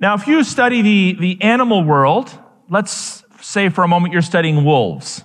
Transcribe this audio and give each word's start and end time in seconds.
Now, 0.00 0.14
if 0.14 0.26
you 0.26 0.42
study 0.44 0.82
the, 0.82 1.16
the 1.20 1.42
animal 1.42 1.84
world, 1.84 2.30
let's 2.68 3.22
say 3.40 3.68
for 3.68 3.84
a 3.84 3.88
moment 3.88 4.12
you're 4.12 4.22
studying 4.22 4.64
wolves. 4.64 5.22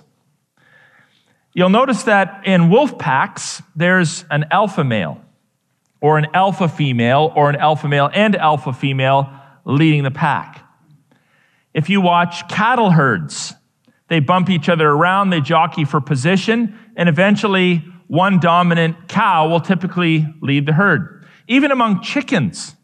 You'll 1.52 1.70
notice 1.70 2.04
that 2.04 2.46
in 2.46 2.70
wolf 2.70 2.98
packs, 2.98 3.62
there's 3.74 4.24
an 4.30 4.46
alpha 4.50 4.84
male, 4.84 5.20
or 6.00 6.16
an 6.16 6.28
alpha 6.32 6.68
female, 6.68 7.32
or 7.34 7.50
an 7.50 7.56
alpha 7.56 7.88
male 7.88 8.08
and 8.12 8.36
alpha 8.36 8.72
female 8.72 9.28
leading 9.64 10.04
the 10.04 10.10
pack. 10.10 10.64
If 11.74 11.90
you 11.90 12.00
watch 12.00 12.48
cattle 12.48 12.90
herds, 12.90 13.54
they 14.08 14.20
bump 14.20 14.50
each 14.50 14.68
other 14.68 14.88
around, 14.88 15.30
they 15.30 15.40
jockey 15.40 15.84
for 15.84 16.00
position, 16.00 16.78
and 16.96 17.08
eventually 17.08 17.84
one 18.06 18.40
dominant 18.40 19.08
cow 19.08 19.48
will 19.48 19.60
typically 19.60 20.26
lead 20.40 20.66
the 20.66 20.72
herd. 20.72 21.26
Even 21.46 21.70
among 21.70 22.02
chickens, 22.02 22.74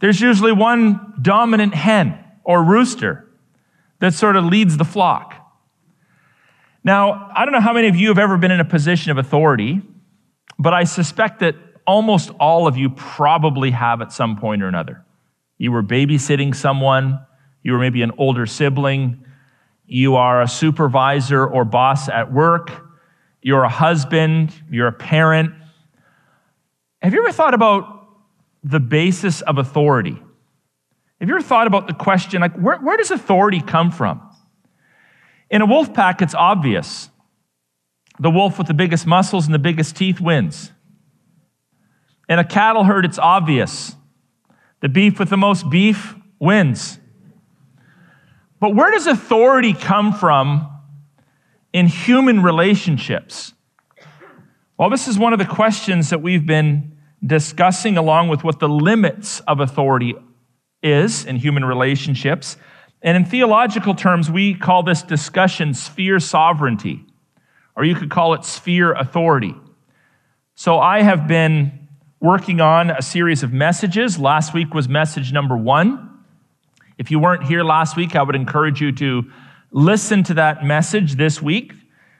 there's 0.00 0.20
usually 0.20 0.52
one 0.52 1.14
dominant 1.20 1.74
hen 1.74 2.18
or 2.44 2.62
rooster 2.62 3.28
that 4.00 4.14
sort 4.14 4.36
of 4.36 4.44
leads 4.44 4.76
the 4.76 4.84
flock. 4.84 5.34
Now, 6.84 7.30
I 7.34 7.44
don't 7.44 7.52
know 7.52 7.60
how 7.60 7.72
many 7.72 7.88
of 7.88 7.96
you 7.96 8.08
have 8.08 8.18
ever 8.18 8.36
been 8.36 8.50
in 8.50 8.60
a 8.60 8.64
position 8.64 9.10
of 9.10 9.18
authority, 9.18 9.82
but 10.58 10.72
I 10.72 10.84
suspect 10.84 11.40
that 11.40 11.56
almost 11.86 12.30
all 12.38 12.66
of 12.66 12.76
you 12.76 12.90
probably 12.90 13.70
have 13.72 14.00
at 14.00 14.12
some 14.12 14.36
point 14.36 14.62
or 14.62 14.68
another. 14.68 15.04
You 15.56 15.72
were 15.72 15.82
babysitting 15.82 16.54
someone, 16.54 17.18
you 17.62 17.72
were 17.72 17.78
maybe 17.78 18.02
an 18.02 18.12
older 18.18 18.46
sibling, 18.46 19.24
you 19.86 20.16
are 20.16 20.42
a 20.42 20.48
supervisor 20.48 21.46
or 21.46 21.64
boss 21.64 22.08
at 22.08 22.32
work, 22.32 22.70
you're 23.42 23.64
a 23.64 23.68
husband, 23.68 24.52
you're 24.70 24.86
a 24.86 24.92
parent. 24.92 25.52
Have 27.02 27.14
you 27.14 27.20
ever 27.20 27.32
thought 27.32 27.54
about 27.54 27.97
the 28.68 28.80
basis 28.80 29.40
of 29.40 29.56
authority? 29.56 30.22
Have 31.20 31.28
you 31.28 31.34
ever 31.34 31.42
thought 31.42 31.66
about 31.66 31.86
the 31.86 31.94
question, 31.94 32.42
like, 32.42 32.54
where, 32.54 32.76
where 32.76 32.98
does 32.98 33.10
authority 33.10 33.60
come 33.60 33.90
from? 33.90 34.20
In 35.50 35.62
a 35.62 35.66
wolf 35.66 35.94
pack, 35.94 36.20
it's 36.20 36.34
obvious. 36.34 37.08
The 38.20 38.30
wolf 38.30 38.58
with 38.58 38.66
the 38.66 38.74
biggest 38.74 39.06
muscles 39.06 39.46
and 39.46 39.54
the 39.54 39.58
biggest 39.58 39.96
teeth 39.96 40.20
wins. 40.20 40.70
In 42.28 42.38
a 42.38 42.44
cattle 42.44 42.84
herd, 42.84 43.06
it's 43.06 43.18
obvious. 43.18 43.96
The 44.80 44.88
beef 44.90 45.18
with 45.18 45.30
the 45.30 45.38
most 45.38 45.70
beef 45.70 46.14
wins. 46.38 46.98
But 48.60 48.74
where 48.74 48.90
does 48.90 49.06
authority 49.06 49.72
come 49.72 50.12
from 50.12 50.68
in 51.72 51.86
human 51.86 52.42
relationships? 52.42 53.54
Well, 54.76 54.90
this 54.90 55.08
is 55.08 55.18
one 55.18 55.32
of 55.32 55.38
the 55.38 55.46
questions 55.46 56.10
that 56.10 56.20
we've 56.20 56.44
been 56.44 56.97
discussing 57.24 57.96
along 57.96 58.28
with 58.28 58.44
what 58.44 58.60
the 58.60 58.68
limits 58.68 59.40
of 59.40 59.60
authority 59.60 60.14
is 60.82 61.24
in 61.24 61.36
human 61.36 61.64
relationships. 61.64 62.56
And 63.02 63.16
in 63.16 63.24
theological 63.24 63.94
terms, 63.94 64.30
we 64.30 64.54
call 64.54 64.82
this 64.82 65.02
discussion 65.02 65.74
sphere 65.74 66.20
sovereignty, 66.20 67.04
or 67.76 67.84
you 67.84 67.94
could 67.94 68.10
call 68.10 68.34
it 68.34 68.44
sphere 68.44 68.92
authority. 68.92 69.54
So 70.54 70.78
I 70.78 71.02
have 71.02 71.28
been 71.28 71.88
working 72.20 72.60
on 72.60 72.90
a 72.90 73.02
series 73.02 73.42
of 73.42 73.52
messages. 73.52 74.18
Last 74.18 74.52
week 74.52 74.74
was 74.74 74.88
message 74.88 75.32
number 75.32 75.56
one. 75.56 76.04
If 76.98 77.12
you 77.12 77.20
weren't 77.20 77.44
here 77.44 77.62
last 77.62 77.96
week, 77.96 78.16
I 78.16 78.22
would 78.22 78.34
encourage 78.34 78.80
you 78.80 78.90
to 78.92 79.22
listen 79.70 80.24
to 80.24 80.34
that 80.34 80.64
message 80.64 81.14
this 81.14 81.40
week 81.40 81.72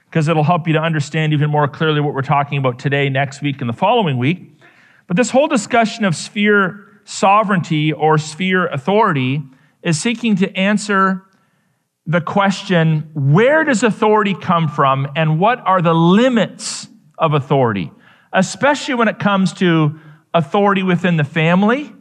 because 0.05 0.27
it'll 0.27 0.43
help 0.43 0.67
you 0.67 0.73
to 0.73 0.79
understand 0.79 1.33
even 1.33 1.49
more 1.49 1.67
clearly 1.67 1.99
what 1.99 2.13
we're 2.13 2.21
talking 2.21 2.57
about 2.57 2.79
today, 2.79 3.09
next 3.09 3.41
week, 3.41 3.59
and 3.59 3.69
the 3.69 3.73
following 3.73 4.17
week. 4.17 4.58
But 5.09 5.17
this 5.17 5.31
whole 5.31 5.47
discussion 5.47 6.05
of 6.05 6.15
sphere 6.15 7.01
sovereignty 7.03 7.91
or 7.91 8.19
sphere 8.19 8.67
authority 8.67 9.41
is 9.81 9.99
seeking 9.99 10.35
to 10.35 10.55
answer 10.55 11.23
the 12.05 12.21
question 12.21 13.09
where 13.15 13.63
does 13.63 13.81
authority 13.81 14.35
come 14.35 14.67
from 14.67 15.07
and 15.15 15.39
what 15.39 15.59
are 15.65 15.81
the 15.81 15.95
limits 15.95 16.87
of 17.17 17.33
authority, 17.33 17.91
especially 18.33 18.93
when 18.93 19.07
it 19.07 19.17
comes 19.17 19.51
to 19.53 19.99
authority 20.35 20.83
within 20.83 21.17
the 21.17 21.23
family, 21.23 21.91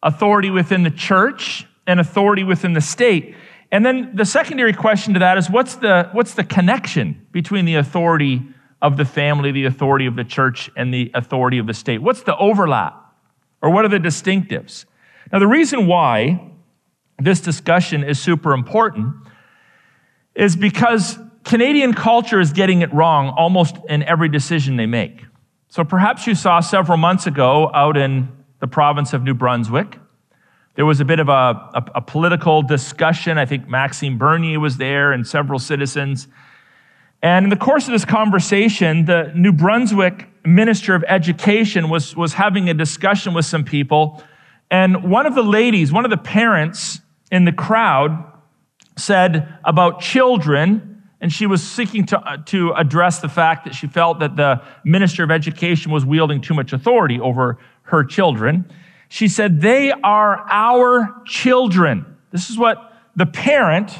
authority 0.00 0.50
within 0.50 0.84
the 0.84 0.92
church, 0.92 1.66
and 1.84 1.98
authority 1.98 2.44
within 2.44 2.74
the 2.74 2.80
state. 2.80 3.34
And 3.72 3.84
then 3.84 4.14
the 4.14 4.24
secondary 4.24 4.72
question 4.72 5.14
to 5.14 5.18
that 5.18 5.36
is 5.36 5.50
what's 5.50 5.74
the, 5.74 6.10
what's 6.12 6.34
the 6.34 6.44
connection 6.44 7.26
between 7.32 7.64
the 7.64 7.74
authority 7.74 8.53
of 8.84 8.98
the 8.98 9.04
family, 9.04 9.50
the 9.50 9.64
authority 9.64 10.04
of 10.04 10.14
the 10.14 10.22
church, 10.22 10.70
and 10.76 10.92
the 10.92 11.10
authority 11.14 11.58
of 11.58 11.66
the 11.66 11.72
state? 11.72 11.98
What's 12.02 12.22
the 12.22 12.36
overlap? 12.36 12.94
Or 13.62 13.70
what 13.70 13.86
are 13.86 13.88
the 13.88 13.98
distinctives? 13.98 14.84
Now, 15.32 15.38
the 15.38 15.46
reason 15.46 15.86
why 15.86 16.50
this 17.18 17.40
discussion 17.40 18.04
is 18.04 18.20
super 18.20 18.52
important 18.52 19.14
is 20.34 20.54
because 20.54 21.18
Canadian 21.44 21.94
culture 21.94 22.40
is 22.40 22.52
getting 22.52 22.82
it 22.82 22.92
wrong 22.92 23.30
almost 23.30 23.76
in 23.88 24.02
every 24.02 24.28
decision 24.28 24.76
they 24.76 24.86
make. 24.86 25.24
So 25.68 25.82
perhaps 25.82 26.26
you 26.26 26.34
saw 26.34 26.60
several 26.60 26.98
months 26.98 27.26
ago 27.26 27.70
out 27.72 27.96
in 27.96 28.28
the 28.60 28.66
province 28.66 29.14
of 29.14 29.22
New 29.22 29.34
Brunswick, 29.34 29.98
there 30.74 30.84
was 30.84 31.00
a 31.00 31.04
bit 31.04 31.20
of 31.20 31.28
a, 31.28 31.32
a, 31.32 31.84
a 31.94 32.00
political 32.02 32.60
discussion. 32.62 33.38
I 33.38 33.46
think 33.46 33.66
Maxime 33.66 34.18
Bernier 34.18 34.60
was 34.60 34.76
there 34.76 35.12
and 35.12 35.26
several 35.26 35.58
citizens. 35.58 36.28
And 37.24 37.44
in 37.44 37.48
the 37.48 37.56
course 37.56 37.86
of 37.86 37.92
this 37.92 38.04
conversation, 38.04 39.06
the 39.06 39.32
New 39.34 39.50
Brunswick 39.50 40.28
Minister 40.44 40.94
of 40.94 41.02
Education 41.08 41.88
was, 41.88 42.14
was 42.14 42.34
having 42.34 42.68
a 42.68 42.74
discussion 42.74 43.32
with 43.32 43.46
some 43.46 43.64
people. 43.64 44.22
And 44.70 45.10
one 45.10 45.24
of 45.24 45.34
the 45.34 45.42
ladies, 45.42 45.90
one 45.90 46.04
of 46.04 46.10
the 46.10 46.18
parents, 46.18 47.00
in 47.32 47.46
the 47.46 47.52
crowd 47.52 48.30
said 48.98 49.56
about 49.64 50.00
children, 50.00 51.02
and 51.18 51.32
she 51.32 51.46
was 51.46 51.66
seeking 51.66 52.04
to, 52.04 52.20
uh, 52.20 52.36
to 52.44 52.74
address 52.74 53.20
the 53.20 53.30
fact 53.30 53.64
that 53.64 53.74
she 53.74 53.86
felt 53.86 54.20
that 54.20 54.36
the 54.36 54.60
minister 54.84 55.24
of 55.24 55.30
education 55.30 55.90
was 55.90 56.04
wielding 56.04 56.42
too 56.42 56.52
much 56.52 56.74
authority 56.74 57.18
over 57.18 57.58
her 57.84 58.04
children. 58.04 58.70
She 59.08 59.28
said, 59.28 59.62
They 59.62 59.92
are 59.92 60.44
our 60.50 61.22
children. 61.24 62.04
This 62.32 62.50
is 62.50 62.58
what 62.58 62.92
the 63.16 63.24
parent 63.24 63.98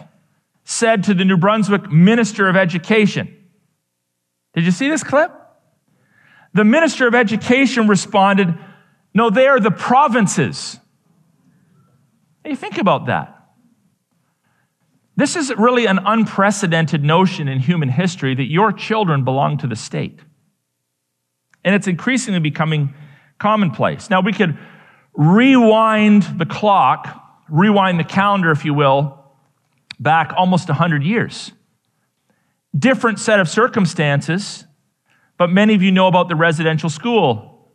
said 0.65 1.05
to 1.05 1.15
the 1.15 1.25
New 1.25 1.37
Brunswick 1.37 1.91
minister 1.91 2.49
of 2.49 2.57
education. 2.57 3.35
Did 4.55 4.65
you 4.65 4.71
see 4.71 4.89
this 4.89 5.05
clip? 5.05 5.31
The 6.55 6.65
minister 6.65 7.07
of 7.07 7.15
education 7.15 7.89
responded, 7.89 8.55
No, 9.13 9.29
they 9.29 9.47
are 9.47 9.61
the 9.61 9.71
provinces. 9.71 10.79
You 12.45 12.57
think 12.57 12.79
about 12.79 13.07
that. 13.07 13.31
This 15.17 15.37
is 15.37 15.53
really 15.57 15.87
an 15.87 15.99
unprecedented 16.05 17.05
notion 17.05 17.49
in 17.49 17.61
human 17.61 17.89
history 17.89 18.35
that 18.35 18.51
your 18.51 18.73
children 18.73 19.25
belong 19.25 19.59
to 19.59 19.67
the 19.67 19.77
state. 19.77 20.21
And 21.65 21.75
it's 21.75 21.87
increasingly 21.87 22.41
becoming 22.41 22.95
commonplace. 23.39 24.11
Now, 24.11 24.21
we 24.21 24.33
could 24.33 24.59
rewind 25.15 26.25
the 26.39 26.47
clock, 26.47 27.23
rewind 27.49 27.99
the 27.99 28.05
calendar, 28.05 28.51
if 28.51 28.65
you 28.65 28.75
will, 28.75 29.24
back 30.05 30.33
almost 30.37 30.69
100 30.69 31.03
years. 31.03 31.51
Different 32.79 33.19
set 33.19 33.41
of 33.41 33.49
circumstances, 33.49 34.65
but 35.37 35.51
many 35.51 35.75
of 35.75 35.83
you 35.83 35.91
know 35.91 36.07
about 36.07 36.29
the 36.29 36.37
residential 36.37 36.89
school 36.89 37.73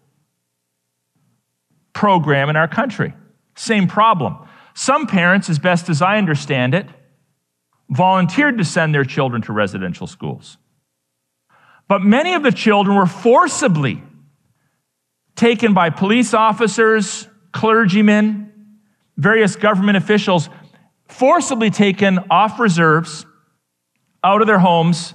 program 1.92 2.50
in 2.50 2.56
our 2.56 2.68
country. 2.68 3.14
Same 3.56 3.88
problem. 3.88 4.38
Some 4.74 5.08
parents, 5.08 5.50
as 5.50 5.60
best 5.60 5.90
as 5.90 6.02
I 6.02 6.18
understand 6.18 6.74
it, 6.74 6.86
volunteered 7.90 8.58
to 8.60 8.64
send 8.64 8.96
their 8.96 9.04
children 9.04 9.42
to 9.42 9.52
residential 9.52 10.08
schools. 10.08 10.58
But 11.90 12.02
many 12.02 12.36
of 12.36 12.44
the 12.44 12.52
children 12.52 12.96
were 12.96 13.08
forcibly 13.08 14.02
taken 15.36 15.74
by 15.74 15.90
police 15.90 16.34
officers, 16.34 17.28
clergymen, 17.52 18.54
various 19.18 19.56
government 19.56 19.98
officials, 19.98 20.50
forcibly 21.10 21.70
taken 21.70 22.20
off 22.30 22.60
reserves, 22.60 23.26
out 24.24 24.42
of 24.42 24.48
their 24.48 24.60
homes, 24.60 25.14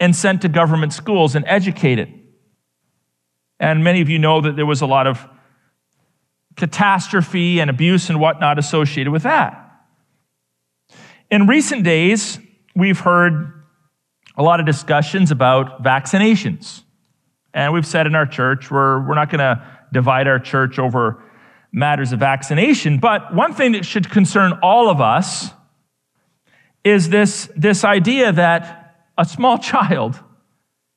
and 0.00 0.14
sent 0.14 0.42
to 0.42 0.48
government 0.48 0.92
schools 0.92 1.34
and 1.34 1.44
educated. 1.46 2.12
And 3.60 3.84
many 3.84 4.00
of 4.00 4.08
you 4.08 4.18
know 4.18 4.40
that 4.40 4.56
there 4.56 4.66
was 4.66 4.80
a 4.80 4.86
lot 4.86 5.06
of 5.06 5.26
catastrophe 6.56 7.60
and 7.60 7.70
abuse 7.70 8.08
and 8.08 8.20
whatnot 8.20 8.58
associated 8.58 9.12
with 9.12 9.24
that. 9.24 9.64
In 11.30 11.46
recent 11.46 11.84
days, 11.84 12.38
we've 12.74 12.98
heard 12.98 13.52
a 14.36 14.42
lot 14.42 14.60
of 14.60 14.66
discussions 14.66 15.30
about 15.30 15.82
vaccinations. 15.82 16.82
And 17.52 17.72
we've 17.72 17.86
said 17.86 18.06
in 18.06 18.14
our 18.14 18.26
church, 18.26 18.70
we're, 18.70 19.06
we're 19.06 19.14
not 19.14 19.30
going 19.30 19.40
to 19.40 19.66
divide 19.92 20.28
our 20.28 20.38
church 20.38 20.78
over 20.78 21.22
matters 21.72 22.12
of 22.12 22.20
vaccination. 22.20 22.98
But 22.98 23.34
one 23.34 23.54
thing 23.54 23.72
that 23.72 23.84
should 23.84 24.10
concern 24.10 24.58
all 24.62 24.88
of 24.88 25.00
us 25.00 25.50
is 26.84 27.10
this, 27.10 27.50
this 27.56 27.84
idea 27.84 28.32
that 28.32 29.04
a 29.16 29.24
small 29.24 29.58
child 29.72 30.20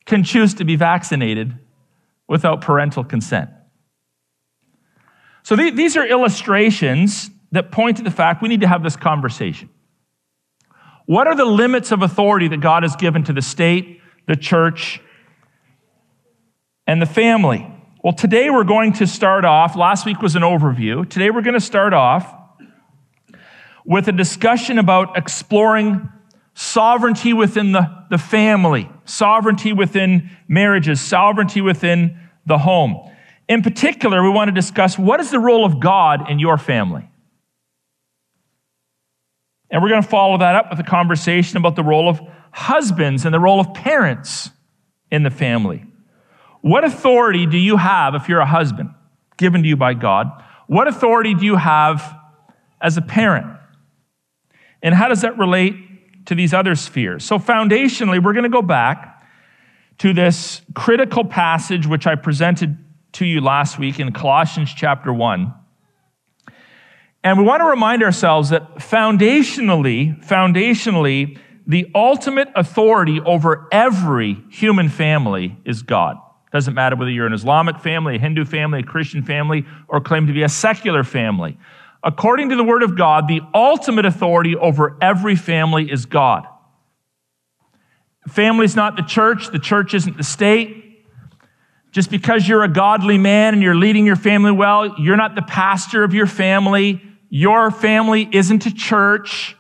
can 0.06 0.24
choose 0.24 0.54
to 0.56 0.64
be 0.66 0.76
vaccinated 0.76 1.58
without 2.28 2.62
parental 2.62 3.04
consent. 3.04 3.50
So 5.44 5.56
these 5.56 5.98
are 5.98 6.06
illustrations 6.06 7.30
that 7.52 7.72
point 7.72 7.98
to 7.98 8.04
the 8.04 8.12
fact 8.12 8.42
we 8.42 8.48
need 8.48 8.62
to 8.62 8.68
have 8.68 8.84
this 8.84 8.96
conversation. 8.96 9.70
What 11.06 11.28
are 11.28 11.36
the 11.36 11.46
limits 11.46 11.92
of 11.92 12.04
authority 12.04 12.48
that 12.48 12.62
God 12.62 12.84
has 12.84 12.96
given 12.96 13.24
to 13.26 13.34
the 13.34 13.42
state, 13.42 14.02
the 14.28 14.36
church, 14.36 15.02
and 16.88 17.02
the 17.02 17.06
family? 17.06 17.68
Well, 18.04 18.14
today 18.14 18.50
we're 18.50 18.64
going 18.64 18.94
to 18.94 19.06
start 19.06 19.46
off. 19.46 19.76
Last 19.76 20.08
week 20.08 20.24
was 20.24 20.36
an 20.36 20.42
overview. 20.42 21.08
Today 21.08 21.30
we're 21.30 21.44
going 21.44 21.54
to 21.54 21.60
start 21.60 21.94
off 21.94 22.34
with 23.86 24.08
a 24.08 24.12
discussion 24.12 24.80
about 24.80 25.16
exploring 25.20 26.10
sovereignty 26.56 27.32
within 27.34 27.74
the, 27.74 28.06
the 28.10 28.18
family, 28.18 28.90
sovereignty 29.06 29.72
within 29.72 30.32
marriages, 30.48 31.00
sovereignty 31.00 31.62
within 31.62 32.20
the 32.48 32.58
home. 32.58 33.08
In 33.48 33.62
particular, 33.62 34.24
we 34.24 34.30
want 34.30 34.48
to 34.48 34.52
discuss 34.52 34.98
what 34.98 35.20
is 35.20 35.30
the 35.30 35.40
role 35.40 35.64
of 35.64 35.80
God 35.80 36.28
in 36.28 36.40
your 36.40 36.58
family? 36.58 37.08
And 39.70 39.84
we're 39.84 39.90
going 39.90 40.02
to 40.02 40.10
follow 40.10 40.40
that 40.40 40.56
up 40.56 40.72
with 40.72 40.80
a 40.80 40.84
conversation 40.84 41.58
about 41.58 41.76
the 41.76 41.84
role 41.84 42.10
of 42.10 42.20
husbands 42.52 43.26
and 43.26 43.34
the 43.34 43.40
role 43.40 43.60
of 43.60 43.76
parents 43.76 44.50
in 45.12 45.22
the 45.22 45.30
family. 45.30 45.86
What 46.62 46.84
authority 46.84 47.46
do 47.46 47.58
you 47.58 47.78
have 47.78 48.16
if 48.16 48.30
you're 48.30 48.40
a 48.40 48.46
husband 48.46 48.92
given 49.38 49.64
to 49.64 49.70
you 49.70 49.76
by 49.76 49.94
God? 49.94 50.32
What 50.68 50.88
authority 50.88 51.34
do 51.34 51.46
you 51.46 51.56
have 51.56 52.16
as 52.80 52.98
a 52.98 53.02
parent? 53.02 53.48
And 54.82 54.96
how 54.96 55.08
does 55.08 55.22
that 55.22 55.38
relate 55.38 55.76
to 56.28 56.36
these 56.36 56.54
other 56.54 56.76
spheres? 56.76 57.26
So, 57.26 57.38
foundationally, 57.38 58.24
we're 58.24 58.34
going 58.34 58.44
to 58.44 58.50
go 58.50 58.62
back 58.62 59.24
to 60.00 60.14
this 60.14 60.62
critical 60.74 61.26
passage 61.26 61.86
which 61.86 62.08
I 62.08 62.16
presented 62.16 62.78
to 63.14 63.26
you 63.26 63.42
last 63.42 63.78
week 63.78 64.00
in 64.00 64.12
Colossians 64.14 64.74
chapter 64.74 65.14
1. 65.14 65.54
And 67.24 67.38
we 67.38 67.44
want 67.44 67.62
to 67.62 67.66
remind 67.66 68.02
ourselves 68.02 68.50
that 68.50 68.78
foundationally, 68.78 70.26
foundationally, 70.26 71.38
the 71.68 71.92
ultimate 71.94 72.48
authority 72.56 73.20
over 73.22 73.68
every 73.72 74.44
human 74.50 74.90
family 74.90 75.58
is 75.66 75.84
God. 75.84 76.18
Doesn't 76.52 76.74
matter 76.74 76.96
whether 76.96 77.12
you're 77.12 77.28
an 77.28 77.34
Islamic 77.34 77.80
family, 77.80 78.18
a 78.18 78.20
Hindu 78.20 78.46
family, 78.46 78.80
a 78.80 78.84
Christian 78.84 79.24
family, 79.24 79.66
or 79.88 80.02
claim 80.02 80.28
to 80.28 80.34
be 80.34 80.44
a 80.44 80.50
secular 80.50 81.04
family. 81.04 81.58
According 82.04 82.50
to 82.50 82.56
the 82.56 82.64
Word 82.64 82.84
of 82.84 82.98
God, 82.98 83.28
the 83.28 83.42
ultimate 83.54 84.06
authority 84.06 84.56
over 84.56 84.98
every 85.02 85.36
family 85.36 85.90
is 85.92 86.06
God. 86.06 86.46
Family 88.28 88.66
is 88.66 88.76
not 88.76 88.96
the 88.96 89.04
church, 89.04 89.52
the 89.52 89.60
church 89.60 89.94
isn't 89.94 90.18
the 90.18 90.24
state. 90.24 90.78
Just 91.92 92.10
because 92.10 92.48
you're 92.48 92.64
a 92.64 92.70
godly 92.70 93.18
man 93.18 93.54
and 93.54 93.62
you're 93.62 93.76
leading 93.76 94.06
your 94.06 94.16
family 94.16 94.52
well, 94.52 94.96
you're 94.98 95.18
not 95.18 95.36
the 95.36 95.42
pastor 95.42 96.04
of 96.04 96.14
your 96.14 96.28
family. 96.28 97.02
Your 97.30 97.70
family 97.70 98.30
isn't 98.32 98.66
a 98.66 98.74
church. 98.74 99.58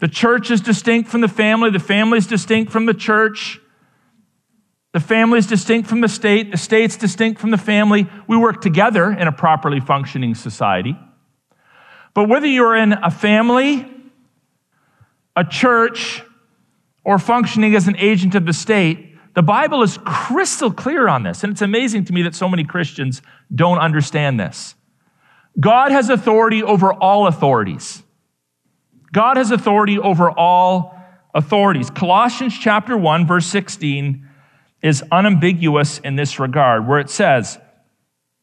The 0.00 0.08
church 0.08 0.50
is 0.50 0.60
distinct 0.60 1.08
from 1.08 1.20
the 1.20 1.28
family. 1.28 1.70
The 1.70 1.78
family 1.78 2.18
is 2.18 2.26
distinct 2.26 2.72
from 2.72 2.86
the 2.86 2.94
church. 2.94 3.60
The 4.92 5.00
family 5.00 5.38
is 5.38 5.46
distinct 5.46 5.88
from 5.88 6.00
the 6.00 6.08
state. 6.08 6.50
The 6.50 6.56
state's 6.56 6.96
distinct 6.96 7.40
from 7.40 7.50
the 7.50 7.58
family. 7.58 8.08
We 8.26 8.36
work 8.36 8.60
together 8.60 9.10
in 9.10 9.28
a 9.28 9.32
properly 9.32 9.80
functioning 9.80 10.34
society. 10.34 10.98
But 12.12 12.28
whether 12.28 12.46
you're 12.46 12.74
in 12.74 12.92
a 12.92 13.10
family, 13.10 13.88
a 15.36 15.44
church, 15.44 16.22
or 17.04 17.18
functioning 17.18 17.74
as 17.76 17.86
an 17.86 17.96
agent 17.98 18.34
of 18.34 18.46
the 18.46 18.52
state, 18.52 19.16
the 19.34 19.42
Bible 19.42 19.82
is 19.82 19.98
crystal 20.04 20.72
clear 20.72 21.06
on 21.06 21.22
this. 21.22 21.44
And 21.44 21.52
it's 21.52 21.62
amazing 21.62 22.04
to 22.06 22.12
me 22.12 22.22
that 22.22 22.34
so 22.34 22.48
many 22.48 22.64
Christians 22.64 23.22
don't 23.54 23.78
understand 23.78 24.40
this. 24.40 24.74
God 25.58 25.92
has 25.92 26.10
authority 26.10 26.62
over 26.62 26.92
all 26.92 27.28
authorities. 27.28 28.02
God 29.12 29.36
has 29.36 29.50
authority 29.50 29.98
over 29.98 30.30
all 30.30 30.96
authorities. 31.32 31.90
Colossians 31.90 32.56
chapter 32.58 32.96
1 32.96 33.26
verse 33.26 33.46
16 33.46 34.26
is 34.82 35.04
unambiguous 35.12 35.98
in 35.98 36.16
this 36.16 36.38
regard 36.38 36.86
where 36.86 36.98
it 36.98 37.10
says, 37.10 37.58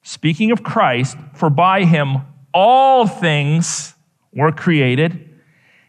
speaking 0.04 0.51
of 0.51 0.63
Christ, 0.63 1.18
for 1.34 1.50
by 1.50 1.84
him 1.84 2.18
all 2.54 3.07
things 3.07 3.94
were 4.34 4.51
created 4.51 5.28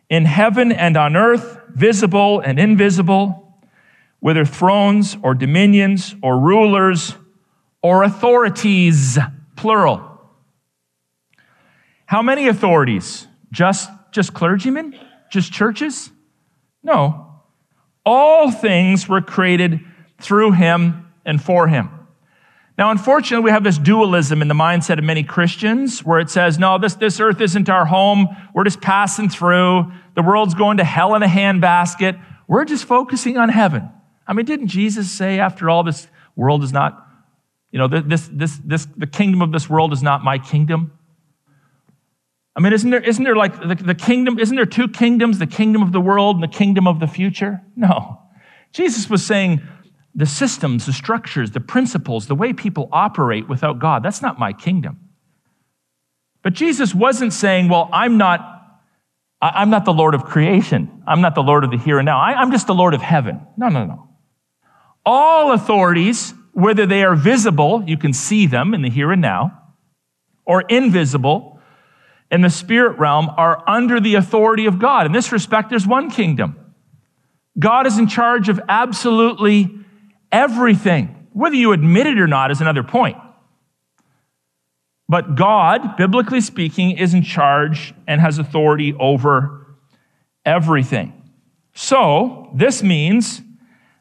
in 0.09 0.25
heaven 0.25 0.73
and 0.73 0.97
on 0.97 1.17
earth, 1.17 1.61
visible 1.75 2.41
and 2.41 2.59
invisible, 2.59 3.59
whether 4.21 4.45
thrones 4.45 5.17
or 5.23 5.35
dominions 5.35 6.15
or 6.23 6.39
rulers 6.39 7.15
or 7.83 8.03
authorities, 8.03 9.19
plural. 9.55 10.05
How 12.07 12.23
many 12.23 12.49
authorities? 12.49 13.27
Just, 13.53 13.91
just 14.13 14.33
clergymen? 14.33 14.99
Just 15.31 15.53
churches? 15.53 16.11
No. 16.83 17.43
All 18.05 18.51
things 18.51 19.09
were 19.09 19.21
created 19.21 19.81
through 20.21 20.53
him 20.53 21.13
and 21.25 21.43
for 21.43 21.69
him. 21.69 21.91
Now, 22.77 22.93
unfortunately, 22.93 23.45
we 23.45 23.51
have 23.51 23.65
this 23.65 23.77
dualism 23.77 24.41
in 24.41 24.47
the 24.47 24.55
mindset 24.55 24.99
of 24.99 25.05
many 25.05 25.25
Christians 25.25 26.05
where 26.05 26.21
it 26.21 26.31
says, 26.31 26.61
no, 26.61 26.79
this, 26.79 26.95
this 26.95 27.19
earth 27.19 27.41
isn't 27.41 27.69
our 27.69 27.85
home. 27.85 28.29
We're 28.55 28.63
just 28.63 28.81
passing 28.81 29.29
through. 29.29 29.91
The 30.15 30.23
world's 30.23 30.55
going 30.55 30.77
to 30.77 30.85
hell 30.85 31.17
in 31.17 31.25
a 31.25 31.27
handbasket. 31.27 32.23
We're 32.47 32.65
just 32.65 32.85
focusing 32.85 33.37
on 33.37 33.49
heaven. 33.49 33.91
I 34.29 34.33
mean, 34.33 34.47
didn't 34.47 34.69
Jesus 34.69 35.11
say, 35.11 35.41
after 35.41 35.69
all, 35.69 35.83
this 35.83 36.07
world 36.37 36.63
is 36.63 36.73
not, 36.73 37.05
you 37.73 37.81
know, 37.81 37.89
this, 37.89 38.31
this, 38.33 38.61
this, 38.65 38.87
the 38.97 39.09
kingdom 39.09 39.43
of 39.43 39.51
this 39.51 39.69
world 39.69 39.93
is 39.93 40.03
not 40.03 40.23
my 40.23 40.39
kingdom? 40.39 40.93
I 42.55 42.61
mean, 42.61 42.73
isn't 42.73 42.91
there, 42.91 43.03
isn't 43.03 43.23
there 43.25 43.37
like 43.37 43.61
the, 43.61 43.75
the 43.75 43.95
kingdom, 43.95 44.39
isn't 44.39 44.55
there 44.55 44.67
two 44.67 44.89
kingdoms, 44.89 45.39
the 45.39 45.47
kingdom 45.47 45.83
of 45.83 45.91
the 45.91 46.01
world 46.01 46.37
and 46.37 46.43
the 46.43 46.57
kingdom 46.57 46.87
of 46.87 47.01
the 47.01 47.07
future? 47.09 47.61
No. 47.75 48.21
Jesus 48.73 49.11
was 49.11 49.25
saying 49.25 49.63
the 50.15 50.27
systems, 50.27 50.87
the 50.87 50.93
structures, 50.93 51.53
the 51.53 51.61
principles, 51.61 52.27
the 52.27 52.35
way 52.35 52.53
people 52.53 52.89
operate 52.93 53.49
without 53.49 53.79
God, 53.79 54.03
that's 54.03 54.23
not 54.23 54.39
my 54.39 54.53
kingdom. 54.53 54.99
But 56.43 56.55
Jesus 56.55 56.95
wasn't 56.95 57.33
saying, 57.33 57.69
well, 57.69 57.89
I'm 57.93 58.17
not, 58.17 58.81
I'm 59.41 59.71
not 59.71 59.85
the 59.85 59.93
Lord 59.93 60.15
of 60.15 60.25
creation. 60.25 61.03
I'm 61.07 61.21
not 61.21 61.35
the 61.35 61.43
Lord 61.43 61.65
of 61.65 61.71
the 61.71 61.79
here 61.79 61.99
and 61.99 62.07
now. 62.07 62.19
I, 62.19 62.33
I'm 62.33 62.51
just 62.51 62.67
the 62.67 62.75
Lord 62.75 62.95
of 62.95 63.03
heaven. 63.03 63.41
No, 63.57 63.69
no, 63.69 63.85
no. 63.85 64.09
All 65.05 65.53
authorities, 65.53 66.35
whether 66.53 66.87
they 66.87 67.03
are 67.03 67.15
visible, 67.15 67.83
you 67.87 67.97
can 67.97 68.13
see 68.13 68.47
them 68.47 68.75
in 68.75 68.83
the 68.83 68.91
here 68.91 69.13
and 69.13 69.23
now, 69.23 69.63
or 70.45 70.63
invisible, 70.63 71.61
in 72.31 72.41
the 72.41 72.51
spirit 72.51 72.99
realm 72.99 73.31
are 73.37 73.63
under 73.69 74.01
the 74.01 74.17
authority 74.17 74.67
of 74.67 74.79
God. 74.79 75.07
In 75.07 75.13
this 75.13 75.33
respect, 75.33 75.71
there's 75.71 75.87
one 75.87 76.11
kingdom. 76.11 76.59
God 77.59 77.87
is 77.87 77.99
in 77.99 78.07
charge 78.07 78.49
of 78.49 78.61
absolutely 78.69 79.75
everything. 80.33 81.27
Whether 81.33 81.57
you 81.57 81.73
admit 81.73 82.07
it 82.07 82.19
or 82.19 82.27
not 82.27 82.51
is 82.51 82.61
another 82.61 82.83
point. 82.83 83.17
But 85.09 85.37
God, 85.37 85.97
biblically 85.97 86.41
speaking, 86.41 86.99
is 86.99 87.15
in 87.15 87.23
charge 87.23 87.95
and 88.07 88.21
has 88.21 88.39
authority 88.39 88.95
over 88.95 89.67
everything. 90.45 91.15
So, 91.75 92.51
this 92.55 92.83
means 92.83 93.41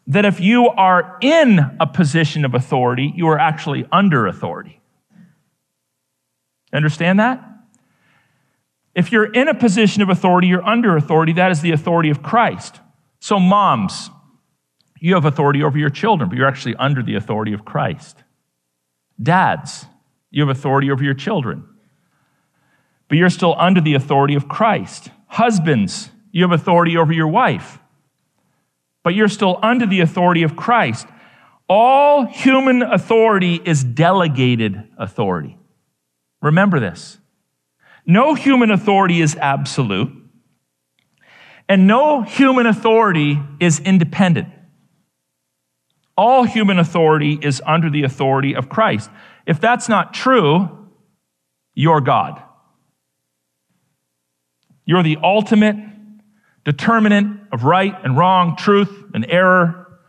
that 0.08 0.26
if 0.26 0.40
you 0.40 0.70
are 0.70 1.18
in 1.22 1.60
a 1.80 1.88
position 1.88 2.44
of 2.44 2.54
authority, 2.54 3.14
you 3.16 3.28
are 3.28 3.38
actually 3.38 3.86
under 3.92 4.26
authority. 4.26 4.82
Understand 6.74 7.20
that? 7.20 7.44
If 8.96 9.12
you're 9.12 9.32
in 9.32 9.48
a 9.48 9.54
position 9.54 10.02
of 10.02 10.10
authority, 10.10 10.48
you're 10.48 10.66
under 10.66 10.98
authority. 10.98 11.34
That 11.34 11.52
is 11.52 11.62
the 11.62 11.72
authority 11.72 12.10
of 12.10 12.24
Christ. 12.24 12.80
So, 13.20 13.40
moms, 13.40 14.10
you 15.00 15.14
have 15.16 15.26
authority 15.26 15.64
over 15.64 15.78
your 15.78 15.90
children, 15.90 16.30
but 16.30 16.38
you're 16.38 16.48
actually 16.48 16.76
under 16.76 17.04
the 17.04 17.16
authority 17.16 17.54
of 17.54 17.66
Christ. 17.66 18.24
Dads, 19.22 19.86
you 20.30 20.46
have 20.46 20.56
authority 20.56 20.92
over 20.92 21.04
your 21.04 21.14
children, 21.14 21.68
but 23.08 23.18
you're 23.18 23.30
still 23.30 23.56
under 23.58 23.82
the 23.82 23.94
authority 23.94 24.36
of 24.36 24.48
Christ. 24.48 25.10
Husbands, 25.28 26.12
you 26.32 26.44
have 26.44 26.52
authority 26.52 26.98
over 26.98 27.14
your 27.14 27.28
wife, 27.28 27.80
but 29.04 29.16
you're 29.16 29.30
still 29.30 29.60
under 29.64 29.86
the 29.86 30.02
authority 30.02 30.44
of 30.44 30.56
Christ. 30.56 31.08
All 31.70 32.26
human 32.26 32.82
authority 32.82 33.62
is 33.64 33.84
delegated 33.84 34.84
authority. 34.98 35.58
Remember 36.42 36.80
this. 36.80 37.18
No 38.06 38.36
human 38.36 38.72
authority 38.72 39.22
is 39.22 39.36
absolute, 39.36 40.14
and 41.68 41.88
no 41.88 42.22
human 42.22 42.66
authority 42.66 43.40
is 43.60 43.80
independent. 43.80 44.48
All 46.18 46.44
human 46.44 46.80
authority 46.80 47.38
is 47.42 47.62
under 47.66 47.90
the 47.90 48.04
authority 48.04 48.56
of 48.56 48.70
Christ. 48.70 49.10
If 49.46 49.62
that's 49.62 49.88
not 49.88 50.14
true, 50.14 50.90
you're 51.76 52.02
God. 52.02 52.42
You're 54.84 55.04
the 55.04 55.18
ultimate 55.22 55.76
determinant 56.66 57.42
of 57.52 57.64
right 57.64 57.96
and 58.04 58.18
wrong, 58.18 58.56
truth 58.56 59.06
and 59.14 59.26
error. 59.30 60.00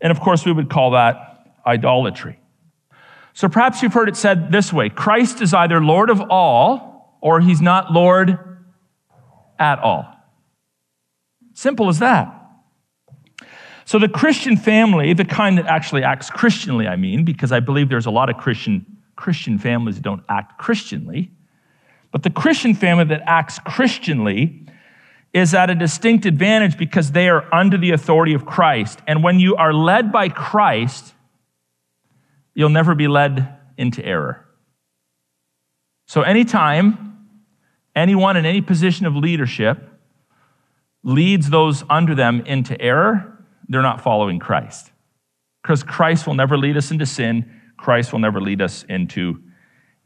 And 0.00 0.10
of 0.10 0.20
course, 0.20 0.44
we 0.44 0.52
would 0.52 0.68
call 0.68 0.92
that 0.92 1.56
idolatry. 1.66 2.38
So 3.32 3.48
perhaps 3.48 3.82
you've 3.82 3.94
heard 3.94 4.08
it 4.08 4.16
said 4.16 4.52
this 4.52 4.72
way 4.72 4.88
Christ 4.88 5.40
is 5.40 5.54
either 5.54 5.82
Lord 5.82 6.10
of 6.10 6.20
all 6.30 7.18
or 7.20 7.40
he's 7.40 7.60
not 7.60 7.92
Lord 7.92 8.38
at 9.58 9.78
all. 9.78 10.06
Simple 11.54 11.88
as 11.88 11.98
that. 12.00 12.39
So 13.90 13.98
the 13.98 14.08
Christian 14.08 14.56
family, 14.56 15.14
the 15.14 15.24
kind 15.24 15.58
that 15.58 15.66
actually 15.66 16.04
acts 16.04 16.30
Christianly, 16.30 16.86
I 16.86 16.94
mean, 16.94 17.24
because 17.24 17.50
I 17.50 17.58
believe 17.58 17.88
there's 17.88 18.06
a 18.06 18.10
lot 18.12 18.30
of 18.30 18.36
Christian, 18.36 18.86
Christian 19.16 19.58
families 19.58 19.96
that 19.96 20.02
don't 20.02 20.22
act 20.28 20.58
Christianly, 20.58 21.32
but 22.12 22.22
the 22.22 22.30
Christian 22.30 22.72
family 22.72 23.02
that 23.06 23.20
acts 23.26 23.58
Christianly 23.58 24.64
is 25.34 25.54
at 25.54 25.70
a 25.70 25.74
distinct 25.74 26.24
advantage 26.24 26.78
because 26.78 27.10
they 27.10 27.28
are 27.28 27.52
under 27.52 27.76
the 27.76 27.90
authority 27.90 28.32
of 28.32 28.46
Christ. 28.46 29.00
And 29.08 29.24
when 29.24 29.40
you 29.40 29.56
are 29.56 29.74
led 29.74 30.12
by 30.12 30.28
Christ, 30.28 31.12
you'll 32.54 32.68
never 32.68 32.94
be 32.94 33.08
led 33.08 33.58
into 33.76 34.04
error. 34.04 34.46
So, 36.06 36.22
anytime 36.22 37.26
anyone 37.96 38.36
in 38.36 38.46
any 38.46 38.60
position 38.60 39.04
of 39.04 39.16
leadership 39.16 39.78
leads 41.02 41.50
those 41.50 41.82
under 41.90 42.14
them 42.14 42.42
into 42.46 42.80
error, 42.80 43.36
they're 43.70 43.82
not 43.82 44.02
following 44.02 44.38
Christ. 44.38 44.90
Because 45.62 45.82
Christ 45.82 46.26
will 46.26 46.34
never 46.34 46.58
lead 46.58 46.76
us 46.76 46.90
into 46.90 47.06
sin, 47.06 47.50
Christ 47.78 48.12
will 48.12 48.18
never 48.18 48.40
lead 48.40 48.60
us 48.60 48.84
into 48.88 49.42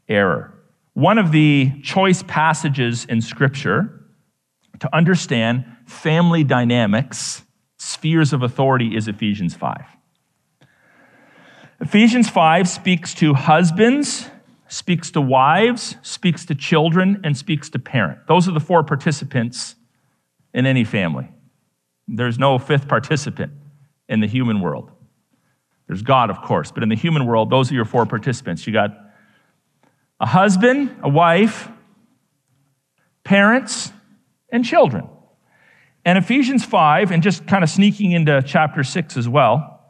error. 0.07 0.53
One 0.93 1.17
of 1.17 1.31
the 1.31 1.73
choice 1.81 2.23
passages 2.23 3.05
in 3.05 3.21
Scripture 3.21 4.05
to 4.79 4.95
understand 4.95 5.65
family 5.85 6.43
dynamics, 6.43 7.43
spheres 7.77 8.33
of 8.33 8.43
authority, 8.43 8.95
is 8.95 9.07
Ephesians 9.07 9.55
5. 9.55 9.83
Ephesians 11.81 12.29
5 12.29 12.69
speaks 12.69 13.13
to 13.15 13.33
husbands, 13.33 14.29
speaks 14.67 15.11
to 15.11 15.21
wives, 15.21 15.95
speaks 16.01 16.45
to 16.45 16.55
children, 16.55 17.19
and 17.23 17.35
speaks 17.35 17.69
to 17.71 17.79
parent. 17.79 18.19
Those 18.27 18.47
are 18.47 18.53
the 18.53 18.59
four 18.59 18.83
participants 18.83 19.75
in 20.53 20.65
any 20.65 20.83
family. 20.83 21.29
There's 22.07 22.37
no 22.37 22.57
fifth 22.59 22.87
participant 22.87 23.51
in 24.07 24.19
the 24.19 24.27
human 24.27 24.61
world. 24.61 24.91
There's 25.87 26.01
God, 26.01 26.29
of 26.29 26.41
course, 26.41 26.71
but 26.71 26.83
in 26.83 26.89
the 26.89 26.95
human 26.95 27.25
world, 27.25 27.49
those 27.49 27.71
are 27.71 27.75
your 27.75 27.85
four 27.85 28.05
participants. 28.05 28.65
You 28.65 28.73
got 28.73 28.91
a 30.19 30.25
husband, 30.25 30.95
a 31.03 31.09
wife, 31.09 31.69
parents, 33.23 33.91
and 34.49 34.63
children. 34.63 35.07
And 36.03 36.17
Ephesians 36.17 36.63
5, 36.63 37.11
and 37.11 37.23
just 37.23 37.47
kind 37.47 37.63
of 37.63 37.69
sneaking 37.69 38.11
into 38.11 38.41
chapter 38.45 38.83
6 38.83 39.17
as 39.17 39.27
well, 39.27 39.81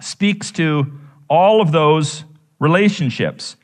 speaks 0.00 0.50
to 0.52 0.98
all 1.28 1.60
of 1.60 1.72
those 1.72 2.24
relationships. 2.58 3.56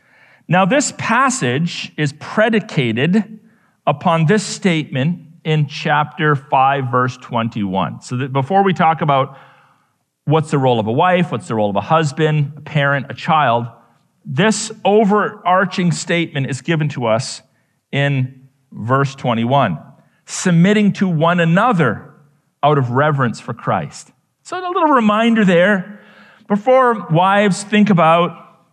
Now, 0.48 0.64
this 0.64 0.92
passage 0.98 1.92
is 1.96 2.12
predicated 2.18 3.40
upon 3.86 4.26
this 4.26 4.44
statement 4.44 5.25
in 5.46 5.68
chapter 5.68 6.34
5, 6.34 6.90
verse 6.90 7.16
21. 7.18 8.02
So 8.02 8.16
that 8.16 8.32
before 8.32 8.64
we 8.64 8.74
talk 8.74 9.00
about 9.00 9.38
what's 10.24 10.50
the 10.50 10.58
role 10.58 10.80
of 10.80 10.88
a 10.88 10.92
wife, 10.92 11.30
what's 11.30 11.46
the 11.46 11.54
role 11.54 11.70
of 11.70 11.76
a 11.76 11.80
husband, 11.80 12.54
a 12.56 12.60
parent, 12.60 13.06
a 13.10 13.14
child, 13.14 13.68
this 14.24 14.72
overarching 14.84 15.92
statement 15.92 16.50
is 16.50 16.62
given 16.62 16.88
to 16.90 17.06
us 17.06 17.42
in 17.92 18.48
verse 18.72 19.14
21 19.14 19.78
submitting 20.28 20.92
to 20.92 21.06
one 21.08 21.38
another 21.38 22.12
out 22.60 22.78
of 22.78 22.90
reverence 22.90 23.38
for 23.38 23.54
Christ. 23.54 24.10
So, 24.42 24.58
a 24.58 24.66
little 24.66 24.88
reminder 24.88 25.44
there 25.44 26.00
before 26.48 27.06
wives 27.06 27.62
think 27.62 27.90
about 27.90 28.64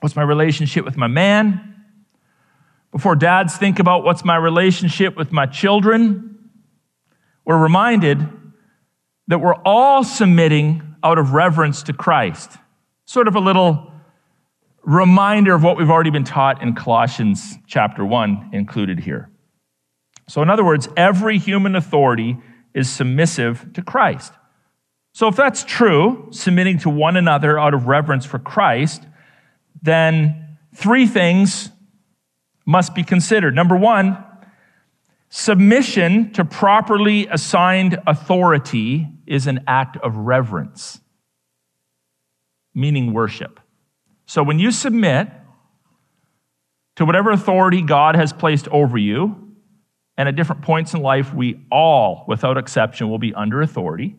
what's 0.00 0.16
my 0.16 0.22
relationship 0.22 0.86
with 0.86 0.96
my 0.96 1.06
man, 1.06 1.73
before 2.94 3.16
dads 3.16 3.56
think 3.56 3.80
about 3.80 4.04
what's 4.04 4.24
my 4.24 4.36
relationship 4.36 5.16
with 5.16 5.32
my 5.32 5.46
children, 5.46 6.38
we're 7.44 7.58
reminded 7.58 8.24
that 9.26 9.40
we're 9.40 9.60
all 9.64 10.04
submitting 10.04 10.94
out 11.02 11.18
of 11.18 11.32
reverence 11.32 11.82
to 11.82 11.92
Christ. 11.92 12.52
Sort 13.04 13.26
of 13.26 13.34
a 13.34 13.40
little 13.40 13.90
reminder 14.84 15.54
of 15.54 15.64
what 15.64 15.76
we've 15.76 15.90
already 15.90 16.10
been 16.10 16.22
taught 16.22 16.62
in 16.62 16.76
Colossians 16.76 17.56
chapter 17.66 18.04
1 18.04 18.50
included 18.52 19.00
here. 19.00 19.28
So, 20.28 20.40
in 20.40 20.48
other 20.48 20.64
words, 20.64 20.88
every 20.96 21.38
human 21.38 21.74
authority 21.74 22.36
is 22.74 22.88
submissive 22.88 23.72
to 23.72 23.82
Christ. 23.82 24.32
So, 25.14 25.26
if 25.26 25.34
that's 25.34 25.64
true, 25.64 26.28
submitting 26.30 26.78
to 26.78 26.90
one 26.90 27.16
another 27.16 27.58
out 27.58 27.74
of 27.74 27.88
reverence 27.88 28.24
for 28.24 28.38
Christ, 28.38 29.02
then 29.82 30.58
three 30.76 31.08
things 31.08 31.70
must 32.64 32.94
be 32.94 33.02
considered. 33.02 33.54
Number 33.54 33.76
one, 33.76 34.22
submission 35.28 36.32
to 36.32 36.44
properly 36.44 37.26
assigned 37.26 37.98
authority 38.06 39.08
is 39.26 39.46
an 39.46 39.64
act 39.66 39.96
of 39.98 40.16
reverence, 40.16 41.00
meaning 42.74 43.12
worship. 43.12 43.60
So, 44.26 44.42
when 44.42 44.58
you 44.58 44.70
submit 44.70 45.28
to 46.96 47.04
whatever 47.04 47.30
authority 47.30 47.82
God 47.82 48.14
has 48.14 48.32
placed 48.32 48.68
over 48.68 48.96
you, 48.96 49.40
and 50.16 50.28
at 50.28 50.36
different 50.36 50.62
points 50.62 50.94
in 50.94 51.00
life, 51.00 51.34
we 51.34 51.60
all, 51.70 52.24
without 52.28 52.56
exception, 52.56 53.10
will 53.10 53.18
be 53.18 53.34
under 53.34 53.60
authority. 53.60 54.16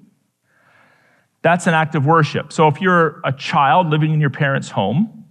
That's 1.41 1.67
an 1.67 1.73
act 1.73 1.95
of 1.95 2.05
worship. 2.05 2.51
So 2.51 2.67
if 2.67 2.81
you're 2.81 3.21
a 3.23 3.31
child 3.31 3.89
living 3.89 4.13
in 4.13 4.19
your 4.19 4.29
parents' 4.29 4.69
home 4.69 5.24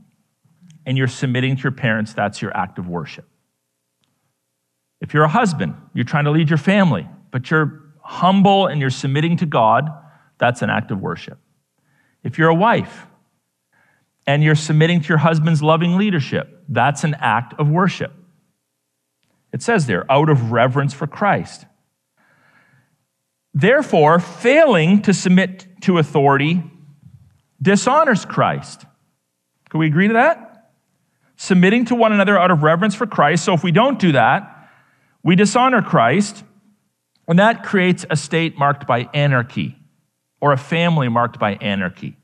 and 0.86 0.98
you're 0.98 1.08
submitting 1.08 1.56
to 1.56 1.62
your 1.62 1.72
parents, 1.72 2.12
that's 2.12 2.42
your 2.42 2.56
act 2.56 2.78
of 2.78 2.88
worship. 2.88 3.26
If 5.00 5.12
you're 5.14 5.24
a 5.24 5.28
husband, 5.28 5.74
you're 5.92 6.04
trying 6.04 6.24
to 6.24 6.30
lead 6.30 6.48
your 6.48 6.58
family, 6.58 7.06
but 7.30 7.50
you're 7.50 7.82
humble 8.02 8.66
and 8.66 8.80
you're 8.80 8.90
submitting 8.90 9.36
to 9.38 9.46
God, 9.46 9.90
that's 10.38 10.62
an 10.62 10.70
act 10.70 10.90
of 10.90 11.00
worship. 11.00 11.38
If 12.22 12.38
you're 12.38 12.48
a 12.48 12.54
wife 12.54 13.06
and 14.26 14.42
you're 14.42 14.54
submitting 14.54 15.00
to 15.02 15.08
your 15.08 15.18
husband's 15.18 15.62
loving 15.62 15.96
leadership, 15.96 16.64
that's 16.68 17.04
an 17.04 17.16
act 17.18 17.54
of 17.58 17.68
worship. 17.68 18.12
It 19.52 19.62
says 19.62 19.86
there, 19.86 20.10
out 20.10 20.28
of 20.28 20.52
reverence 20.52 20.94
for 20.94 21.06
Christ. 21.06 21.66
Therefore, 23.52 24.18
failing 24.18 25.02
to 25.02 25.14
submit 25.14 25.66
to 25.82 25.98
authority 25.98 26.62
dishonors 27.62 28.24
Christ. 28.24 28.84
Can 29.70 29.80
we 29.80 29.86
agree 29.86 30.08
to 30.08 30.14
that? 30.14 30.53
Submitting 31.36 31.86
to 31.86 31.94
one 31.94 32.12
another 32.12 32.38
out 32.38 32.50
of 32.50 32.62
reverence 32.62 32.94
for 32.94 33.06
Christ. 33.06 33.44
So 33.44 33.54
if 33.54 33.64
we 33.64 33.72
don't 33.72 33.98
do 33.98 34.12
that, 34.12 34.70
we 35.22 35.36
dishonor 35.36 35.82
Christ, 35.82 36.44
and 37.26 37.38
that 37.38 37.64
creates 37.64 38.04
a 38.10 38.16
state 38.16 38.58
marked 38.58 38.86
by 38.86 39.08
anarchy 39.14 39.76
or 40.40 40.52
a 40.52 40.58
family 40.58 41.08
marked 41.08 41.38
by 41.38 41.54
anarchy. 41.54 42.16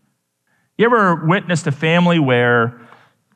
You 0.77 0.87
ever 0.87 1.27
witnessed 1.27 1.67
a 1.67 1.73
family 1.73 2.19
where 2.19 2.81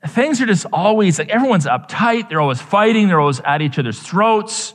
things 0.06 0.40
are 0.40 0.46
just 0.46 0.66
always 0.72 1.18
like 1.18 1.30
everyone's 1.30 1.66
uptight, 1.66 2.28
they're 2.28 2.40
always 2.40 2.60
fighting, 2.60 3.08
they're 3.08 3.20
always 3.20 3.40
at 3.40 3.62
each 3.62 3.78
other's 3.78 3.98
throats. 3.98 4.74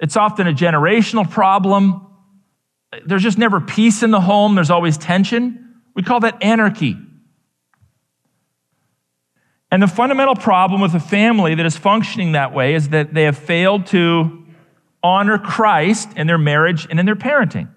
It's 0.00 0.16
often 0.16 0.48
a 0.48 0.52
generational 0.52 1.28
problem. 1.30 2.06
There's 3.06 3.22
just 3.22 3.38
never 3.38 3.60
peace 3.60 4.02
in 4.02 4.10
the 4.10 4.20
home, 4.20 4.56
there's 4.56 4.70
always 4.70 4.98
tension. 4.98 5.76
We 5.94 6.02
call 6.02 6.20
that 6.20 6.42
anarchy. 6.42 6.96
And 9.72 9.82
the 9.82 9.88
fundamental 9.88 10.36
problem 10.36 10.82
with 10.82 10.94
a 10.94 11.00
family 11.00 11.54
that 11.54 11.64
is 11.64 11.78
functioning 11.78 12.32
that 12.32 12.52
way 12.52 12.74
is 12.74 12.90
that 12.90 13.14
they 13.14 13.22
have 13.22 13.38
failed 13.38 13.86
to 13.86 14.44
honor 15.02 15.38
Christ 15.38 16.10
in 16.14 16.26
their 16.26 16.36
marriage 16.36 16.86
and 16.90 17.00
in 17.00 17.06
their 17.06 17.16
parenting. 17.16 17.70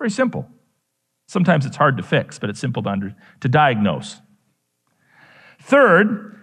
Very 0.00 0.10
simple. 0.10 0.50
Sometimes 1.28 1.64
it's 1.64 1.76
hard 1.76 1.96
to 1.98 2.02
fix, 2.02 2.40
but 2.40 2.50
it's 2.50 2.58
simple 2.58 2.82
to, 2.82 2.88
under, 2.88 3.14
to 3.40 3.48
diagnose. 3.48 4.20
Third, 5.60 6.36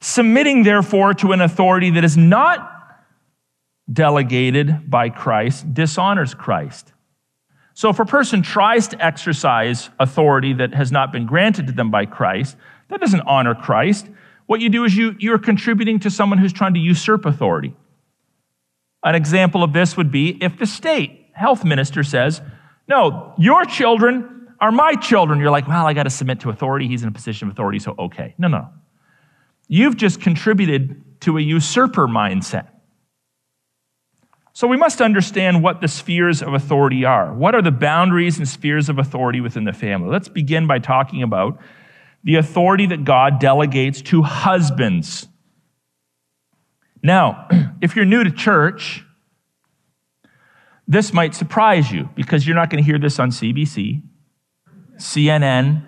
submitting 0.00 0.64
therefore 0.64 1.14
to 1.14 1.30
an 1.30 1.40
authority 1.40 1.90
that 1.90 2.02
is 2.02 2.16
not 2.16 2.74
delegated 3.90 4.90
by 4.90 5.10
Christ 5.10 5.72
dishonors 5.72 6.34
Christ. 6.34 6.92
So 7.74 7.88
if 7.88 8.00
a 8.00 8.04
person 8.04 8.42
tries 8.42 8.88
to 8.88 9.04
exercise 9.04 9.90
authority 10.00 10.54
that 10.54 10.74
has 10.74 10.90
not 10.90 11.12
been 11.12 11.26
granted 11.26 11.68
to 11.68 11.72
them 11.72 11.92
by 11.92 12.06
Christ, 12.06 12.56
that 12.88 13.00
doesn't 13.00 13.22
honor 13.22 13.54
Christ. 13.54 14.06
What 14.46 14.60
you 14.60 14.68
do 14.68 14.84
is 14.84 14.96
you, 14.96 15.14
you're 15.18 15.38
contributing 15.38 16.00
to 16.00 16.10
someone 16.10 16.38
who's 16.38 16.52
trying 16.52 16.74
to 16.74 16.80
usurp 16.80 17.26
authority. 17.26 17.74
An 19.04 19.14
example 19.14 19.62
of 19.62 19.72
this 19.72 19.96
would 19.96 20.10
be 20.10 20.38
if 20.42 20.58
the 20.58 20.66
state 20.66 21.26
health 21.32 21.64
minister 21.64 22.02
says, 22.02 22.40
No, 22.88 23.34
your 23.38 23.64
children 23.64 24.38
are 24.60 24.72
my 24.72 24.94
children. 24.94 25.38
You're 25.38 25.50
like, 25.50 25.68
well, 25.68 25.86
I 25.86 25.92
got 25.92 26.04
to 26.04 26.10
submit 26.10 26.40
to 26.40 26.50
authority. 26.50 26.88
He's 26.88 27.02
in 27.02 27.08
a 27.08 27.12
position 27.12 27.48
of 27.48 27.54
authority, 27.54 27.78
so 27.78 27.94
okay. 27.98 28.34
No, 28.38 28.48
no. 28.48 28.68
You've 29.68 29.96
just 29.96 30.20
contributed 30.20 31.20
to 31.20 31.38
a 31.38 31.40
usurper 31.40 32.08
mindset. 32.08 32.68
So 34.52 34.66
we 34.66 34.76
must 34.76 35.00
understand 35.00 35.62
what 35.62 35.80
the 35.80 35.86
spheres 35.86 36.42
of 36.42 36.54
authority 36.54 37.04
are. 37.04 37.32
What 37.32 37.54
are 37.54 37.62
the 37.62 37.70
boundaries 37.70 38.38
and 38.38 38.48
spheres 38.48 38.88
of 38.88 38.98
authority 38.98 39.40
within 39.40 39.64
the 39.64 39.72
family? 39.72 40.08
Let's 40.10 40.28
begin 40.28 40.66
by 40.66 40.80
talking 40.80 41.22
about 41.22 41.60
the 42.24 42.36
authority 42.36 42.86
that 42.86 43.04
God 43.04 43.38
delegates 43.38 44.02
to 44.02 44.22
husbands. 44.22 45.28
Now, 47.02 47.48
if 47.80 47.96
you're 47.96 48.04
new 48.04 48.24
to 48.24 48.30
church, 48.30 49.04
this 50.86 51.12
might 51.12 51.34
surprise 51.34 51.92
you 51.92 52.08
because 52.14 52.46
you're 52.46 52.56
not 52.56 52.70
going 52.70 52.82
to 52.82 52.86
hear 52.86 52.98
this 52.98 53.18
on 53.18 53.30
CBC, 53.30 54.02
CNN, 54.96 55.84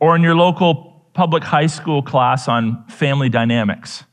or 0.00 0.16
in 0.16 0.22
your 0.22 0.34
local 0.34 1.06
public 1.14 1.44
high 1.44 1.66
school 1.66 2.02
class 2.02 2.48
on 2.48 2.84
family 2.88 3.28
dynamics. 3.28 4.04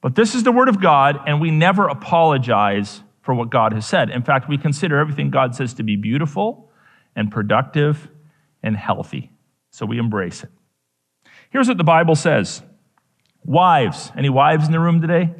But 0.00 0.14
this 0.14 0.34
is 0.34 0.44
the 0.44 0.52
Word 0.52 0.68
of 0.68 0.80
God, 0.80 1.18
and 1.26 1.40
we 1.40 1.50
never 1.50 1.88
apologize 1.88 3.02
for 3.22 3.34
what 3.34 3.50
God 3.50 3.72
has 3.72 3.84
said. 3.84 4.08
In 4.10 4.22
fact, 4.22 4.48
we 4.48 4.56
consider 4.56 4.98
everything 4.98 5.30
God 5.30 5.56
says 5.56 5.74
to 5.74 5.82
be 5.82 5.96
beautiful 5.96 6.70
and 7.16 7.32
productive 7.32 8.08
and 8.62 8.76
healthy. 8.76 9.32
So 9.76 9.84
we 9.84 9.98
embrace 9.98 10.42
it. 10.42 10.48
Here's 11.50 11.68
what 11.68 11.76
the 11.76 11.84
Bible 11.84 12.14
says 12.14 12.62
Wives, 13.44 14.10
any 14.16 14.30
wives 14.30 14.64
in 14.64 14.72
the 14.72 14.80
room 14.80 15.02
today? 15.02 15.34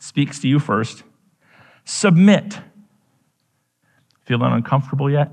Speaks 0.00 0.40
to 0.40 0.48
you 0.48 0.58
first. 0.58 1.04
Submit. 1.84 2.58
Feeling 4.24 4.52
uncomfortable 4.52 5.08
yet? 5.08 5.30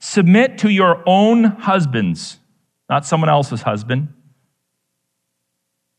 Submit 0.00 0.58
to 0.58 0.68
your 0.68 1.04
own 1.06 1.44
husbands, 1.44 2.40
not 2.90 3.06
someone 3.06 3.30
else's 3.30 3.62
husband, 3.62 4.08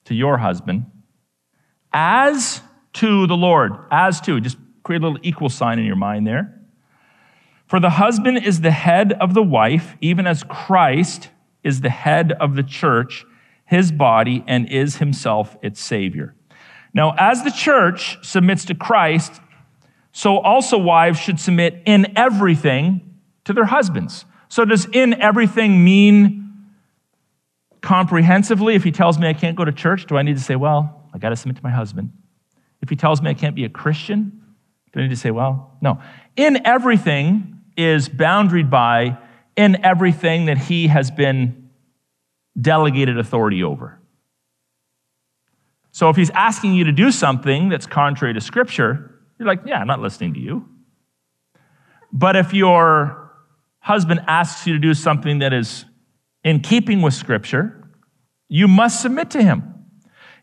to 0.03 0.13
your 0.13 0.37
husband, 0.37 0.85
as 1.93 2.61
to 2.91 3.25
the 3.25 3.37
Lord. 3.37 3.71
As 3.89 4.19
to, 4.21 4.41
just 4.41 4.57
create 4.83 5.01
a 5.01 5.05
little 5.07 5.19
equal 5.23 5.49
sign 5.49 5.79
in 5.79 5.85
your 5.85 5.95
mind 5.95 6.27
there. 6.27 6.58
For 7.69 7.79
the 7.79 7.91
husband 7.91 8.43
is 8.43 8.61
the 8.61 8.71
head 8.71 9.13
of 9.13 9.35
the 9.35 9.43
wife, 9.43 9.95
even 10.01 10.25
as 10.25 10.43
Christ 10.43 11.29
is 11.63 11.81
the 11.81 11.91
head 11.91 12.31
of 12.31 12.55
the 12.55 12.63
church, 12.63 13.25
his 13.63 13.91
body, 13.91 14.43
and 14.47 14.67
is 14.67 14.95
himself 14.95 15.55
its 15.61 15.79
Savior. 15.79 16.33
Now, 16.95 17.13
as 17.15 17.43
the 17.43 17.51
church 17.51 18.17
submits 18.25 18.65
to 18.65 18.75
Christ, 18.75 19.39
so 20.11 20.39
also 20.39 20.79
wives 20.79 21.19
should 21.19 21.39
submit 21.39 21.83
in 21.85 22.17
everything 22.17 23.19
to 23.45 23.53
their 23.53 23.65
husbands. 23.65 24.25
So, 24.47 24.65
does 24.65 24.87
in 24.91 25.21
everything 25.21 25.83
mean 25.83 26.71
comprehensively? 27.81 28.73
If 28.73 28.83
he 28.83 28.91
tells 28.91 29.19
me 29.19 29.27
I 29.27 29.33
can't 29.33 29.55
go 29.55 29.63
to 29.63 29.71
church, 29.71 30.07
do 30.07 30.17
I 30.17 30.23
need 30.23 30.37
to 30.37 30.43
say, 30.43 30.55
well, 30.55 31.03
I 31.13 31.19
got 31.19 31.29
to 31.29 31.35
submit 31.35 31.57
to 31.57 31.63
my 31.63 31.69
husband? 31.69 32.11
If 32.81 32.89
he 32.89 32.95
tells 32.95 33.21
me 33.21 33.29
I 33.29 33.35
can't 33.35 33.55
be 33.55 33.65
a 33.65 33.69
Christian, 33.69 34.41
do 34.91 35.01
I 35.01 35.03
need 35.03 35.09
to 35.09 35.15
say, 35.15 35.29
well, 35.29 35.77
no. 35.81 36.01
In 36.35 36.65
everything 36.65 37.57
is 37.79 38.09
boundaried 38.09 38.69
by 38.69 39.17
in 39.55 39.83
everything 39.85 40.45
that 40.45 40.57
he 40.57 40.87
has 40.87 41.09
been 41.11 41.69
delegated 42.59 43.17
authority 43.17 43.63
over. 43.63 43.99
So 45.91 46.09
if 46.09 46.15
he's 46.15 46.29
asking 46.31 46.75
you 46.75 46.83
to 46.85 46.91
do 46.91 47.11
something 47.11 47.69
that's 47.69 47.85
contrary 47.85 48.33
to 48.33 48.41
Scripture, 48.41 49.19
you're 49.37 49.47
like, 49.47 49.61
yeah, 49.65 49.79
I'm 49.79 49.87
not 49.87 50.01
listening 50.01 50.33
to 50.33 50.39
you. 50.39 50.67
But 52.11 52.35
if 52.35 52.53
your 52.53 53.31
husband 53.79 54.21
asks 54.27 54.67
you 54.67 54.73
to 54.73 54.79
do 54.79 54.93
something 54.93 55.39
that 55.39 55.53
is 55.53 55.85
in 56.43 56.59
keeping 56.59 57.01
with 57.01 57.13
Scripture, 57.13 57.89
you 58.49 58.67
must 58.67 59.01
submit 59.01 59.31
to 59.31 59.41
him 59.41 59.73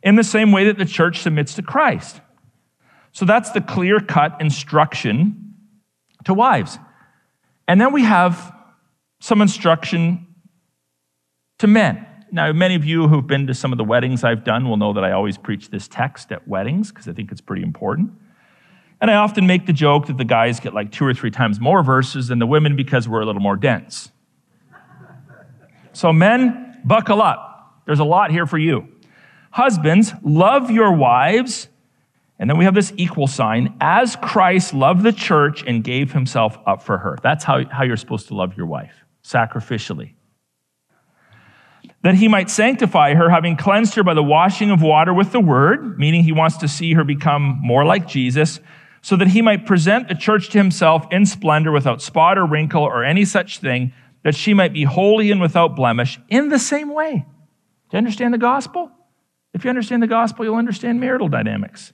in 0.03 0.17
the 0.17 0.25
same 0.25 0.53
way 0.53 0.65
that 0.65 0.79
the 0.79 0.85
church 0.85 1.21
submits 1.21 1.55
to 1.55 1.63
Christ. 1.63 2.21
So 3.13 3.25
that's 3.25 3.51
the 3.51 3.61
clear 3.61 4.01
cut 4.01 4.41
instruction 4.41 5.55
to 6.25 6.35
wives. 6.35 6.79
And 7.69 7.81
then 7.81 7.93
we 7.93 8.03
have 8.03 8.55
some 9.21 9.41
instruction 9.41 10.27
to 11.59 11.67
men. 11.67 12.07
Now, 12.31 12.53
many 12.53 12.75
of 12.75 12.85
you 12.85 13.09
who've 13.09 13.27
been 13.27 13.47
to 13.47 13.55
some 13.55 13.73
of 13.73 13.79
the 13.79 13.85
weddings 13.85 14.25
I've 14.25 14.45
done 14.45 14.69
will 14.69 14.77
know 14.77 14.93
that 14.93 15.05
I 15.05 15.13
always 15.13 15.39
preach 15.39 15.71
this 15.71 15.89
text 15.89 16.33
at 16.33 16.47
weddings 16.47 16.91
because 16.91 17.09
I 17.09 17.13
think 17.13 17.33
it's 17.33 17.41
pretty 17.41 17.63
important. 17.63 18.11
And 19.01 19.11
I 19.11 19.15
often 19.15 19.47
make 19.47 19.67
the 19.67 19.73
joke 19.73 20.07
that 20.07 20.17
the 20.17 20.25
guys 20.25 20.59
get 20.59 20.75
like 20.75 20.91
two 20.91 21.05
or 21.05 21.15
three 21.15 21.31
times 21.31 21.61
more 21.61 21.83
verses 21.83 22.29
than 22.29 22.39
the 22.39 22.47
women 22.47 22.77
because 22.77 23.09
we're 23.09 23.21
a 23.21 23.27
little 23.27 23.43
more 23.43 23.57
dense. 23.57 24.11
So, 25.93 26.13
men, 26.13 26.81
buckle 26.85 27.23
up. 27.23 27.83
There's 27.87 28.01
a 28.01 28.05
lot 28.05 28.31
here 28.31 28.47
for 28.47 28.59
you. 28.59 28.89
Husbands, 29.51 30.13
love 30.23 30.71
your 30.71 30.93
wives. 30.93 31.69
And 32.39 32.51
then 32.51 32.59
we 32.59 32.65
have 32.65 32.75
this 32.75 32.93
equal 32.97 33.27
sign 33.27 33.75
as 33.81 34.17
Christ 34.17 34.75
loved 34.75 35.03
the 35.03 35.13
church 35.13 35.65
and 35.67 35.83
gave 35.83 36.13
himself 36.13 36.59
up 36.67 36.83
for 36.83 36.99
her. 36.99 37.19
That's 37.23 37.45
how, 37.45 37.65
how 37.71 37.85
you're 37.85 37.97
supposed 37.97 38.29
to 38.29 38.35
love 38.35 38.57
your 38.57 38.67
wife, 38.67 38.93
sacrificially 39.25 40.17
that 42.07 42.15
he 42.15 42.29
might 42.29 42.49
sanctify 42.49 43.15
her, 43.15 43.29
having 43.31 43.57
cleansed 43.57 43.97
her 43.97 44.05
by 44.05 44.15
the 44.15 44.23
washing 44.23 44.71
of 44.71 44.81
water 44.81 45.13
with 45.13 45.33
the 45.33 45.41
word, 45.41 45.99
meaning 45.99 46.23
he 46.23 46.31
wants 46.31 46.57
to 46.59 46.69
see 46.69 46.93
her 46.95 47.03
become 47.03 47.59
more 47.61 47.85
like 47.85 48.07
Jesus, 48.07 48.61
so 49.03 49.17
that 49.17 49.27
he 49.27 49.43
might 49.43 49.67
present 49.67 50.07
the 50.07 50.15
church 50.15 50.51
to 50.51 50.59
himself 50.59 51.05
in 51.11 51.27
splendor 51.27 51.73
without 51.73 52.01
spot 52.01 52.39
or 52.39 52.47
wrinkle 52.47 52.85
or 52.85 53.03
any 53.03 53.25
such 53.25 53.59
thing, 53.59 53.93
that 54.23 54.37
she 54.37 54.55
might 54.55 54.73
be 54.73 54.85
holy 54.85 55.33
and 55.33 55.41
without 55.41 55.75
blemish 55.75 56.21
in 56.29 56.49
the 56.49 56.61
same 56.61 56.95
way. 56.95 57.27
Do 57.91 57.97
you 57.97 57.99
understand 57.99 58.33
the 58.33 58.39
gospel? 58.39 58.89
If 59.53 59.65
you 59.65 59.71
understand 59.71 60.01
the 60.01 60.07
gospel, 60.07 60.45
you'll 60.45 60.55
understand 60.55 61.01
marital 61.01 61.27
dynamics. 61.27 61.93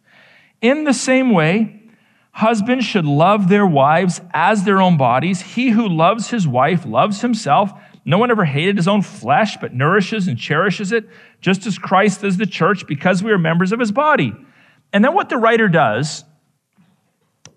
In 0.63 0.85
the 0.85 0.95
same 0.95 1.31
way, 1.31 1.83
husbands 2.31 2.87
should 2.87 3.05
love 3.05 3.49
their 3.49 3.67
wives 3.67 4.21
as 4.33 4.65
their 4.65 4.81
own 4.81 4.97
bodies. 4.97 5.43
He 5.43 5.71
who 5.71 5.89
loves 5.89 6.31
his 6.31 6.49
wife 6.49 6.87
loves 6.87 7.21
himself. 7.21 7.73
No 8.05 8.17
one 8.17 8.31
ever 8.31 8.45
hated 8.45 8.77
his 8.77 8.89
own 8.89 9.03
flesh, 9.03 9.57
but 9.59 9.75
nourishes 9.75 10.29
and 10.29 10.39
cherishes 10.39 10.93
it, 10.93 11.09
just 11.41 11.67
as 11.67 11.79
Christ 11.79 12.23
does 12.23 12.37
the 12.37 12.47
church, 12.47 12.87
because 12.87 13.23
we 13.23 13.33
are 13.33 13.39
members 13.39 13.73
of 13.73 13.81
his 13.81 13.93
body. 13.93 14.33
And 14.93 15.05
then 15.05 15.15
what 15.15 15.29
the 15.29 15.37
writer 15.37 15.69
does, 15.69 16.25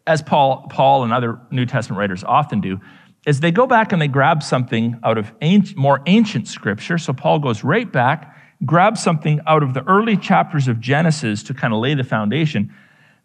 as 0.08 0.22
Paul, 0.22 0.68
Paul 0.70 1.04
and 1.04 1.14
other 1.14 1.40
New 1.52 1.66
Testament 1.66 2.00
writers 2.00 2.24
often 2.24 2.60
do, 2.60 2.80
is 3.26 3.40
they 3.40 3.52
go 3.52 3.66
back 3.66 3.92
and 3.92 4.02
they 4.02 4.08
grab 4.08 4.44
something 4.44 5.00
out 5.04 5.18
of 5.18 5.32
ancient, 5.42 5.78
more 5.78 6.02
ancient 6.06 6.48
scripture. 6.48 6.98
So 6.98 7.12
Paul 7.12 7.40
goes 7.40 7.64
right 7.64 7.92
back, 7.92 8.36
grabs 8.66 9.02
something 9.02 9.42
out 9.48 9.64
of 9.64 9.74
the 9.74 9.84
early 9.84 10.16
chapters 10.16 10.68
of 10.68 10.80
Genesis 10.80 11.44
to 11.44 11.54
kind 11.54 11.74
of 11.74 11.80
lay 11.80 11.96
the 11.96 12.04
foundation. 12.04 12.74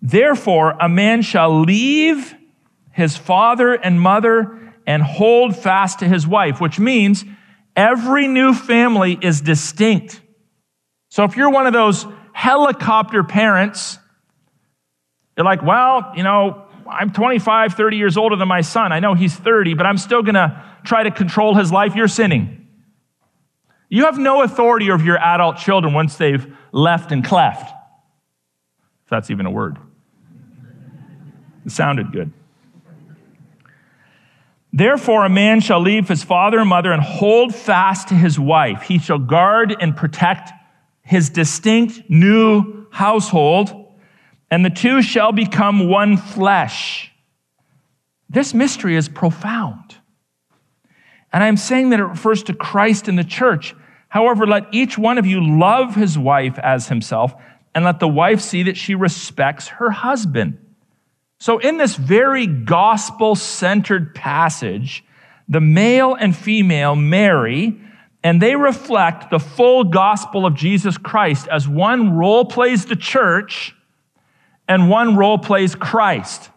Therefore, 0.03 0.77
a 0.81 0.89
man 0.89 1.23
shall 1.23 1.61
leave 1.61 2.35
his 2.93 3.17
father 3.17 3.75
and 3.75 4.01
mother 4.01 4.75
and 4.87 5.03
hold 5.03 5.57
fast 5.57 6.01
to 6.01 6.09
his 6.09 6.27
wife, 6.27 6.61
which 6.61 6.79
means 6.79 7.25
every 7.77 8.27
new 8.27 8.55
family 8.55 9.19
is 9.21 9.41
distinct. 9.41 10.21
So 11.11 11.25
if 11.25 11.37
you're 11.37 11.51
one 11.51 11.67
of 11.67 11.73
those 11.73 12.07
helicopter 12.33 13.23
parents, 13.23 13.99
you're 15.37 15.45
like, 15.45 15.63
well, 15.63 16.13
you 16.17 16.23
know, 16.23 16.67
I'm 16.89 17.13
25, 17.13 17.75
30 17.75 17.97
years 17.97 18.17
older 18.17 18.37
than 18.37 18.49
my 18.49 18.63
son. 18.63 18.93
I 18.93 19.01
know 19.01 19.15
he's 19.15 19.35
30, 19.35 19.75
but 19.75 19.87
I'm 19.87 19.99
still 19.99 20.23
going 20.23 20.35
to 20.35 20.65
try 20.85 21.03
to 21.03 21.11
control 21.11 21.55
his 21.55 21.71
life. 21.71 21.95
You're 21.95 22.09
sinning. 22.09 22.69
You 23.89 24.05
have 24.05 24.19
no 24.19 24.43
authority 24.43 24.91
over 24.91 25.05
your 25.05 25.19
adult 25.19 25.59
children 25.59 25.93
once 25.95 26.17
they've 26.17 26.47
left 26.73 27.13
and 27.13 27.25
cleft. 27.25 27.71
If 29.05 29.11
that's 29.11 29.31
even 29.31 29.47
a 29.47 29.51
word. 29.51 29.79
It 31.65 31.73
sounded 31.73 32.13
good. 32.13 32.33
Therefore, 34.73 35.25
a 35.25 35.29
man 35.29 35.61
shall 35.61 35.81
leave 35.81 36.09
his 36.09 36.23
father 36.23 36.61
and 36.61 36.69
mother 36.69 36.93
and 36.93 37.03
hold 37.03 37.55
fast 37.55 38.09
to 38.09 38.15
his 38.15 38.39
wife. 38.39 38.83
He 38.83 38.99
shall 38.99 39.19
guard 39.19 39.75
and 39.81 39.97
protect 39.97 40.53
his 41.03 41.29
distinct 41.29 42.09
new 42.09 42.87
household, 42.91 43.89
and 44.51 44.65
the 44.65 44.71
two 44.71 45.03
shall 45.03 45.33
become 45.33 45.89
one 45.89 46.17
flesh. 46.17 47.11
This 48.29 48.55
mystery 48.55 48.95
is 48.95 49.09
profound. 49.09 49.97
And 51.33 51.43
I'm 51.43 51.57
saying 51.57 51.91
that 51.91 52.01
it 52.01 52.05
refers 52.05 52.45
to 52.45 52.55
Christ 52.55 53.09
and 53.09 53.19
the 53.19 53.25
church. 53.25 53.75
However, 54.09 54.47
let 54.47 54.73
each 54.73 54.97
one 54.97 55.19
of 55.19 55.27
you 55.27 55.41
love 55.59 55.97
his 55.97 56.17
wife 56.17 56.59
as 56.61 56.89
himself, 56.89 57.35
and 57.75 57.85
let 57.85 57.99
the 57.99 58.09
wife 58.09 58.41
see 58.41 58.65
that 58.65 58.77
she 58.77 58.95
respects 58.95 59.69
her 59.69 59.91
husband. 59.91 60.59
So, 61.41 61.59
in 61.59 61.79
this 61.79 61.97
very 61.97 62.47
gospel 62.47 63.35
centered 63.35 64.15
passage, 64.15 65.03
the 65.49 65.61
male 65.61 66.15
and 66.15 66.37
female 66.37 66.95
marry, 66.95 67.81
and 68.23 68.43
they 68.43 68.57
reflect 68.57 69.31
the 69.31 69.39
full 69.39 69.85
gospel 69.85 70.45
of 70.45 70.55
Jesus 70.55 70.99
Christ 70.99 71.49
as 71.49 71.67
one 71.67 72.15
role 72.15 72.45
plays 72.45 72.85
the 72.85 72.95
church 72.95 73.75
and 74.69 74.91
one 74.91 75.17
role 75.17 75.39
plays 75.39 75.75
Christ. 75.75 76.51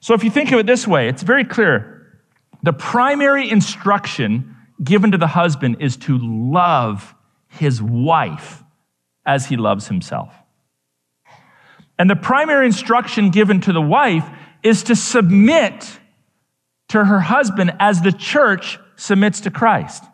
So, 0.00 0.14
if 0.14 0.24
you 0.24 0.30
think 0.30 0.50
of 0.52 0.60
it 0.60 0.66
this 0.66 0.86
way, 0.86 1.08
it's 1.08 1.22
very 1.22 1.44
clear. 1.44 2.22
The 2.62 2.72
primary 2.72 3.50
instruction 3.50 4.56
given 4.82 5.12
to 5.12 5.18
the 5.18 5.26
husband 5.26 5.76
is 5.80 5.98
to 5.98 6.18
love 6.18 7.14
his 7.48 7.82
wife 7.82 8.62
as 9.26 9.46
he 9.46 9.58
loves 9.58 9.86
himself. 9.86 10.32
And 11.98 12.08
the 12.08 12.16
primary 12.16 12.66
instruction 12.66 13.30
given 13.30 13.60
to 13.62 13.72
the 13.72 13.80
wife 13.80 14.28
is 14.62 14.84
to 14.84 14.96
submit 14.96 15.98
to 16.88 17.04
her 17.04 17.20
husband 17.20 17.72
as 17.80 18.02
the 18.02 18.12
church 18.12 18.78
submits 18.96 19.40
to 19.42 19.50
Christ. 19.50 20.04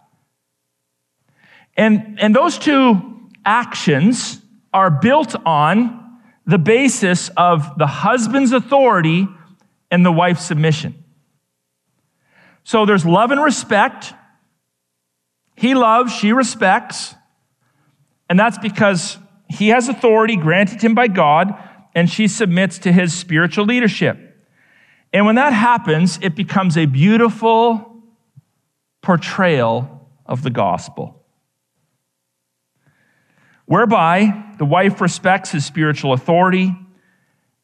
And, 1.77 2.19
and 2.21 2.35
those 2.35 2.59
two 2.59 3.29
actions 3.45 4.41
are 4.73 4.91
built 4.91 5.35
on 5.47 6.01
the 6.47 6.59
basis 6.59 7.31
of 7.37 7.79
the 7.79 7.87
husband's 7.87 8.53
authority 8.53 9.27
and 9.91 10.05
the 10.05 10.13
wife's 10.13 10.45
submission. 10.45 11.03
So 12.65 12.87
there's 12.87 13.05
love 13.05 13.31
and 13.31 13.43
respect. 13.43 14.15
He 15.55 15.75
loves, 15.75 16.13
she 16.13 16.33
respects. 16.33 17.15
And 18.29 18.39
that's 18.39 18.59
because 18.59 19.19
he 19.49 19.69
has 19.69 19.89
authority 19.89 20.37
granted 20.37 20.83
him 20.83 20.95
by 20.95 21.09
God, 21.09 21.55
and 21.95 22.11
she 22.11 22.29
submits 22.29 22.79
to 22.81 22.93
his 22.93 23.15
spiritual 23.15 23.65
leadership. 23.65 24.19
And 25.13 25.27
when 25.27 25.37
that 25.37 25.53
happens, 25.53 26.19
it 26.23 26.35
becomes 26.35 26.77
a 26.77 26.87
beautiful 26.87 28.03
portrayal 29.03 30.09
of 30.27 30.43
the 30.43 30.51
gospel 30.51 31.25
whereby 33.67 34.45
the 34.59 34.65
wife 34.65 35.01
respects 35.01 35.51
his 35.51 35.65
spiritual 35.65 36.13
authority 36.13 36.77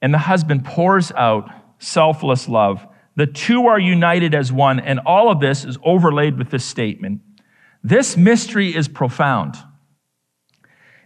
and 0.01 0.15
the 0.15 0.19
husband 0.19 0.65
pours 0.65 1.13
out 1.13 1.51
selfless 1.79 2.49
love. 2.49 2.87
The 3.17 3.27
two 3.27 3.67
are 3.67 3.79
united 3.79 4.35
as 4.35 4.53
one, 4.53 4.81
and 4.81 5.01
all 5.01 5.31
of 5.31 5.41
this 5.41 5.65
is 5.65 5.77
overlaid 5.85 6.39
with 6.39 6.51
this 6.51 6.65
statement. 6.65 7.21
This 7.83 8.17
mystery 8.17 8.75
is 8.75 8.89
profound. 8.89 9.57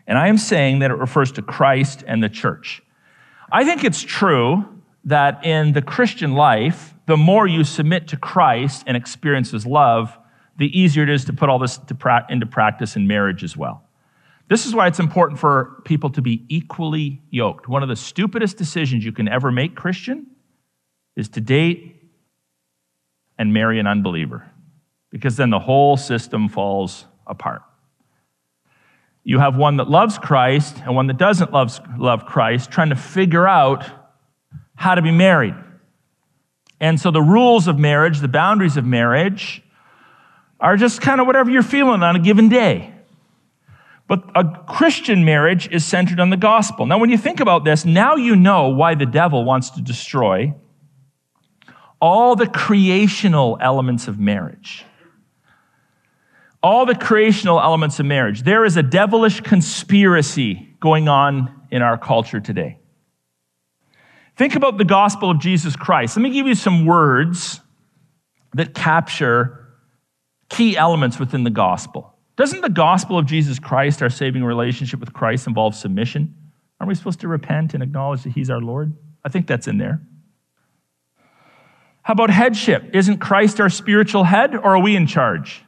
And 0.06 0.18
I 0.18 0.28
am 0.28 0.38
saying 0.38 0.80
that 0.80 0.90
it 0.90 0.98
refers 0.98 1.32
to 1.32 1.42
Christ 1.42 2.04
and 2.06 2.22
the 2.22 2.28
church. 2.28 2.82
I 3.54 3.64
think 3.64 3.84
it's 3.84 4.02
true 4.02 4.64
that 5.04 5.44
in 5.46 5.74
the 5.74 5.80
Christian 5.80 6.32
life, 6.32 6.92
the 7.06 7.16
more 7.16 7.46
you 7.46 7.62
submit 7.62 8.08
to 8.08 8.16
Christ 8.16 8.82
and 8.88 8.96
experience 8.96 9.52
his 9.52 9.64
love, 9.64 10.18
the 10.58 10.76
easier 10.76 11.04
it 11.04 11.08
is 11.08 11.24
to 11.26 11.32
put 11.32 11.48
all 11.48 11.60
this 11.60 11.78
into 12.28 12.46
practice 12.46 12.96
in 12.96 13.06
marriage 13.06 13.44
as 13.44 13.56
well. 13.56 13.84
This 14.48 14.66
is 14.66 14.74
why 14.74 14.88
it's 14.88 14.98
important 14.98 15.38
for 15.38 15.80
people 15.84 16.10
to 16.10 16.20
be 16.20 16.44
equally 16.48 17.22
yoked. 17.30 17.68
One 17.68 17.84
of 17.84 17.88
the 17.88 17.94
stupidest 17.94 18.56
decisions 18.56 19.04
you 19.04 19.12
can 19.12 19.28
ever 19.28 19.52
make, 19.52 19.76
Christian, 19.76 20.26
is 21.14 21.28
to 21.28 21.40
date 21.40 22.10
and 23.38 23.54
marry 23.54 23.78
an 23.78 23.86
unbeliever, 23.86 24.50
because 25.10 25.36
then 25.36 25.50
the 25.50 25.60
whole 25.60 25.96
system 25.96 26.48
falls 26.48 27.04
apart. 27.24 27.62
You 29.24 29.38
have 29.38 29.56
one 29.56 29.78
that 29.78 29.88
loves 29.88 30.18
Christ 30.18 30.76
and 30.84 30.94
one 30.94 31.06
that 31.06 31.16
doesn't 31.16 31.50
love, 31.50 31.80
love 31.98 32.26
Christ 32.26 32.70
trying 32.70 32.90
to 32.90 32.96
figure 32.96 33.48
out 33.48 33.84
how 34.74 34.94
to 34.94 35.02
be 35.02 35.10
married. 35.10 35.54
And 36.78 37.00
so 37.00 37.10
the 37.10 37.22
rules 37.22 37.66
of 37.66 37.78
marriage, 37.78 38.20
the 38.20 38.28
boundaries 38.28 38.76
of 38.76 38.84
marriage, 38.84 39.62
are 40.60 40.76
just 40.76 41.00
kind 41.00 41.20
of 41.20 41.26
whatever 41.26 41.50
you're 41.50 41.62
feeling 41.62 42.02
on 42.02 42.16
a 42.16 42.18
given 42.18 42.50
day. 42.50 42.92
But 44.06 44.24
a 44.34 44.44
Christian 44.68 45.24
marriage 45.24 45.68
is 45.72 45.84
centered 45.84 46.20
on 46.20 46.28
the 46.28 46.36
gospel. 46.36 46.84
Now, 46.84 46.98
when 46.98 47.08
you 47.08 47.16
think 47.16 47.40
about 47.40 47.64
this, 47.64 47.86
now 47.86 48.16
you 48.16 48.36
know 48.36 48.68
why 48.68 48.94
the 48.94 49.06
devil 49.06 49.44
wants 49.44 49.70
to 49.70 49.80
destroy 49.80 50.54
all 52.00 52.36
the 52.36 52.46
creational 52.46 53.56
elements 53.62 54.06
of 54.06 54.18
marriage. 54.18 54.84
All 56.64 56.86
the 56.86 56.94
creational 56.94 57.60
elements 57.60 58.00
of 58.00 58.06
marriage. 58.06 58.42
There 58.42 58.64
is 58.64 58.78
a 58.78 58.82
devilish 58.82 59.42
conspiracy 59.42 60.66
going 60.80 61.08
on 61.08 61.66
in 61.70 61.82
our 61.82 61.98
culture 61.98 62.40
today. 62.40 62.78
Think 64.36 64.54
about 64.54 64.78
the 64.78 64.84
gospel 64.86 65.30
of 65.30 65.40
Jesus 65.40 65.76
Christ. 65.76 66.16
Let 66.16 66.22
me 66.22 66.30
give 66.30 66.46
you 66.46 66.54
some 66.54 66.86
words 66.86 67.60
that 68.54 68.72
capture 68.72 69.68
key 70.48 70.74
elements 70.74 71.18
within 71.18 71.44
the 71.44 71.50
gospel. 71.50 72.14
Doesn't 72.36 72.62
the 72.62 72.70
gospel 72.70 73.18
of 73.18 73.26
Jesus 73.26 73.58
Christ, 73.58 74.00
our 74.00 74.08
saving 74.08 74.42
relationship 74.42 75.00
with 75.00 75.12
Christ, 75.12 75.46
involve 75.46 75.74
submission? 75.74 76.34
Aren't 76.80 76.88
we 76.88 76.94
supposed 76.94 77.20
to 77.20 77.28
repent 77.28 77.74
and 77.74 77.82
acknowledge 77.82 78.22
that 78.22 78.30
He's 78.30 78.48
our 78.48 78.62
Lord? 78.62 78.96
I 79.22 79.28
think 79.28 79.46
that's 79.46 79.68
in 79.68 79.76
there. 79.76 80.00
How 82.00 82.12
about 82.12 82.30
headship? 82.30 82.94
Isn't 82.94 83.18
Christ 83.18 83.60
our 83.60 83.68
spiritual 83.68 84.24
head, 84.24 84.54
or 84.54 84.76
are 84.76 84.82
we 84.82 84.96
in 84.96 85.06
charge? 85.06 85.62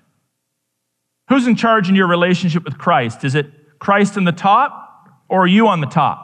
Who's 1.28 1.46
in 1.46 1.56
charge 1.56 1.88
in 1.88 1.94
your 1.94 2.06
relationship 2.06 2.64
with 2.64 2.78
Christ? 2.78 3.24
Is 3.24 3.34
it 3.34 3.78
Christ 3.78 4.16
in 4.16 4.24
the 4.24 4.32
top, 4.32 5.10
or 5.28 5.42
are 5.44 5.48
you 5.48 5.68
on 5.68 5.80
the 5.80 5.86
top? 5.86 6.22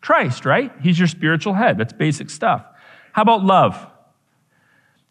Christ, 0.00 0.44
right? 0.44 0.70
He's 0.82 0.98
your 0.98 1.08
spiritual 1.08 1.54
head. 1.54 1.78
That's 1.78 1.92
basic 1.92 2.30
stuff. 2.30 2.64
How 3.12 3.22
about 3.22 3.42
love? 3.42 3.86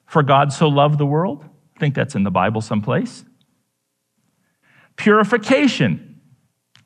For 0.06 0.24
God 0.24 0.54
so 0.54 0.68
loved 0.68 1.00
the 1.00 1.06
world? 1.06 1.44
I 1.76 1.80
think 1.80 1.96
that's 1.96 2.16
in 2.16 2.24
the 2.24 2.32
Bible 2.32 2.62
someplace 2.62 3.26
purification, 4.96 6.22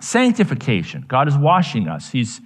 sanctification. 0.02 1.06
God 1.08 1.28
is 1.28 1.38
washing 1.38 1.88
us, 1.88 2.10
He's, 2.10 2.42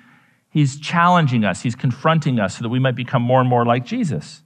he's 0.49 0.79
challenging 0.79 1.45
us, 1.45 1.61
He's 1.61 1.75
confronting 1.75 2.39
us 2.39 2.57
so 2.57 2.63
that 2.63 2.69
we 2.69 2.79
might 2.79 2.95
become 2.95 3.21
more 3.21 3.39
and 3.39 3.49
more 3.49 3.65
like 3.65 3.85
Jesus. 3.85 4.41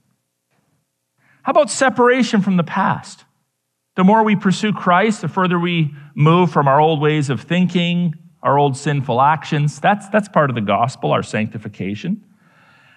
How 1.42 1.50
about 1.50 1.70
separation 1.70 2.42
from 2.42 2.56
the 2.56 2.62
past? 2.62 3.24
The 3.98 4.04
more 4.04 4.22
we 4.22 4.36
pursue 4.36 4.72
Christ, 4.72 5.22
the 5.22 5.28
further 5.28 5.58
we 5.58 5.92
move 6.14 6.52
from 6.52 6.68
our 6.68 6.80
old 6.80 7.00
ways 7.00 7.30
of 7.30 7.40
thinking, 7.40 8.14
our 8.44 8.56
old 8.56 8.76
sinful 8.76 9.20
actions. 9.20 9.80
That's, 9.80 10.08
that's 10.10 10.28
part 10.28 10.50
of 10.50 10.54
the 10.54 10.60
gospel, 10.60 11.10
our 11.10 11.24
sanctification. 11.24 12.24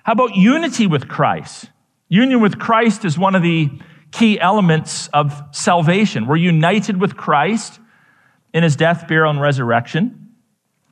How 0.04 0.14
about 0.14 0.36
unity 0.36 0.86
with 0.86 1.08
Christ? 1.08 1.72
Union 2.08 2.40
with 2.40 2.60
Christ 2.60 3.04
is 3.04 3.18
one 3.18 3.34
of 3.34 3.42
the 3.42 3.72
key 4.12 4.40
elements 4.40 5.08
of 5.08 5.42
salvation. 5.50 6.28
We're 6.28 6.36
united 6.36 7.02
with 7.02 7.18
Christ 7.18 7.80
in 8.54 8.62
his 8.62 8.76
death, 8.76 9.08
burial, 9.08 9.32
and 9.32 9.42
resurrection. 9.42 10.36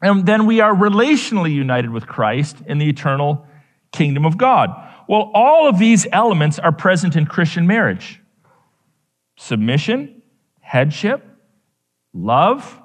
And 0.01 0.25
then 0.25 0.47
we 0.47 0.59
are 0.59 0.73
relationally 0.73 1.53
united 1.53 1.91
with 1.91 2.07
Christ 2.07 2.57
in 2.65 2.79
the 2.79 2.89
eternal 2.89 3.45
kingdom 3.91 4.25
of 4.25 4.39
God. 4.39 4.71
Well, 5.07 5.29
all 5.35 5.69
of 5.69 5.77
these 5.77 6.07
elements 6.11 6.57
are 6.57 6.71
present 6.71 7.15
in 7.15 7.27
Christian 7.27 7.67
marriage 7.67 8.18
submission, 9.39 10.21
headship, 10.59 11.25
love, 12.13 12.77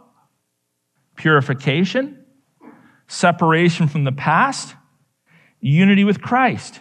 purification, 1.17 2.25
separation 3.09 3.89
from 3.89 4.05
the 4.05 4.13
past, 4.13 4.77
unity 5.61 6.05
with 6.05 6.23
Christ. 6.23 6.81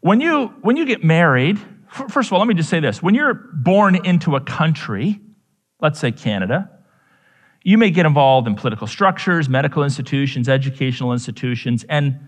When 0.00 0.20
you, 0.20 0.48
when 0.62 0.76
you 0.76 0.84
get 0.84 1.04
married, 1.04 1.60
first 1.88 2.28
of 2.28 2.32
all, 2.32 2.40
let 2.40 2.48
me 2.48 2.54
just 2.54 2.68
say 2.68 2.80
this. 2.80 3.00
When 3.00 3.14
you're 3.14 3.34
born 3.34 4.04
into 4.04 4.34
a 4.34 4.40
country, 4.40 5.20
let's 5.80 6.00
say 6.00 6.10
Canada, 6.10 6.68
you 7.62 7.78
may 7.78 7.90
get 7.90 8.04
involved 8.04 8.48
in 8.48 8.56
political 8.56 8.88
structures, 8.88 9.48
medical 9.48 9.84
institutions, 9.84 10.48
educational 10.48 11.12
institutions, 11.12 11.84
and 11.88 12.18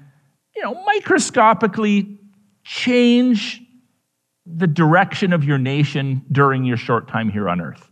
you 0.54 0.62
know, 0.62 0.80
microscopically 0.84 2.20
change 2.62 3.60
the 4.46 4.66
direction 4.66 5.32
of 5.32 5.44
your 5.44 5.58
nation 5.58 6.24
during 6.30 6.64
your 6.64 6.76
short 6.76 7.08
time 7.08 7.28
here 7.28 7.48
on 7.48 7.60
earth. 7.60 7.90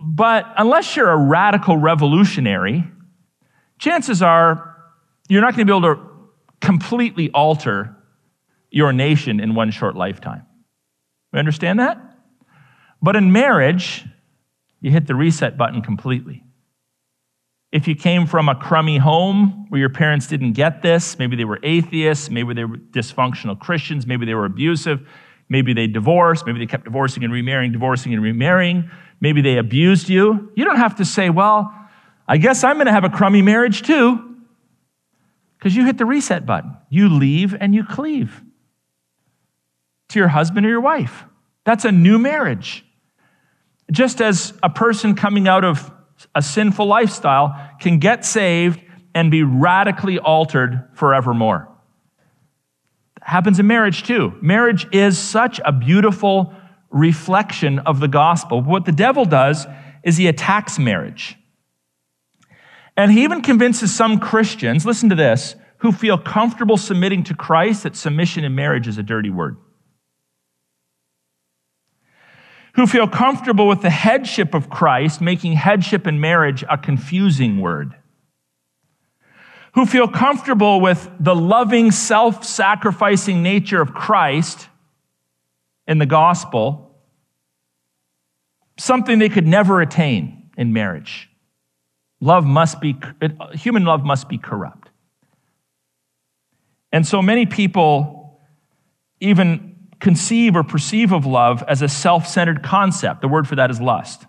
But 0.00 0.52
unless 0.56 0.96
you're 0.96 1.10
a 1.10 1.16
radical 1.16 1.76
revolutionary, 1.76 2.84
chances 3.78 4.22
are 4.22 4.76
you're 5.28 5.40
not 5.40 5.54
going 5.54 5.66
to 5.66 5.72
be 5.72 5.76
able 5.76 5.94
to 5.94 6.02
completely 6.60 7.30
alter 7.30 7.94
your 8.70 8.92
nation 8.92 9.40
in 9.40 9.54
one 9.54 9.70
short 9.70 9.96
lifetime. 9.96 10.44
You 11.32 11.38
understand 11.38 11.78
that? 11.80 11.98
But 13.00 13.16
in 13.16 13.32
marriage, 13.32 14.04
you 14.80 14.90
hit 14.90 15.06
the 15.06 15.14
reset 15.14 15.56
button 15.56 15.82
completely. 15.82 16.42
If 17.74 17.88
you 17.88 17.96
came 17.96 18.28
from 18.28 18.48
a 18.48 18.54
crummy 18.54 18.98
home 18.98 19.66
where 19.68 19.80
your 19.80 19.88
parents 19.90 20.28
didn't 20.28 20.52
get 20.52 20.80
this, 20.80 21.18
maybe 21.18 21.34
they 21.34 21.44
were 21.44 21.58
atheists, 21.64 22.30
maybe 22.30 22.54
they 22.54 22.64
were 22.64 22.76
dysfunctional 22.76 23.58
Christians, 23.58 24.06
maybe 24.06 24.24
they 24.24 24.34
were 24.34 24.44
abusive, 24.44 25.04
maybe 25.48 25.74
they 25.74 25.88
divorced, 25.88 26.46
maybe 26.46 26.60
they 26.60 26.66
kept 26.66 26.84
divorcing 26.84 27.24
and 27.24 27.32
remarrying, 27.32 27.72
divorcing 27.72 28.14
and 28.14 28.22
remarrying, 28.22 28.88
maybe 29.20 29.42
they 29.42 29.58
abused 29.58 30.08
you. 30.08 30.52
You 30.54 30.64
don't 30.64 30.76
have 30.76 30.94
to 30.98 31.04
say, 31.04 31.30
well, 31.30 31.74
I 32.28 32.36
guess 32.36 32.62
I'm 32.62 32.76
going 32.76 32.86
to 32.86 32.92
have 32.92 33.02
a 33.02 33.10
crummy 33.10 33.42
marriage 33.42 33.82
too, 33.82 34.36
because 35.58 35.74
you 35.74 35.84
hit 35.84 35.98
the 35.98 36.06
reset 36.06 36.46
button. 36.46 36.76
You 36.90 37.08
leave 37.08 37.56
and 37.58 37.74
you 37.74 37.84
cleave 37.84 38.40
to 40.10 40.20
your 40.20 40.28
husband 40.28 40.64
or 40.64 40.68
your 40.68 40.80
wife. 40.80 41.24
That's 41.64 41.84
a 41.84 41.90
new 41.90 42.20
marriage. 42.20 42.84
Just 43.90 44.20
as 44.20 44.54
a 44.62 44.70
person 44.70 45.16
coming 45.16 45.48
out 45.48 45.64
of 45.64 45.90
a 46.34 46.42
sinful 46.42 46.86
lifestyle 46.86 47.70
can 47.80 47.98
get 47.98 48.24
saved 48.24 48.80
and 49.14 49.30
be 49.30 49.42
radically 49.42 50.18
altered 50.18 50.88
forevermore. 50.94 51.68
That 53.20 53.28
happens 53.28 53.58
in 53.58 53.66
marriage 53.66 54.02
too. 54.02 54.34
Marriage 54.42 54.86
is 54.92 55.18
such 55.18 55.60
a 55.64 55.72
beautiful 55.72 56.54
reflection 56.90 57.80
of 57.80 58.00
the 58.00 58.08
gospel. 58.08 58.60
What 58.60 58.84
the 58.84 58.92
devil 58.92 59.24
does 59.24 59.66
is 60.02 60.16
he 60.16 60.26
attacks 60.26 60.78
marriage. 60.78 61.36
And 62.96 63.10
he 63.10 63.24
even 63.24 63.42
convinces 63.42 63.94
some 63.94 64.20
Christians, 64.20 64.86
listen 64.86 65.08
to 65.08 65.16
this, 65.16 65.56
who 65.78 65.92
feel 65.92 66.16
comfortable 66.16 66.76
submitting 66.76 67.24
to 67.24 67.34
Christ 67.34 67.82
that 67.82 67.96
submission 67.96 68.44
in 68.44 68.54
marriage 68.54 68.86
is 68.86 68.98
a 68.98 69.02
dirty 69.02 69.30
word. 69.30 69.56
Who 72.74 72.86
feel 72.86 73.06
comfortable 73.06 73.68
with 73.68 73.82
the 73.82 73.90
headship 73.90 74.54
of 74.54 74.68
Christ, 74.68 75.20
making 75.20 75.52
headship 75.52 76.06
in 76.06 76.20
marriage 76.20 76.64
a 76.68 76.76
confusing 76.76 77.60
word, 77.60 77.94
who 79.74 79.86
feel 79.86 80.08
comfortable 80.08 80.80
with 80.80 81.08
the 81.20 81.34
loving, 81.34 81.90
self 81.90 82.44
sacrificing 82.44 83.42
nature 83.42 83.80
of 83.80 83.94
Christ 83.94 84.68
in 85.86 85.98
the 85.98 86.06
gospel, 86.06 86.96
something 88.76 89.18
they 89.18 89.28
could 89.28 89.46
never 89.46 89.80
attain 89.80 90.50
in 90.56 90.72
marriage. 90.72 91.28
Love 92.20 92.44
must 92.44 92.80
be, 92.80 92.96
human 93.52 93.84
love 93.84 94.04
must 94.04 94.28
be 94.28 94.38
corrupt. 94.38 94.88
And 96.90 97.06
so 97.06 97.20
many 97.20 97.46
people 97.46 98.40
even 99.20 99.73
conceive 100.00 100.56
or 100.56 100.62
perceive 100.62 101.12
of 101.12 101.26
love 101.26 101.62
as 101.68 101.82
a 101.82 101.88
self 101.88 102.26
centered 102.26 102.62
concept. 102.62 103.20
The 103.20 103.28
word 103.28 103.48
for 103.48 103.56
that 103.56 103.70
is 103.70 103.80
lust. 103.80 104.26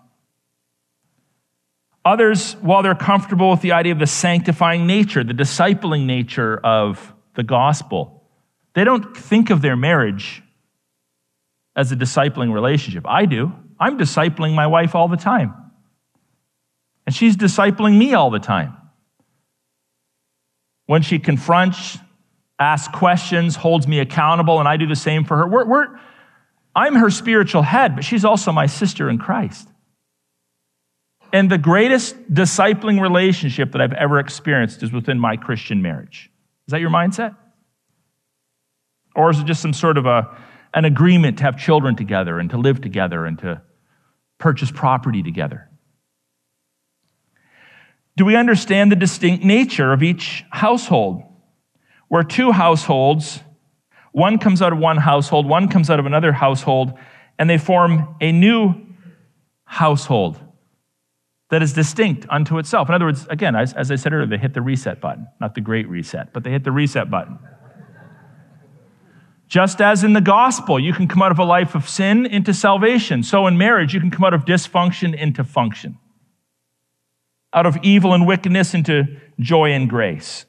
Others, 2.04 2.54
while 2.60 2.82
they're 2.82 2.94
comfortable 2.94 3.50
with 3.50 3.62
the 3.62 3.72
idea 3.72 3.92
of 3.92 3.98
the 3.98 4.06
sanctifying 4.06 4.86
nature, 4.86 5.24
the 5.24 5.34
discipling 5.34 6.06
nature 6.06 6.56
of 6.58 7.12
the 7.34 7.42
gospel, 7.42 8.22
they 8.74 8.84
don't 8.84 9.16
think 9.16 9.50
of 9.50 9.60
their 9.60 9.76
marriage 9.76 10.42
as 11.74 11.90
a 11.90 11.96
discipling 11.96 12.52
relationship. 12.52 13.04
I 13.06 13.26
do. 13.26 13.52
I'm 13.78 13.98
discipling 13.98 14.54
my 14.54 14.66
wife 14.66 14.94
all 14.94 15.08
the 15.08 15.16
time. 15.16 15.54
And 17.06 17.14
she's 17.14 17.36
discipling 17.36 17.98
me 17.98 18.14
all 18.14 18.30
the 18.30 18.38
time. 18.38 18.76
When 20.86 21.02
she 21.02 21.18
confronts, 21.18 21.98
asks 22.58 22.94
questions, 22.94 23.56
holds 23.56 23.86
me 23.86 23.98
accountable, 24.00 24.58
and 24.58 24.68
I 24.68 24.76
do 24.76 24.86
the 24.86 24.96
same 24.96 25.24
for 25.24 25.36
her, 25.36 25.46
we're, 25.46 25.66
we're, 25.66 25.98
I'm 26.74 26.94
her 26.94 27.10
spiritual 27.10 27.62
head, 27.62 27.94
but 27.94 28.04
she's 28.04 28.24
also 28.24 28.52
my 28.52 28.66
sister 28.66 29.08
in 29.10 29.18
Christ. 29.18 29.68
And 31.32 31.50
the 31.50 31.58
greatest 31.58 32.16
discipling 32.32 33.00
relationship 33.00 33.72
that 33.72 33.80
I've 33.80 33.92
ever 33.92 34.18
experienced 34.18 34.82
is 34.82 34.92
within 34.92 35.18
my 35.18 35.36
Christian 35.36 35.82
marriage. 35.82 36.30
Is 36.66 36.72
that 36.72 36.80
your 36.80 36.90
mindset? 36.90 37.36
Or 39.14 39.30
is 39.30 39.40
it 39.40 39.46
just 39.46 39.62
some 39.62 39.72
sort 39.72 39.98
of 39.98 40.06
a, 40.06 40.36
an 40.74 40.84
agreement 40.84 41.38
to 41.38 41.44
have 41.44 41.56
children 41.58 41.96
together 41.96 42.38
and 42.38 42.50
to 42.50 42.58
live 42.58 42.80
together 42.80 43.24
and 43.24 43.38
to 43.40 43.62
purchase 44.38 44.70
property 44.70 45.22
together? 45.22 45.68
Do 48.16 48.24
we 48.24 48.36
understand 48.36 48.90
the 48.90 48.96
distinct 48.96 49.44
nature 49.44 49.92
of 49.92 50.02
each 50.02 50.44
household? 50.50 51.22
Where 52.08 52.22
two 52.22 52.52
households, 52.52 53.40
one 54.12 54.38
comes 54.38 54.62
out 54.62 54.72
of 54.72 54.78
one 54.78 54.96
household, 54.96 55.46
one 55.46 55.68
comes 55.68 55.90
out 55.90 55.98
of 55.98 56.06
another 56.06 56.32
household, 56.32 56.94
and 57.38 57.50
they 57.50 57.58
form 57.58 58.16
a 58.20 58.32
new 58.32 58.74
household 59.64 60.40
that 61.50 61.62
is 61.62 61.72
distinct 61.72 62.26
unto 62.30 62.58
itself. 62.58 62.88
In 62.88 62.94
other 62.94 63.04
words, 63.04 63.26
again, 63.28 63.54
as, 63.54 63.72
as 63.74 63.90
I 63.90 63.96
said 63.96 64.12
earlier, 64.12 64.26
they 64.26 64.38
hit 64.38 64.54
the 64.54 64.62
reset 64.62 65.00
button, 65.00 65.26
not 65.40 65.54
the 65.54 65.60
great 65.60 65.88
reset, 65.88 66.32
but 66.32 66.44
they 66.44 66.50
hit 66.50 66.64
the 66.64 66.72
reset 66.72 67.10
button. 67.10 67.38
Just 69.48 69.80
as 69.80 70.02
in 70.02 70.12
the 70.12 70.20
gospel, 70.20 70.80
you 70.80 70.92
can 70.92 71.06
come 71.06 71.22
out 71.22 71.30
of 71.30 71.38
a 71.38 71.44
life 71.44 71.76
of 71.76 71.88
sin 71.88 72.26
into 72.26 72.52
salvation. 72.52 73.22
So 73.22 73.46
in 73.46 73.56
marriage, 73.56 73.94
you 73.94 74.00
can 74.00 74.10
come 74.10 74.24
out 74.24 74.34
of 74.34 74.44
dysfunction 74.44 75.16
into 75.16 75.44
function 75.44 75.98
out 77.56 77.66
of 77.66 77.78
evil 77.82 78.12
and 78.12 78.26
wickedness 78.26 78.74
into 78.74 79.04
joy 79.40 79.72
and 79.72 79.88
grace. 79.88 80.44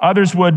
Others 0.00 0.34
would 0.34 0.54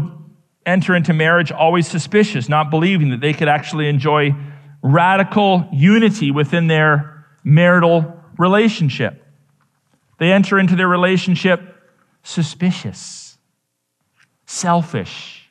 enter 0.65 0.95
into 0.95 1.13
marriage 1.13 1.51
always 1.51 1.87
suspicious, 1.87 2.49
not 2.49 2.69
believing 2.69 3.09
that 3.09 3.21
they 3.21 3.33
could 3.33 3.47
actually 3.47 3.87
enjoy 3.87 4.35
radical 4.81 5.67
unity 5.71 6.31
within 6.31 6.67
their 6.67 7.25
marital 7.43 8.21
relationship. 8.37 9.25
They 10.19 10.31
enter 10.31 10.59
into 10.59 10.75
their 10.75 10.87
relationship 10.87 11.61
suspicious, 12.23 13.37
selfish, 14.45 15.49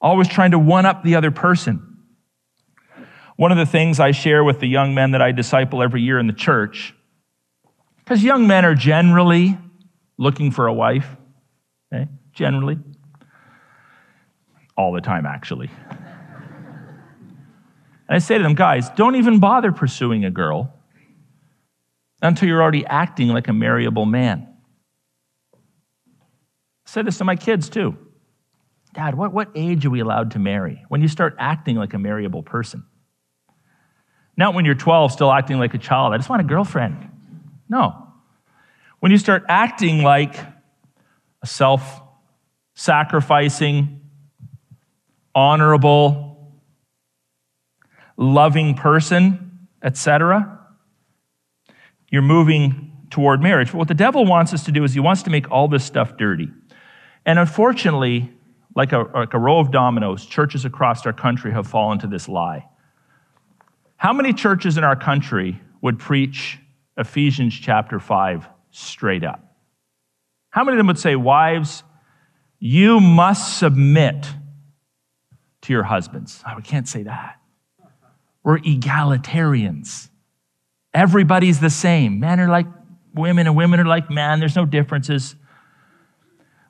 always 0.00 0.28
trying 0.28 0.52
to 0.52 0.58
one 0.58 0.86
up 0.86 1.02
the 1.02 1.16
other 1.16 1.30
person. 1.30 1.98
One 3.36 3.50
of 3.50 3.58
the 3.58 3.66
things 3.66 3.98
I 3.98 4.12
share 4.12 4.44
with 4.44 4.60
the 4.60 4.68
young 4.68 4.94
men 4.94 5.12
that 5.12 5.22
I 5.22 5.32
disciple 5.32 5.82
every 5.82 6.02
year 6.02 6.18
in 6.18 6.26
the 6.26 6.32
church 6.32 6.94
because 7.98 8.22
young 8.22 8.46
men 8.46 8.64
are 8.64 8.74
generally 8.74 9.58
looking 10.18 10.50
for 10.50 10.66
a 10.66 10.72
wife, 10.72 11.16
okay? 11.92 12.08
Generally. 12.32 12.78
All 14.76 14.92
the 14.92 15.00
time, 15.00 15.26
actually. 15.26 15.70
And 18.08 18.16
I 18.16 18.18
say 18.18 18.36
to 18.36 18.42
them, 18.42 18.54
guys, 18.54 18.90
don't 18.90 19.16
even 19.16 19.38
bother 19.38 19.72
pursuing 19.72 20.24
a 20.24 20.30
girl 20.30 20.74
until 22.20 22.46
you're 22.46 22.62
already 22.62 22.84
acting 22.84 23.28
like 23.28 23.48
a 23.48 23.54
marriable 23.54 24.04
man. 24.04 24.48
I 25.54 25.58
say 26.84 27.02
this 27.02 27.18
to 27.18 27.24
my 27.24 27.36
kids 27.36 27.68
too. 27.70 27.96
Dad, 28.92 29.14
what, 29.14 29.32
what 29.32 29.48
age 29.54 29.86
are 29.86 29.90
we 29.90 30.00
allowed 30.00 30.32
to 30.32 30.38
marry? 30.38 30.84
When 30.88 31.00
you 31.00 31.08
start 31.08 31.36
acting 31.38 31.76
like 31.76 31.94
a 31.94 31.98
marriable 31.98 32.42
person. 32.42 32.84
Not 34.36 34.52
when 34.54 34.66
you're 34.66 34.74
12, 34.74 35.12
still 35.12 35.32
acting 35.32 35.58
like 35.58 35.72
a 35.72 35.78
child. 35.78 36.12
I 36.12 36.18
just 36.18 36.28
want 36.28 36.42
a 36.42 36.44
girlfriend. 36.44 37.08
No. 37.68 38.08
When 39.00 39.10
you 39.10 39.16
start 39.16 39.44
acting 39.48 40.02
like 40.02 40.36
a 41.42 41.46
self 41.46 42.01
sacrificing, 42.82 44.00
honorable, 45.34 46.52
loving 48.16 48.74
person, 48.74 49.68
etc., 49.82 50.58
you're 52.10 52.22
moving 52.22 53.06
toward 53.08 53.42
marriage. 53.42 53.72
But 53.72 53.78
what 53.78 53.88
the 53.88 53.94
devil 53.94 54.26
wants 54.26 54.52
us 54.52 54.64
to 54.64 54.72
do 54.72 54.84
is 54.84 54.92
he 54.92 55.00
wants 55.00 55.22
to 55.22 55.30
make 55.30 55.50
all 55.50 55.68
this 55.68 55.84
stuff 55.84 56.16
dirty. 56.18 56.48
And 57.24 57.38
unfortunately, 57.38 58.30
like 58.74 58.92
a, 58.92 59.08
like 59.14 59.32
a 59.32 59.38
row 59.38 59.60
of 59.60 59.70
dominoes, 59.70 60.26
churches 60.26 60.64
across 60.64 61.06
our 61.06 61.12
country 61.12 61.52
have 61.52 61.66
fallen 61.66 61.98
to 62.00 62.06
this 62.06 62.28
lie. 62.28 62.66
How 63.96 64.12
many 64.12 64.32
churches 64.32 64.76
in 64.76 64.84
our 64.84 64.96
country 64.96 65.60
would 65.80 65.98
preach 65.98 66.58
Ephesians 66.96 67.54
chapter 67.54 67.98
5 67.98 68.48
straight 68.70 69.24
up. 69.24 69.56
How 70.50 70.64
many 70.64 70.76
of 70.76 70.78
them 70.78 70.86
would 70.88 70.98
say, 70.98 71.16
Wives, 71.16 71.82
you 72.64 73.00
must 73.00 73.58
submit 73.58 74.24
to 75.62 75.72
your 75.72 75.82
husbands? 75.82 76.44
Oh, 76.46 76.54
we 76.54 76.62
can't 76.62 76.86
say 76.86 77.02
that. 77.02 77.40
We're 78.44 78.58
egalitarians. 78.58 80.08
Everybody's 80.94 81.58
the 81.58 81.70
same. 81.70 82.20
Men 82.20 82.38
are 82.38 82.46
like 82.46 82.66
women, 83.14 83.48
and 83.48 83.56
women 83.56 83.80
are 83.80 83.84
like 83.84 84.10
men. 84.10 84.38
There's 84.38 84.54
no 84.54 84.64
differences. 84.64 85.34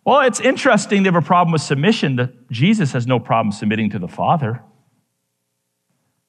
Well, 0.02 0.22
it's 0.22 0.40
interesting 0.40 1.02
they 1.02 1.08
have 1.08 1.14
a 1.14 1.20
problem 1.20 1.52
with 1.52 1.60
submission. 1.60 2.16
That 2.16 2.50
Jesus 2.50 2.92
has 2.92 3.06
no 3.06 3.20
problem 3.20 3.52
submitting 3.52 3.90
to 3.90 3.98
the 3.98 4.08
Father. 4.08 4.62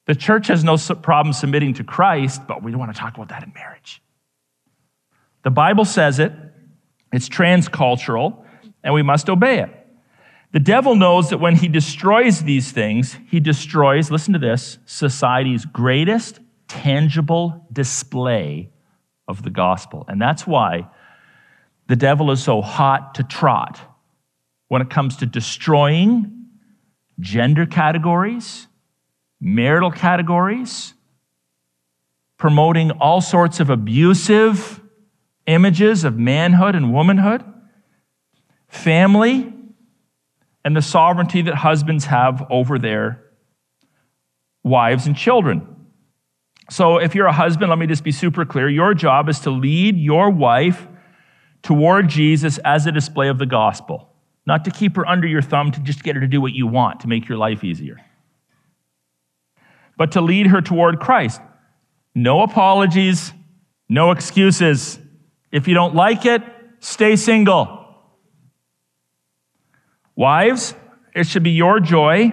The 0.04 0.14
church 0.14 0.48
has 0.48 0.62
no 0.62 0.76
problem 0.76 1.32
submitting 1.32 1.72
to 1.74 1.84
Christ, 1.84 2.46
but 2.46 2.62
we 2.62 2.70
don't 2.70 2.80
want 2.80 2.94
to 2.94 3.00
talk 3.00 3.14
about 3.14 3.30
that 3.30 3.42
in 3.42 3.54
marriage. 3.54 4.02
The 5.42 5.50
Bible 5.50 5.86
says 5.86 6.18
it, 6.18 6.32
it's 7.14 7.30
transcultural, 7.30 8.43
and 8.84 8.94
we 8.94 9.02
must 9.02 9.28
obey 9.28 9.58
it. 9.60 9.70
The 10.52 10.60
devil 10.60 10.94
knows 10.94 11.30
that 11.30 11.38
when 11.38 11.56
he 11.56 11.66
destroys 11.66 12.44
these 12.44 12.70
things, 12.70 13.16
he 13.28 13.40
destroys, 13.40 14.12
listen 14.12 14.34
to 14.34 14.38
this, 14.38 14.78
society's 14.84 15.64
greatest 15.64 16.38
tangible 16.68 17.66
display 17.72 18.70
of 19.26 19.42
the 19.42 19.50
gospel. 19.50 20.04
And 20.06 20.22
that's 20.22 20.46
why 20.46 20.86
the 21.88 21.96
devil 21.96 22.30
is 22.30 22.42
so 22.42 22.62
hot 22.62 23.16
to 23.16 23.24
trot 23.24 23.80
when 24.68 24.80
it 24.80 24.90
comes 24.90 25.16
to 25.16 25.26
destroying 25.26 26.46
gender 27.18 27.66
categories, 27.66 28.66
marital 29.40 29.90
categories, 29.90 30.94
promoting 32.38 32.90
all 32.92 33.20
sorts 33.20 33.60
of 33.60 33.70
abusive 33.70 34.80
images 35.46 36.04
of 36.04 36.16
manhood 36.16 36.74
and 36.74 36.92
womanhood, 36.92 37.44
family, 38.74 39.52
and 40.64 40.76
the 40.76 40.82
sovereignty 40.82 41.42
that 41.42 41.54
husbands 41.54 42.06
have 42.06 42.46
over 42.50 42.78
their 42.78 43.22
wives 44.62 45.06
and 45.06 45.16
children. 45.16 45.66
So, 46.70 46.96
if 46.98 47.14
you're 47.14 47.26
a 47.26 47.32
husband, 47.32 47.68
let 47.68 47.78
me 47.78 47.86
just 47.86 48.02
be 48.02 48.12
super 48.12 48.44
clear. 48.44 48.68
Your 48.68 48.94
job 48.94 49.28
is 49.28 49.40
to 49.40 49.50
lead 49.50 49.96
your 49.96 50.30
wife 50.30 50.88
toward 51.62 52.08
Jesus 52.08 52.58
as 52.58 52.86
a 52.86 52.92
display 52.92 53.28
of 53.28 53.38
the 53.38 53.46
gospel, 53.46 54.08
not 54.46 54.64
to 54.64 54.70
keep 54.70 54.96
her 54.96 55.06
under 55.06 55.26
your 55.26 55.42
thumb 55.42 55.70
to 55.72 55.80
just 55.80 56.02
get 56.02 56.14
her 56.14 56.20
to 56.22 56.26
do 56.26 56.40
what 56.40 56.52
you 56.52 56.66
want 56.66 57.00
to 57.00 57.08
make 57.08 57.28
your 57.28 57.36
life 57.36 57.62
easier, 57.62 58.00
but 59.98 60.12
to 60.12 60.22
lead 60.22 60.46
her 60.46 60.62
toward 60.62 61.00
Christ. 61.00 61.40
No 62.14 62.42
apologies, 62.42 63.32
no 63.88 64.10
excuses. 64.10 64.98
If 65.52 65.68
you 65.68 65.74
don't 65.74 65.94
like 65.94 66.24
it, 66.24 66.42
stay 66.80 67.16
single. 67.16 67.83
Wives, 70.16 70.74
it 71.14 71.26
should 71.26 71.42
be 71.42 71.50
your 71.50 71.80
joy 71.80 72.32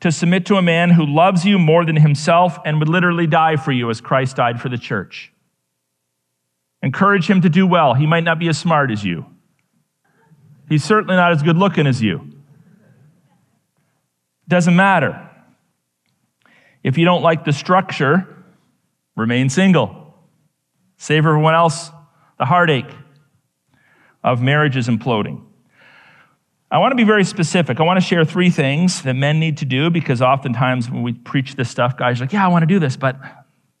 to 0.00 0.10
submit 0.10 0.46
to 0.46 0.56
a 0.56 0.62
man 0.62 0.90
who 0.90 1.06
loves 1.06 1.44
you 1.44 1.58
more 1.58 1.84
than 1.84 1.96
himself 1.96 2.58
and 2.64 2.78
would 2.78 2.88
literally 2.88 3.26
die 3.26 3.56
for 3.56 3.70
you 3.70 3.88
as 3.90 4.00
Christ 4.00 4.36
died 4.36 4.60
for 4.60 4.68
the 4.68 4.78
church. 4.78 5.32
Encourage 6.82 7.30
him 7.30 7.42
to 7.42 7.48
do 7.48 7.66
well. 7.66 7.94
He 7.94 8.06
might 8.06 8.24
not 8.24 8.38
be 8.38 8.48
as 8.48 8.58
smart 8.58 8.90
as 8.90 9.04
you. 9.04 9.26
He's 10.68 10.82
certainly 10.82 11.14
not 11.14 11.32
as 11.32 11.42
good 11.42 11.56
looking 11.56 11.86
as 11.86 12.02
you. 12.02 12.32
Doesn't 14.48 14.74
matter. 14.74 15.30
If 16.82 16.98
you 16.98 17.04
don't 17.04 17.22
like 17.22 17.44
the 17.44 17.52
structure, 17.52 18.26
remain 19.14 19.48
single. 19.48 20.14
Save 20.96 21.26
everyone 21.26 21.54
else 21.54 21.90
the 22.38 22.44
heartache 22.44 22.90
of 24.24 24.42
marriages 24.42 24.88
imploding. 24.88 25.44
I 26.72 26.78
want 26.78 26.92
to 26.92 26.96
be 26.96 27.04
very 27.04 27.24
specific. 27.24 27.80
I 27.80 27.82
want 27.82 28.00
to 28.00 28.06
share 28.06 28.24
three 28.24 28.48
things 28.48 29.02
that 29.02 29.12
men 29.12 29.38
need 29.38 29.58
to 29.58 29.66
do 29.66 29.90
because 29.90 30.22
oftentimes 30.22 30.90
when 30.90 31.02
we 31.02 31.12
preach 31.12 31.54
this 31.54 31.68
stuff, 31.68 31.98
guys 31.98 32.18
are 32.18 32.24
like, 32.24 32.32
yeah, 32.32 32.46
I 32.46 32.48
want 32.48 32.62
to 32.62 32.66
do 32.66 32.78
this, 32.78 32.96
but 32.96 33.20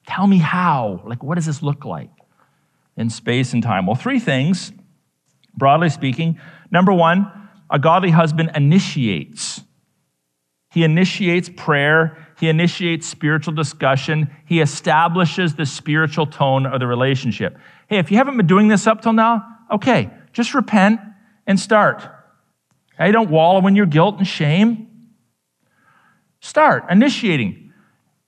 tell 0.06 0.26
me 0.26 0.36
how. 0.36 1.00
Like, 1.06 1.22
what 1.22 1.36
does 1.36 1.46
this 1.46 1.62
look 1.62 1.86
like 1.86 2.10
in 2.98 3.08
space 3.08 3.54
and 3.54 3.62
time? 3.62 3.86
Well, 3.86 3.96
three 3.96 4.18
things, 4.18 4.72
broadly 5.56 5.88
speaking. 5.88 6.38
Number 6.70 6.92
one, 6.92 7.32
a 7.70 7.78
godly 7.78 8.10
husband 8.10 8.50
initiates. 8.54 9.62
He 10.70 10.84
initiates 10.84 11.48
prayer. 11.48 12.18
He 12.38 12.50
initiates 12.50 13.06
spiritual 13.06 13.54
discussion. 13.54 14.30
He 14.44 14.60
establishes 14.60 15.54
the 15.54 15.64
spiritual 15.64 16.26
tone 16.26 16.66
of 16.66 16.78
the 16.78 16.86
relationship. 16.86 17.56
Hey, 17.86 17.96
if 17.96 18.10
you 18.10 18.18
haven't 18.18 18.36
been 18.36 18.46
doing 18.46 18.68
this 18.68 18.86
up 18.86 19.00
till 19.00 19.14
now, 19.14 19.46
okay, 19.72 20.10
just 20.34 20.52
repent 20.52 21.00
and 21.46 21.58
start. 21.58 22.06
Okay, 23.02 23.10
don't 23.10 23.30
wallow 23.30 23.66
in 23.66 23.74
your 23.74 23.86
guilt 23.86 24.18
and 24.18 24.26
shame. 24.26 24.86
Start 26.40 26.84
initiating, 26.88 27.72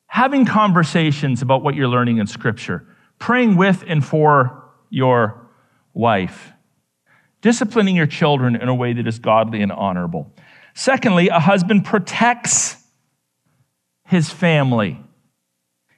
having 0.09 0.45
conversations 0.45 1.43
about 1.43 1.63
what 1.63 1.77
you're 1.77 1.87
learning 1.87 2.19
in 2.19 2.27
Scripture, 2.27 2.85
praying 3.21 3.57
with 3.57 3.85
and 3.87 4.05
for 4.05 4.65
your 4.91 5.49
wife, 5.93 6.51
disciplining 7.41 7.95
your 7.95 8.09
children 8.09 8.57
in 8.57 8.69
a 8.69 8.75
way 8.75 8.93
that 8.93 9.07
is 9.07 9.21
godly 9.21 9.63
and 9.63 9.71
honorable. 9.71 10.33
Secondly, 10.75 11.29
a 11.29 11.39
husband 11.39 11.85
protects 11.85 12.77
his 14.07 14.29
family. 14.29 15.01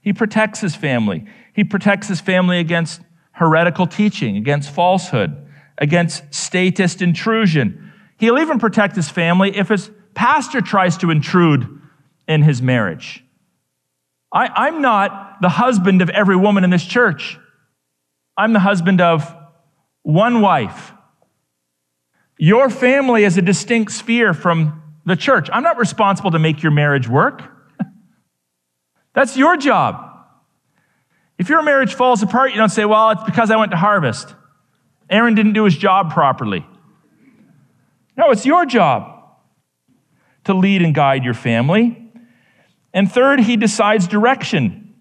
He 0.02 0.12
protects 0.12 0.60
his 0.60 0.76
family. 0.76 1.24
He 1.54 1.64
protects 1.64 2.08
his 2.08 2.20
family 2.20 2.58
against 2.58 3.00
heretical 3.32 3.86
teaching, 3.86 4.36
against 4.36 4.70
falsehood, 4.70 5.34
against 5.78 6.34
statist 6.34 7.00
intrusion 7.00 7.85
He'll 8.18 8.38
even 8.38 8.58
protect 8.58 8.96
his 8.96 9.08
family 9.08 9.56
if 9.56 9.68
his 9.68 9.90
pastor 10.14 10.60
tries 10.60 10.96
to 10.98 11.10
intrude 11.10 11.80
in 12.26 12.42
his 12.42 12.62
marriage. 12.62 13.22
I, 14.32 14.68
am 14.68 14.82
not 14.82 15.40
the 15.40 15.48
husband 15.48 16.02
of 16.02 16.10
every 16.10 16.36
woman 16.36 16.64
in 16.64 16.70
this 16.70 16.84
church. 16.84 17.38
I'm 18.36 18.52
the 18.52 18.60
husband 18.60 19.00
of 19.00 19.34
one 20.02 20.40
wife. 20.40 20.92
Your 22.38 22.68
family 22.68 23.24
is 23.24 23.38
a 23.38 23.42
distinct 23.42 23.92
sphere 23.92 24.34
from 24.34 24.82
the 25.06 25.16
church. 25.16 25.48
I'm 25.52 25.62
not 25.62 25.78
responsible 25.78 26.32
to 26.32 26.38
make 26.38 26.62
your 26.62 26.72
marriage 26.72 27.08
work. 27.08 27.42
That's 29.14 29.36
your 29.36 29.56
job. 29.56 30.02
If 31.38 31.48
your 31.48 31.62
marriage 31.62 31.94
falls 31.94 32.22
apart, 32.22 32.50
you 32.50 32.56
don't 32.56 32.70
say, 32.70 32.84
well, 32.84 33.10
it's 33.10 33.24
because 33.24 33.50
I 33.50 33.56
went 33.56 33.70
to 33.70 33.76
harvest. 33.76 34.34
Aaron 35.08 35.34
didn't 35.34 35.52
do 35.52 35.64
his 35.64 35.76
job 35.76 36.12
properly. 36.12 36.66
No, 38.16 38.30
it's 38.30 38.46
your 38.46 38.64
job 38.66 39.12
to 40.44 40.54
lead 40.54 40.82
and 40.82 40.94
guide 40.94 41.24
your 41.24 41.34
family. 41.34 42.02
And 42.94 43.10
third, 43.10 43.40
he 43.40 43.56
decides 43.56 44.06
direction. 44.06 44.94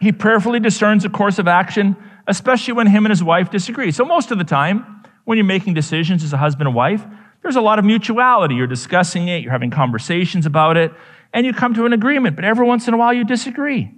He 0.00 0.12
prayerfully 0.12 0.60
discerns 0.60 1.04
a 1.04 1.08
course 1.08 1.38
of 1.38 1.46
action, 1.46 1.96
especially 2.26 2.74
when 2.74 2.86
him 2.86 3.06
and 3.06 3.10
his 3.10 3.22
wife 3.22 3.50
disagree. 3.50 3.92
So, 3.92 4.04
most 4.04 4.30
of 4.30 4.38
the 4.38 4.44
time, 4.44 5.04
when 5.24 5.38
you're 5.38 5.44
making 5.44 5.74
decisions 5.74 6.24
as 6.24 6.32
a 6.32 6.36
husband 6.36 6.66
and 6.66 6.74
wife, 6.74 7.04
there's 7.42 7.56
a 7.56 7.60
lot 7.60 7.78
of 7.78 7.84
mutuality. 7.84 8.56
You're 8.56 8.66
discussing 8.66 9.28
it, 9.28 9.42
you're 9.42 9.52
having 9.52 9.70
conversations 9.70 10.46
about 10.46 10.76
it, 10.76 10.92
and 11.32 11.46
you 11.46 11.52
come 11.52 11.74
to 11.74 11.86
an 11.86 11.92
agreement. 11.92 12.36
But 12.36 12.44
every 12.44 12.66
once 12.66 12.88
in 12.88 12.94
a 12.94 12.96
while, 12.96 13.12
you 13.12 13.24
disagree. 13.24 13.92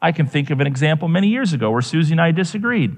I 0.00 0.12
can 0.12 0.26
think 0.26 0.50
of 0.50 0.60
an 0.60 0.66
example 0.66 1.08
many 1.08 1.28
years 1.28 1.52
ago 1.52 1.70
where 1.70 1.82
Susie 1.82 2.12
and 2.12 2.20
I 2.20 2.30
disagreed. 2.30 2.96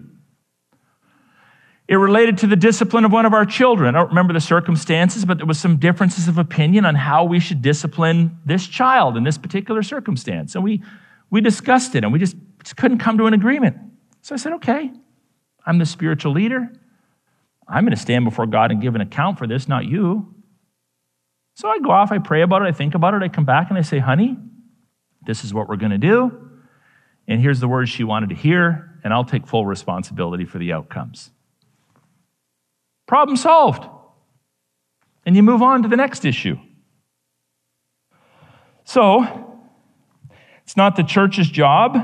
It 1.90 1.96
related 1.96 2.38
to 2.38 2.46
the 2.46 2.54
discipline 2.54 3.04
of 3.04 3.10
one 3.10 3.26
of 3.26 3.34
our 3.34 3.44
children. 3.44 3.96
I 3.96 3.98
don't 3.98 4.10
remember 4.10 4.32
the 4.32 4.40
circumstances, 4.40 5.24
but 5.24 5.38
there 5.38 5.46
was 5.46 5.58
some 5.58 5.78
differences 5.78 6.28
of 6.28 6.38
opinion 6.38 6.84
on 6.84 6.94
how 6.94 7.24
we 7.24 7.40
should 7.40 7.62
discipline 7.62 8.38
this 8.46 8.68
child 8.68 9.16
in 9.16 9.24
this 9.24 9.36
particular 9.36 9.82
circumstance. 9.82 10.54
And 10.54 10.62
we, 10.62 10.84
we 11.30 11.40
discussed 11.40 11.96
it 11.96 12.04
and 12.04 12.12
we 12.12 12.20
just, 12.20 12.36
just 12.62 12.76
couldn't 12.76 12.98
come 12.98 13.18
to 13.18 13.26
an 13.26 13.34
agreement. 13.34 13.76
So 14.22 14.36
I 14.36 14.38
said, 14.38 14.52
okay, 14.52 14.92
I'm 15.66 15.78
the 15.78 15.84
spiritual 15.84 16.30
leader. 16.30 16.70
I'm 17.66 17.82
going 17.82 17.96
to 17.96 18.00
stand 18.00 18.24
before 18.24 18.46
God 18.46 18.70
and 18.70 18.80
give 18.80 18.94
an 18.94 19.00
account 19.00 19.38
for 19.38 19.48
this, 19.48 19.66
not 19.66 19.84
you. 19.84 20.32
So 21.56 21.68
I 21.68 21.80
go 21.80 21.90
off, 21.90 22.12
I 22.12 22.18
pray 22.18 22.42
about 22.42 22.62
it, 22.62 22.66
I 22.66 22.72
think 22.72 22.94
about 22.94 23.14
it, 23.14 23.22
I 23.24 23.28
come 23.28 23.44
back 23.44 23.68
and 23.68 23.76
I 23.76 23.82
say, 23.82 23.98
honey, 23.98 24.36
this 25.26 25.42
is 25.42 25.52
what 25.52 25.68
we're 25.68 25.74
going 25.74 25.90
to 25.90 25.98
do. 25.98 26.50
And 27.26 27.40
here's 27.40 27.58
the 27.58 27.66
words 27.66 27.90
she 27.90 28.04
wanted 28.04 28.28
to 28.28 28.36
hear, 28.36 28.96
and 29.02 29.12
I'll 29.12 29.24
take 29.24 29.48
full 29.48 29.66
responsibility 29.66 30.44
for 30.44 30.58
the 30.58 30.72
outcomes. 30.72 31.32
Problem 33.10 33.36
solved. 33.36 33.88
And 35.26 35.34
you 35.34 35.42
move 35.42 35.62
on 35.62 35.82
to 35.82 35.88
the 35.88 35.96
next 35.96 36.24
issue. 36.24 36.56
So, 38.84 39.58
it's 40.62 40.76
not 40.76 40.94
the 40.94 41.02
church's 41.02 41.50
job 41.50 41.98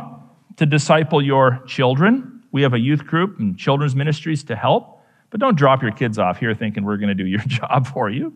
to 0.56 0.66
disciple 0.66 1.22
your 1.22 1.62
children. 1.64 2.42
We 2.50 2.62
have 2.62 2.74
a 2.74 2.80
youth 2.80 3.06
group 3.06 3.38
and 3.38 3.56
children's 3.56 3.94
ministries 3.94 4.42
to 4.44 4.56
help, 4.56 5.00
but 5.30 5.38
don't 5.38 5.56
drop 5.56 5.80
your 5.80 5.92
kids 5.92 6.18
off 6.18 6.40
here 6.40 6.56
thinking 6.56 6.84
we're 6.84 6.96
going 6.96 7.16
to 7.16 7.22
do 7.22 7.26
your 7.26 7.38
job 7.46 7.86
for 7.86 8.10
you. 8.10 8.34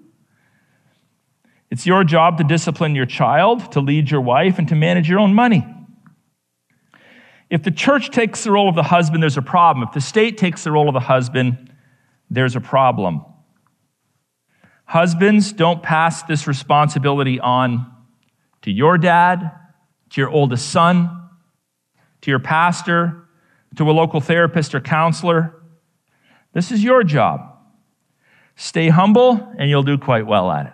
It's 1.73 1.87
your 1.87 2.05
job 2.05 2.39
to 2.39 2.45
discipline 2.45 2.95
your 2.95 3.05
child, 3.05 3.73
to 3.73 3.81
lead 3.81 4.13
your 4.13 4.21
wife, 4.21 4.61
and 4.61 4.69
to 4.69 4.77
manage 4.77 5.09
your 5.09 5.19
own 5.19 5.35
money. 5.35 5.67
If 7.51 7.65
the 7.65 7.73
church 7.73 8.11
takes 8.11 8.45
the 8.45 8.53
role 8.53 8.69
of 8.69 8.77
the 8.77 8.85
husband, 8.85 9.25
there's 9.25 9.37
a 9.37 9.43
problem. 9.43 9.85
If 9.89 9.93
the 9.93 10.01
state 10.01 10.39
takes 10.39 10.63
the 10.63 10.71
role 10.71 10.87
of 10.87 10.95
the 10.95 11.01
husband, 11.01 11.70
there's 12.31 12.57
a 12.57 12.61
problem. 12.61 13.25
Husbands, 14.85 15.53
don't 15.53 15.83
pass 15.83 16.23
this 16.23 16.47
responsibility 16.47 17.39
on 17.39 17.93
to 18.63 18.71
your 18.71 18.99
dad, 18.99 19.53
to 20.11 20.21
your 20.21 20.31
oldest 20.31 20.71
son, 20.71 21.29
to 22.23 22.31
your 22.31 22.41
pastor, 22.41 23.29
to 23.77 23.89
a 23.89 23.93
local 23.93 24.21
therapist 24.21 24.75
or 24.75 24.81
counselor. 24.81 25.55
This 26.53 26.73
is 26.73 26.83
your 26.83 27.05
job. 27.05 27.41
Stay 28.57 28.89
humble, 28.89 29.55
and 29.59 29.71
you'll 29.71 29.83
do 29.83 29.97
quite 29.97 30.27
well 30.27 30.51
at 30.51 30.67
it 30.67 30.73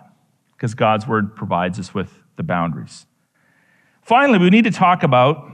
because 0.53 0.73
God's 0.73 1.07
word 1.07 1.35
provides 1.35 1.79
us 1.79 1.93
with 1.93 2.11
the 2.35 2.43
boundaries. 2.43 3.05
Finally, 4.01 4.39
we 4.39 4.49
need 4.49 4.63
to 4.63 4.71
talk 4.71 5.03
about 5.03 5.51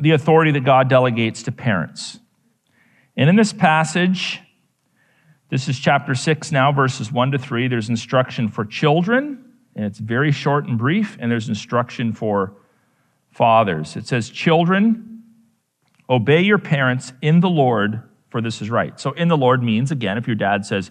the 0.00 0.10
authority 0.10 0.50
that 0.52 0.64
God 0.64 0.88
delegates 0.88 1.44
to 1.44 1.52
parents. 1.52 2.18
And 3.16 3.30
in 3.30 3.36
this 3.36 3.52
passage, 3.52 4.40
this 5.50 5.68
is 5.68 5.78
chapter 5.78 6.14
6 6.14 6.52
now, 6.52 6.72
verses 6.72 7.10
1 7.10 7.30
to 7.32 7.38
3. 7.38 7.68
There's 7.68 7.88
instruction 7.88 8.48
for 8.48 8.64
children, 8.66 9.44
and 9.74 9.84
it's 9.86 9.98
very 9.98 10.30
short 10.30 10.66
and 10.66 10.76
brief, 10.76 11.16
and 11.20 11.30
there's 11.30 11.48
instruction 11.48 12.12
for 12.12 12.52
fathers. 13.30 13.96
It 13.96 14.06
says, 14.06 14.28
Children, 14.28 15.22
obey 16.10 16.42
your 16.42 16.58
parents 16.58 17.14
in 17.22 17.40
the 17.40 17.48
Lord, 17.48 18.02
for 18.28 18.42
this 18.42 18.60
is 18.60 18.68
right. 18.68 18.98
So, 19.00 19.12
in 19.12 19.28
the 19.28 19.38
Lord 19.38 19.62
means, 19.62 19.90
again, 19.90 20.18
if 20.18 20.26
your 20.26 20.36
dad 20.36 20.66
says, 20.66 20.90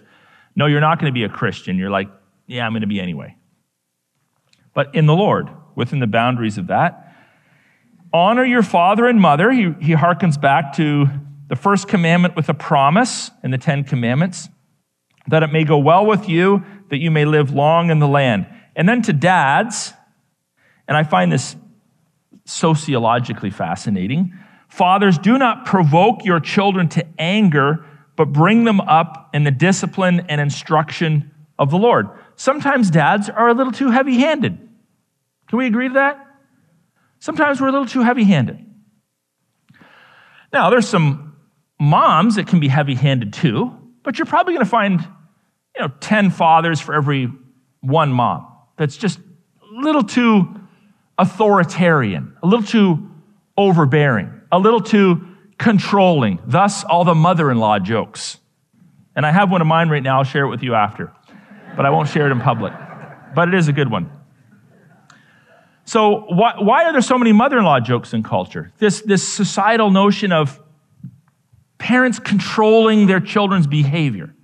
No, 0.56 0.66
you're 0.66 0.80
not 0.80 0.98
going 0.98 1.12
to 1.12 1.14
be 1.14 1.24
a 1.24 1.28
Christian, 1.28 1.78
you're 1.78 1.90
like, 1.90 2.08
Yeah, 2.48 2.66
I'm 2.66 2.72
going 2.72 2.80
to 2.80 2.88
be 2.88 3.00
anyway. 3.00 3.36
But 4.74 4.92
in 4.94 5.06
the 5.06 5.14
Lord, 5.14 5.50
within 5.76 6.00
the 6.00 6.08
boundaries 6.08 6.58
of 6.58 6.66
that, 6.66 7.14
honor 8.12 8.44
your 8.44 8.64
father 8.64 9.06
and 9.06 9.20
mother. 9.20 9.52
He, 9.52 9.72
he 9.80 9.94
harkens 9.94 10.40
back 10.40 10.72
to 10.74 11.06
the 11.48 11.56
first 11.56 11.88
commandment 11.88 12.36
with 12.36 12.48
a 12.48 12.54
promise 12.54 13.30
in 13.42 13.50
the 13.50 13.58
Ten 13.58 13.84
Commandments 13.84 14.48
that 15.28 15.42
it 15.42 15.52
may 15.52 15.64
go 15.64 15.78
well 15.78 16.06
with 16.06 16.28
you, 16.28 16.64
that 16.88 16.98
you 16.98 17.10
may 17.10 17.24
live 17.24 17.50
long 17.50 17.90
in 17.90 17.98
the 17.98 18.08
land. 18.08 18.46
And 18.74 18.88
then 18.88 19.02
to 19.02 19.12
dads, 19.12 19.92
and 20.86 20.96
I 20.96 21.02
find 21.02 21.30
this 21.30 21.56
sociologically 22.44 23.50
fascinating 23.50 24.32
fathers, 24.68 25.18
do 25.18 25.38
not 25.38 25.66
provoke 25.66 26.24
your 26.24 26.40
children 26.40 26.88
to 26.90 27.06
anger, 27.18 27.84
but 28.16 28.32
bring 28.32 28.64
them 28.64 28.80
up 28.80 29.30
in 29.34 29.44
the 29.44 29.50
discipline 29.50 30.20
and 30.28 30.40
instruction 30.40 31.30
of 31.58 31.70
the 31.70 31.78
Lord. 31.78 32.08
Sometimes 32.36 32.90
dads 32.90 33.28
are 33.28 33.48
a 33.48 33.54
little 33.54 33.72
too 33.72 33.90
heavy 33.90 34.18
handed. 34.18 34.56
Can 35.48 35.58
we 35.58 35.66
agree 35.66 35.88
to 35.88 35.94
that? 35.94 36.24
Sometimes 37.18 37.60
we're 37.60 37.68
a 37.68 37.72
little 37.72 37.86
too 37.86 38.02
heavy 38.02 38.24
handed. 38.24 38.64
Now, 40.52 40.70
there's 40.70 40.88
some 40.88 41.27
moms, 41.78 42.36
it 42.36 42.46
can 42.46 42.60
be 42.60 42.68
heavy 42.68 42.94
handed 42.94 43.32
too, 43.32 43.76
but 44.02 44.18
you're 44.18 44.26
probably 44.26 44.54
going 44.54 44.64
to 44.64 44.70
find, 44.70 45.00
you 45.76 45.82
know, 45.82 45.88
10 46.00 46.30
fathers 46.30 46.80
for 46.80 46.94
every 46.94 47.30
one 47.80 48.12
mom. 48.12 48.46
That's 48.76 48.96
just 48.96 49.18
a 49.18 49.80
little 49.82 50.02
too 50.02 50.54
authoritarian, 51.18 52.36
a 52.42 52.46
little 52.46 52.64
too 52.64 53.10
overbearing, 53.56 54.40
a 54.52 54.58
little 54.58 54.80
too 54.80 55.26
controlling. 55.58 56.40
Thus, 56.46 56.84
all 56.84 57.04
the 57.04 57.14
mother 57.14 57.50
in 57.50 57.58
law 57.58 57.78
jokes. 57.78 58.38
And 59.16 59.26
I 59.26 59.32
have 59.32 59.50
one 59.50 59.60
of 59.60 59.66
mine 59.66 59.88
right 59.88 60.02
now. 60.02 60.18
I'll 60.18 60.24
share 60.24 60.44
it 60.44 60.48
with 60.48 60.62
you 60.62 60.74
after, 60.74 61.12
but 61.76 61.84
I 61.84 61.90
won't 61.90 62.08
share 62.08 62.28
it 62.28 62.32
in 62.32 62.40
public. 62.40 62.72
But 63.34 63.48
it 63.48 63.54
is 63.54 63.68
a 63.68 63.72
good 63.72 63.90
one. 63.90 64.10
So, 65.84 66.26
why, 66.28 66.54
why 66.58 66.84
are 66.84 66.92
there 66.92 67.00
so 67.00 67.18
many 67.18 67.32
mother 67.32 67.58
in 67.58 67.64
law 67.64 67.80
jokes 67.80 68.12
in 68.12 68.22
culture? 68.22 68.72
This, 68.78 69.00
this 69.02 69.26
societal 69.26 69.90
notion 69.90 70.32
of 70.32 70.60
parents 71.78 72.18
controlling 72.18 73.06
their 73.06 73.20
children's 73.20 73.66
behavior. 73.66 74.34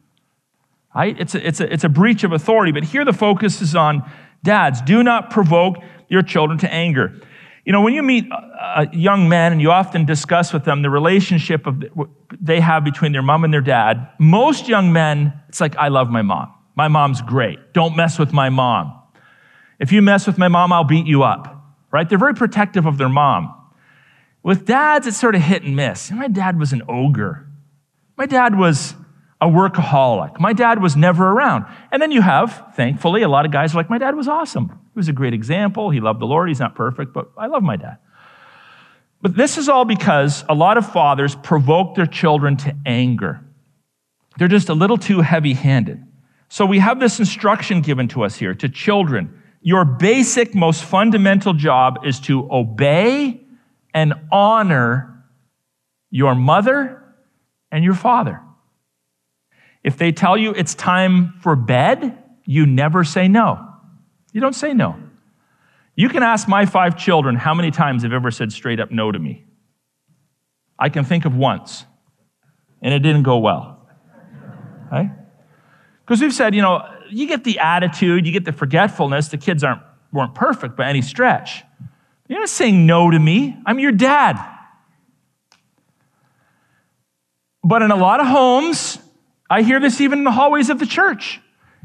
Right? 0.94 1.18
It's 1.20 1.34
a, 1.34 1.46
it's, 1.46 1.60
a, 1.60 1.72
it's 1.72 1.84
a 1.84 1.88
breach 1.88 2.22
of 2.22 2.32
authority, 2.32 2.70
but 2.72 2.84
here 2.84 3.04
the 3.04 3.12
focus 3.12 3.60
is 3.60 3.74
on 3.74 4.08
dads. 4.44 4.80
Do 4.80 5.02
not 5.02 5.30
provoke 5.30 5.76
your 6.08 6.22
children 6.22 6.58
to 6.58 6.72
anger. 6.72 7.20
You 7.64 7.72
know, 7.72 7.80
when 7.80 7.94
you 7.94 8.02
meet 8.02 8.26
a 8.30 8.88
young 8.92 9.28
men 9.28 9.50
and 9.50 9.60
you 9.60 9.70
often 9.70 10.04
discuss 10.04 10.52
with 10.52 10.64
them 10.64 10.82
the 10.82 10.90
relationship 10.90 11.66
of 11.66 11.82
they 12.40 12.60
have 12.60 12.84
between 12.84 13.12
their 13.12 13.22
mom 13.22 13.42
and 13.42 13.52
their 13.52 13.62
dad, 13.62 14.08
most 14.18 14.68
young 14.68 14.92
men, 14.92 15.32
it's 15.48 15.60
like, 15.60 15.74
I 15.76 15.88
love 15.88 16.10
my 16.10 16.22
mom. 16.22 16.52
My 16.76 16.88
mom's 16.88 17.22
great. 17.22 17.72
Don't 17.72 17.96
mess 17.96 18.18
with 18.18 18.32
my 18.32 18.50
mom. 18.50 19.00
If 19.80 19.92
you 19.92 20.02
mess 20.02 20.26
with 20.26 20.38
my 20.38 20.48
mom, 20.48 20.72
I'll 20.72 20.84
beat 20.84 21.06
you 21.06 21.22
up. 21.22 21.62
Right? 21.90 22.08
They're 22.08 22.18
very 22.18 22.34
protective 22.34 22.86
of 22.86 22.98
their 22.98 23.08
mom. 23.08 23.54
With 24.44 24.66
dads, 24.66 25.06
it's 25.06 25.16
sort 25.16 25.34
of 25.34 25.40
hit 25.40 25.62
and 25.62 25.74
miss. 25.74 26.12
My 26.12 26.28
dad 26.28 26.58
was 26.60 26.74
an 26.74 26.82
ogre. 26.86 27.48
My 28.16 28.26
dad 28.26 28.56
was 28.56 28.94
a 29.40 29.46
workaholic. 29.46 30.38
My 30.38 30.52
dad 30.52 30.82
was 30.82 30.94
never 30.96 31.30
around. 31.30 31.64
And 31.90 32.00
then 32.00 32.12
you 32.12 32.20
have, 32.20 32.72
thankfully, 32.76 33.22
a 33.22 33.28
lot 33.28 33.46
of 33.46 33.52
guys 33.52 33.74
like, 33.74 33.88
my 33.88 33.96
dad 33.96 34.14
was 34.14 34.28
awesome. 34.28 34.68
He 34.68 34.98
was 34.98 35.08
a 35.08 35.14
great 35.14 35.32
example. 35.32 35.88
He 35.88 35.98
loved 35.98 36.20
the 36.20 36.26
Lord. 36.26 36.48
He's 36.48 36.60
not 36.60 36.74
perfect, 36.76 37.14
but 37.14 37.30
I 37.38 37.46
love 37.46 37.62
my 37.62 37.76
dad. 37.76 37.96
But 39.22 39.34
this 39.34 39.56
is 39.56 39.70
all 39.70 39.86
because 39.86 40.44
a 40.46 40.54
lot 40.54 40.76
of 40.76 40.92
fathers 40.92 41.34
provoke 41.34 41.94
their 41.94 42.06
children 42.06 42.58
to 42.58 42.76
anger. 42.84 43.40
They're 44.36 44.48
just 44.48 44.68
a 44.68 44.74
little 44.74 44.98
too 44.98 45.22
heavy 45.22 45.54
handed. 45.54 46.04
So 46.50 46.66
we 46.66 46.80
have 46.80 47.00
this 47.00 47.18
instruction 47.18 47.80
given 47.80 48.08
to 48.08 48.24
us 48.24 48.36
here 48.36 48.54
to 48.56 48.68
children. 48.68 49.42
Your 49.62 49.86
basic, 49.86 50.54
most 50.54 50.84
fundamental 50.84 51.54
job 51.54 52.00
is 52.04 52.20
to 52.20 52.46
obey 52.52 53.43
and 53.94 54.12
honor 54.30 55.24
your 56.10 56.34
mother 56.34 57.02
and 57.70 57.84
your 57.84 57.94
father. 57.94 58.40
If 59.82 59.96
they 59.96 60.12
tell 60.12 60.36
you 60.36 60.50
it's 60.50 60.74
time 60.74 61.34
for 61.40 61.56
bed, 61.56 62.18
you 62.44 62.66
never 62.66 63.04
say 63.04 63.28
no. 63.28 63.66
You 64.32 64.40
don't 64.40 64.54
say 64.54 64.74
no. 64.74 64.96
You 65.94 66.08
can 66.08 66.22
ask 66.22 66.48
my 66.48 66.66
five 66.66 66.96
children 66.96 67.36
how 67.36 67.54
many 67.54 67.70
times 67.70 68.02
they've 68.02 68.12
ever 68.12 68.30
said 68.30 68.52
straight 68.52 68.80
up 68.80 68.90
no 68.90 69.12
to 69.12 69.18
me. 69.18 69.44
I 70.78 70.88
can 70.88 71.04
think 71.04 71.24
of 71.24 71.36
once, 71.36 71.84
and 72.82 72.92
it 72.92 72.98
didn't 72.98 73.22
go 73.22 73.38
well. 73.38 73.88
Right? 74.90 75.10
Because 76.04 76.20
we've 76.20 76.34
said, 76.34 76.54
you 76.54 76.62
know, 76.62 76.82
you 77.10 77.26
get 77.28 77.44
the 77.44 77.60
attitude, 77.60 78.26
you 78.26 78.32
get 78.32 78.44
the 78.44 78.52
forgetfulness. 78.52 79.28
The 79.28 79.38
kids 79.38 79.62
aren't, 79.62 79.82
weren't 80.12 80.34
perfect 80.34 80.76
by 80.76 80.88
any 80.88 81.00
stretch. 81.00 81.62
You're 82.28 82.40
not 82.40 82.48
saying 82.48 82.86
no 82.86 83.10
to 83.10 83.18
me. 83.18 83.56
I'm 83.66 83.78
your 83.78 83.92
dad. 83.92 84.38
But 87.62 87.82
in 87.82 87.90
a 87.90 87.96
lot 87.96 88.20
of 88.20 88.26
homes, 88.26 88.98
I 89.48 89.62
hear 89.62 89.80
this 89.80 90.00
even 90.00 90.18
in 90.18 90.24
the 90.24 90.32
hallways 90.32 90.70
of 90.70 90.78
the 90.78 90.86
church. 90.86 91.40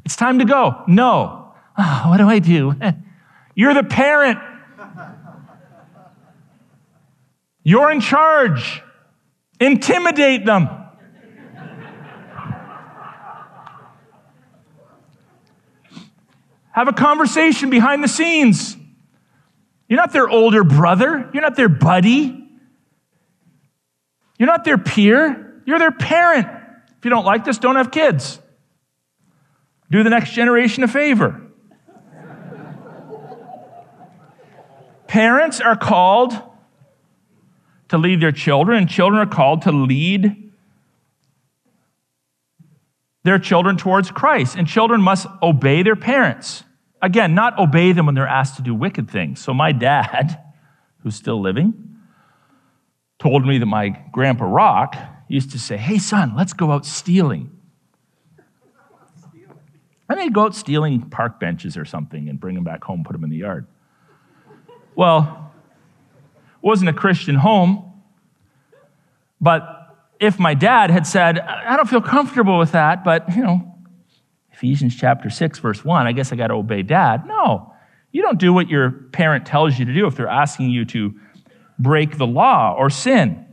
It's 0.06 0.16
time 0.16 0.40
to 0.40 0.46
go. 0.46 0.84
No. 0.88 1.54
Oh, 1.78 2.06
what 2.08 2.18
do 2.18 2.28
I 2.28 2.40
do? 2.40 2.76
You're 3.56 3.74
the 3.74 3.84
parent. 3.84 4.40
You're 7.64 7.92
in 7.92 8.02
charge. 8.02 8.82
Intimidate 9.60 10.46
them. 10.46 10.70
Have 16.72 16.88
a 16.88 16.94
conversation 16.94 17.70
behind 17.70 18.04
the 18.04 18.08
scenes. 18.08 18.78
You're 19.90 19.98
not 19.98 20.14
their 20.14 20.30
older 20.30 20.64
brother. 20.64 21.30
You're 21.34 21.42
not 21.42 21.56
their 21.56 21.68
buddy. 21.68 22.48
You're 24.38 24.48
not 24.48 24.64
their 24.64 24.78
peer. 24.78 25.62
You're 25.66 25.80
their 25.80 25.92
parent. 25.92 26.48
If 27.00 27.06
you 27.06 27.10
don't 27.10 27.26
like 27.26 27.44
this, 27.44 27.58
don't 27.58 27.76
have 27.76 27.90
kids. 27.92 28.40
Do 29.92 30.04
the 30.04 30.12
next 30.12 30.32
generation 30.32 30.84
a 30.84 30.88
favor. 30.88 31.42
Parents 35.08 35.60
are 35.60 35.76
called 35.76 36.40
to 37.88 37.98
lead 37.98 38.22
their 38.22 38.32
children, 38.32 38.78
and 38.78 38.88
children 38.88 39.20
are 39.20 39.32
called 39.32 39.64
to 39.64 39.72
lead 39.72 40.52
their 43.24 43.40
children 43.40 43.76
towards 43.76 44.12
Christ. 44.12 44.56
And 44.56 44.68
children 44.68 45.02
must 45.02 45.26
obey 45.42 45.82
their 45.82 45.96
parents. 45.96 46.64
Again, 47.02 47.34
not 47.34 47.58
obey 47.58 47.92
them 47.94 48.06
when 48.06 48.16
they're 48.16 48.28
asked 48.28 48.58
to 48.58 48.62
do 48.62 48.76
wicked 48.76 49.10
things. 49.10 49.40
So, 49.40 49.54
my 49.54 49.72
dad, 49.72 50.42
who's 51.04 51.16
still 51.16 51.42
living, 51.42 51.98
told 53.20 53.46
me 53.46 53.58
that 53.58 53.66
my 53.66 53.90
grandpa 54.12 54.46
Rock 54.46 54.98
used 55.28 55.52
to 55.52 55.60
say, 55.60 55.78
Hey, 55.78 55.98
son, 55.98 56.36
let's 56.36 56.54
go 56.54 56.72
out 56.72 56.86
stealing. 56.86 57.52
And 60.10 60.20
they'd 60.20 60.34
go 60.34 60.46
out 60.46 60.56
stealing 60.56 61.10
park 61.10 61.40
benches 61.40 61.78
or 61.78 61.86
something 61.86 62.30
and 62.30 62.40
bring 62.40 62.56
them 62.56 62.64
back 62.64 62.84
home, 62.84 63.04
put 63.04 63.14
them 63.14 63.24
in 63.24 63.30
the 63.30 63.38
yard. 63.38 63.68
Well, 64.96 65.54
wasn't 66.62 66.90
a 66.90 66.94
Christian 66.94 67.36
home, 67.36 68.02
but 69.40 69.96
if 70.20 70.40
my 70.40 70.56
dad 70.56 70.90
had 70.90 71.08
said, 71.08 71.40
I 71.40 71.78
don't 71.78 71.88
feel 71.88 72.02
comfortable 72.02 72.58
with 72.58 72.74
that, 72.74 73.04
but, 73.04 73.34
you 73.36 73.44
know, 73.44 73.69
Ephesians 74.60 74.94
chapter 74.94 75.30
6, 75.30 75.60
verse 75.60 75.86
1, 75.86 76.06
I 76.06 76.12
guess 76.12 76.34
I 76.34 76.36
got 76.36 76.48
to 76.48 76.56
obey 76.56 76.84
dad. 76.84 77.26
No, 77.26 77.74
you 78.12 78.22
don't 78.22 78.38
do 78.38 78.52
what 78.52 78.68
your 78.68 78.92
parent 78.92 79.46
tells 79.46 79.80
you 79.80 79.86
to 79.86 79.94
do 79.94 80.06
if 80.06 80.18
they're 80.18 80.28
asking 80.28 80.70
you 80.70 80.84
to 80.84 81.18
break 81.80 82.18
the 82.18 82.28
law 82.28 82.76
or 82.78 82.90
sin. 82.90 83.46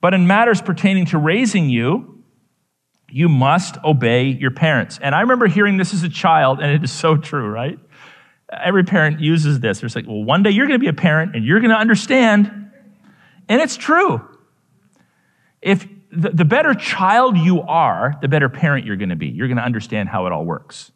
But 0.00 0.14
in 0.14 0.26
matters 0.26 0.62
pertaining 0.62 1.04
to 1.06 1.18
raising 1.18 1.68
you, 1.68 2.24
you 3.10 3.28
must 3.28 3.76
obey 3.84 4.28
your 4.28 4.50
parents. 4.50 4.98
And 5.02 5.14
I 5.14 5.20
remember 5.20 5.48
hearing 5.48 5.76
this 5.76 5.92
as 5.92 6.02
a 6.02 6.08
child, 6.08 6.60
and 6.60 6.70
it 6.70 6.82
is 6.82 6.92
so 6.92 7.18
true, 7.18 7.46
right? 7.46 7.78
Every 8.50 8.84
parent 8.84 9.20
uses 9.20 9.60
this. 9.60 9.80
They're 9.80 9.90
like, 9.94 10.06
well, 10.06 10.24
one 10.24 10.42
day 10.42 10.50
you're 10.50 10.66
going 10.66 10.80
to 10.80 10.82
be 10.82 10.88
a 10.88 10.94
parent 10.94 11.36
and 11.36 11.44
you're 11.44 11.60
going 11.60 11.72
to 11.72 11.76
understand. 11.76 12.70
And 13.50 13.60
it's 13.60 13.76
true. 13.76 14.26
If 15.60 15.86
the, 16.10 16.30
the 16.30 16.44
better 16.44 16.74
child 16.74 17.36
you 17.36 17.62
are, 17.62 18.14
the 18.20 18.28
better 18.28 18.48
parent 18.48 18.86
you're 18.86 18.96
going 18.96 19.08
to 19.10 19.16
be. 19.16 19.28
You're 19.28 19.48
going 19.48 19.58
to 19.58 19.64
understand 19.64 20.08
how 20.08 20.26
it 20.26 20.32
all 20.32 20.44
works. 20.44 20.90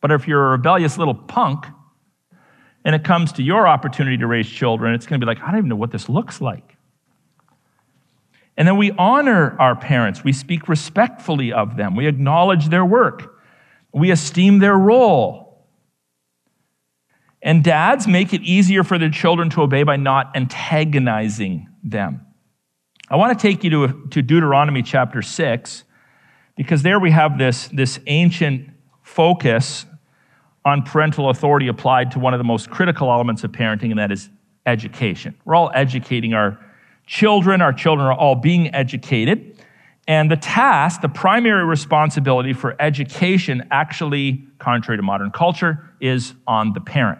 But 0.00 0.10
if 0.10 0.28
you're 0.28 0.48
a 0.48 0.50
rebellious 0.50 0.98
little 0.98 1.14
punk 1.14 1.66
and 2.84 2.94
it 2.94 3.04
comes 3.04 3.32
to 3.32 3.42
your 3.42 3.66
opportunity 3.66 4.18
to 4.18 4.26
raise 4.26 4.48
children, 4.48 4.94
it's 4.94 5.06
going 5.06 5.20
to 5.20 5.24
be 5.24 5.28
like, 5.28 5.42
I 5.42 5.50
don't 5.50 5.58
even 5.58 5.68
know 5.68 5.76
what 5.76 5.90
this 5.90 6.08
looks 6.08 6.40
like. 6.40 6.76
And 8.56 8.68
then 8.68 8.76
we 8.76 8.92
honor 8.92 9.56
our 9.58 9.74
parents. 9.74 10.22
We 10.22 10.32
speak 10.32 10.68
respectfully 10.68 11.52
of 11.52 11.76
them. 11.76 11.96
We 11.96 12.06
acknowledge 12.06 12.68
their 12.68 12.84
work. 12.84 13.34
We 13.92 14.10
esteem 14.10 14.58
their 14.58 14.76
role. 14.76 15.66
And 17.42 17.64
dads 17.64 18.06
make 18.06 18.32
it 18.32 18.42
easier 18.42 18.84
for 18.84 18.98
their 18.98 19.10
children 19.10 19.50
to 19.50 19.62
obey 19.62 19.82
by 19.82 19.96
not 19.96 20.36
antagonizing 20.36 21.68
them. 21.82 22.26
I 23.08 23.16
want 23.16 23.38
to 23.38 23.42
take 23.42 23.64
you 23.64 23.70
to, 23.70 24.06
to 24.10 24.22
Deuteronomy 24.22 24.82
chapter 24.82 25.22
6, 25.22 25.84
because 26.56 26.82
there 26.82 27.00
we 27.00 27.10
have 27.10 27.38
this, 27.38 27.68
this 27.68 27.98
ancient 28.06 28.70
focus 29.02 29.86
on 30.64 30.82
parental 30.82 31.28
authority 31.30 31.68
applied 31.68 32.12
to 32.12 32.18
one 32.18 32.32
of 32.34 32.38
the 32.38 32.44
most 32.44 32.70
critical 32.70 33.10
elements 33.10 33.42
of 33.44 33.52
parenting, 33.52 33.90
and 33.90 33.98
that 33.98 34.12
is 34.12 34.30
education. 34.66 35.34
We're 35.44 35.56
all 35.56 35.70
educating 35.74 36.34
our 36.34 36.58
children. 37.06 37.60
Our 37.60 37.72
children 37.72 38.06
are 38.06 38.16
all 38.16 38.36
being 38.36 38.72
educated. 38.74 39.60
And 40.06 40.30
the 40.30 40.36
task, 40.36 41.00
the 41.00 41.08
primary 41.08 41.64
responsibility 41.64 42.52
for 42.52 42.80
education, 42.80 43.66
actually, 43.70 44.44
contrary 44.58 44.98
to 44.98 45.02
modern 45.02 45.30
culture, 45.30 45.90
is 46.00 46.34
on 46.46 46.72
the 46.72 46.80
parent. 46.80 47.18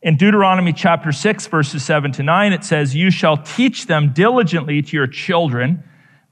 In 0.00 0.16
Deuteronomy 0.16 0.72
chapter 0.72 1.10
6, 1.10 1.48
verses 1.48 1.84
7 1.84 2.12
to 2.12 2.22
9, 2.22 2.52
it 2.52 2.62
says, 2.62 2.94
You 2.94 3.10
shall 3.10 3.36
teach 3.36 3.86
them 3.86 4.12
diligently 4.12 4.80
to 4.80 4.96
your 4.96 5.08
children, 5.08 5.82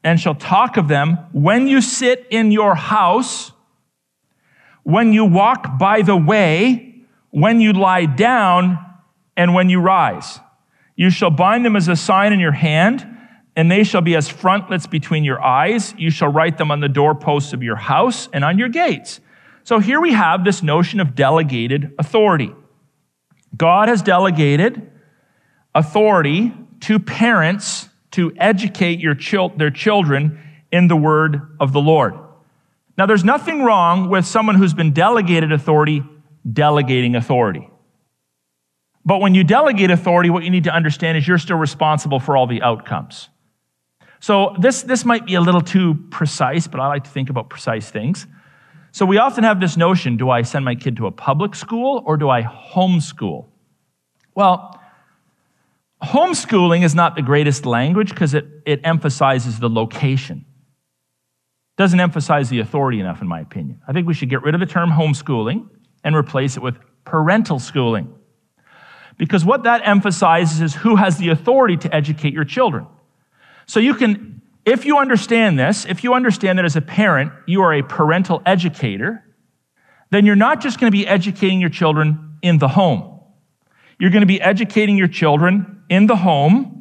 and 0.05 0.21
shall 0.21 0.37
talk 0.37 0.77
of 0.77 0.87
them 0.87 1.19
when 1.33 1.67
you 1.67 1.81
sit 1.81 2.29
in 2.31 2.53
your 2.53 2.77
house, 2.77 3.51
when 4.85 5.12
you 5.12 5.25
walk 5.25 5.79
by 5.79 6.03
the 6.03 6.17
way, 6.17 7.03
when 7.31 7.61
you 7.61 7.73
lie 7.73 8.07
down, 8.07 8.79
and 9.37 9.53
when 9.53 9.69
you 9.69 9.81
rise. 9.81 10.39
You 10.95 11.11
shall 11.11 11.31
bind 11.31 11.64
them 11.64 11.75
as 11.75 11.89
a 11.89 11.97
sign 11.97 12.33
in 12.33 12.39
your 12.39 12.53
hand, 12.53 13.05
and 13.57 13.69
they 13.69 13.83
shall 13.83 14.01
be 14.01 14.14
as 14.14 14.29
frontlets 14.29 14.87
between 14.87 15.25
your 15.25 15.43
eyes. 15.43 15.93
You 15.99 16.11
shall 16.11 16.29
write 16.29 16.57
them 16.57 16.71
on 16.71 16.79
the 16.79 16.89
doorposts 16.89 17.53
of 17.53 17.64
your 17.64 17.77
house 17.77 18.29
and 18.33 18.45
on 18.45 18.59
your 18.59 18.69
gates. 18.69 19.21
So 19.64 19.81
here 19.81 20.01
we 20.01 20.12
have 20.12 20.45
this 20.45 20.62
notion 20.62 21.01
of 21.01 21.17
delegated 21.17 21.93
authority. 21.99 22.53
God 23.57 23.89
has 23.89 24.03
delegated 24.03 24.91
authority 25.75 26.53
to 26.81 26.99
parents 26.99 27.89
to 28.13 28.33
educate 28.39 29.01
chil- 29.15 29.51
their 29.51 29.71
children 29.71 30.41
in 30.73 30.89
the 30.89 30.97
word 30.97 31.57
of 31.61 31.73
the 31.73 31.81
Lord. 31.81 32.15
Now, 32.99 33.07
there's 33.07 33.25
nothing 33.25 33.63
wrong 33.63 34.09
with 34.09 34.27
someone 34.27 34.55
who's 34.55 34.75
been 34.75 34.93
delegated 34.93 35.53
authority 35.53 36.03
delegating 36.51 37.17
authority. 37.17 37.69
But 39.05 39.21
when 39.21 39.35
you 39.35 39.45
delegate 39.45 39.91
authority, 39.91 40.31
what 40.31 40.45
you 40.45 40.51
need 40.51 40.65
to 40.65 40.75
understand 40.75 41.19
is 41.19 41.27
you're 41.27 41.39
still 41.39 41.57
responsible 41.57 42.21
for 42.21 42.37
all 42.37 42.47
the 42.47 42.63
outcomes. 42.63 43.29
So 44.21 44.57
this, 44.59 44.83
this 44.83 45.05
might 45.05 45.27
be 45.27 45.35
a 45.35 45.41
little 45.41 45.61
too 45.61 45.95
precise, 46.11 46.67
but 46.67 46.81
I 46.81 46.89
like 46.89 47.05
to 47.05 47.11
think 47.11 47.31
about 47.31 47.51
precise 47.51 47.91
things. 47.91 48.27
So 48.97 49.05
we 49.05 49.19
often 49.19 49.45
have 49.45 49.61
this 49.61 49.77
notion 49.77 50.17
do 50.17 50.31
I 50.31 50.41
send 50.41 50.65
my 50.65 50.75
kid 50.75 50.97
to 50.97 51.07
a 51.07 51.11
public 51.11 51.55
school 51.55 52.03
or 52.07 52.17
do 52.17 52.31
I 52.31 52.41
homeschool? 52.41 53.45
Well, 54.35 54.81
homeschooling 56.03 56.83
is 56.83 56.95
not 56.95 57.15
the 57.15 57.21
greatest 57.21 57.67
language 57.67 58.09
because 58.09 58.33
it, 58.33 58.47
it 58.65 58.81
emphasizes 58.85 59.59
the 59.59 59.69
location. 59.69 60.47
Doesn't 61.77 62.01
emphasize 62.01 62.49
the 62.49 62.61
authority 62.61 62.99
enough, 62.99 63.21
in 63.21 63.29
my 63.29 63.41
opinion. 63.41 63.83
I 63.87 63.93
think 63.93 64.07
we 64.07 64.15
should 64.15 64.31
get 64.31 64.43
rid 64.43 64.55
of 64.55 64.61
the 64.61 64.67
term 64.67 64.89
homeschooling 64.89 65.69
and 66.03 66.17
replace 66.17 66.57
it 66.57 66.63
with 66.63 66.79
parental 67.05 67.59
schooling. 67.59 68.15
Because 69.19 69.45
what 69.45 69.65
that 69.65 69.83
emphasizes 69.87 70.63
is 70.63 70.75
who 70.75 70.97
has 70.97 71.19
the 71.19 71.29
authority 71.29 71.77
to 71.77 71.95
educate 71.95 72.33
your 72.33 72.45
children. 72.45 72.87
So 73.67 73.79
you 73.79 73.95
can, 73.95 74.41
if 74.67 74.85
you 74.85 74.99
understand 74.99 75.59
this, 75.59 75.87
if 75.87 76.05
you 76.05 76.12
understand 76.12 76.59
that 76.59 76.64
as 76.64 76.77
a 76.77 76.83
parent, 76.83 77.33
you 77.47 77.62
are 77.62 77.73
a 77.73 77.83
parental 77.83 78.43
educator, 78.45 79.25
then 80.11 80.27
you're 80.27 80.37
not 80.37 80.61
just 80.61 80.81
going 80.81 80.91
to 80.91 80.97
be 80.97 81.07
educating 81.07 81.61
your 81.61 81.71
children 81.71 82.37
in 82.43 82.59
the 82.59 82.69
home. 82.69 83.21
You're 83.99 84.11
going 84.11 84.23
to 84.23 84.27
be 84.27 84.41
educating 84.41 84.99
your 84.99 85.09
children 85.09 85.85
in 85.89 86.07
the 86.07 86.17
home, 86.17 86.77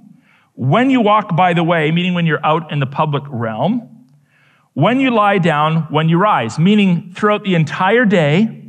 when 0.56 0.90
you 0.90 1.02
walk 1.02 1.36
by 1.36 1.54
the 1.54 1.64
way, 1.64 1.92
meaning 1.92 2.14
when 2.14 2.26
you're 2.26 2.44
out 2.44 2.72
in 2.72 2.80
the 2.80 2.86
public 2.86 3.24
realm, 3.28 4.08
when 4.74 5.00
you 5.00 5.12
lie 5.12 5.38
down, 5.38 5.84
when 5.90 6.10
you 6.10 6.18
rise, 6.18 6.58
meaning 6.58 7.14
throughout 7.14 7.44
the 7.44 7.56
entire 7.56 8.06
day, 8.06 8.64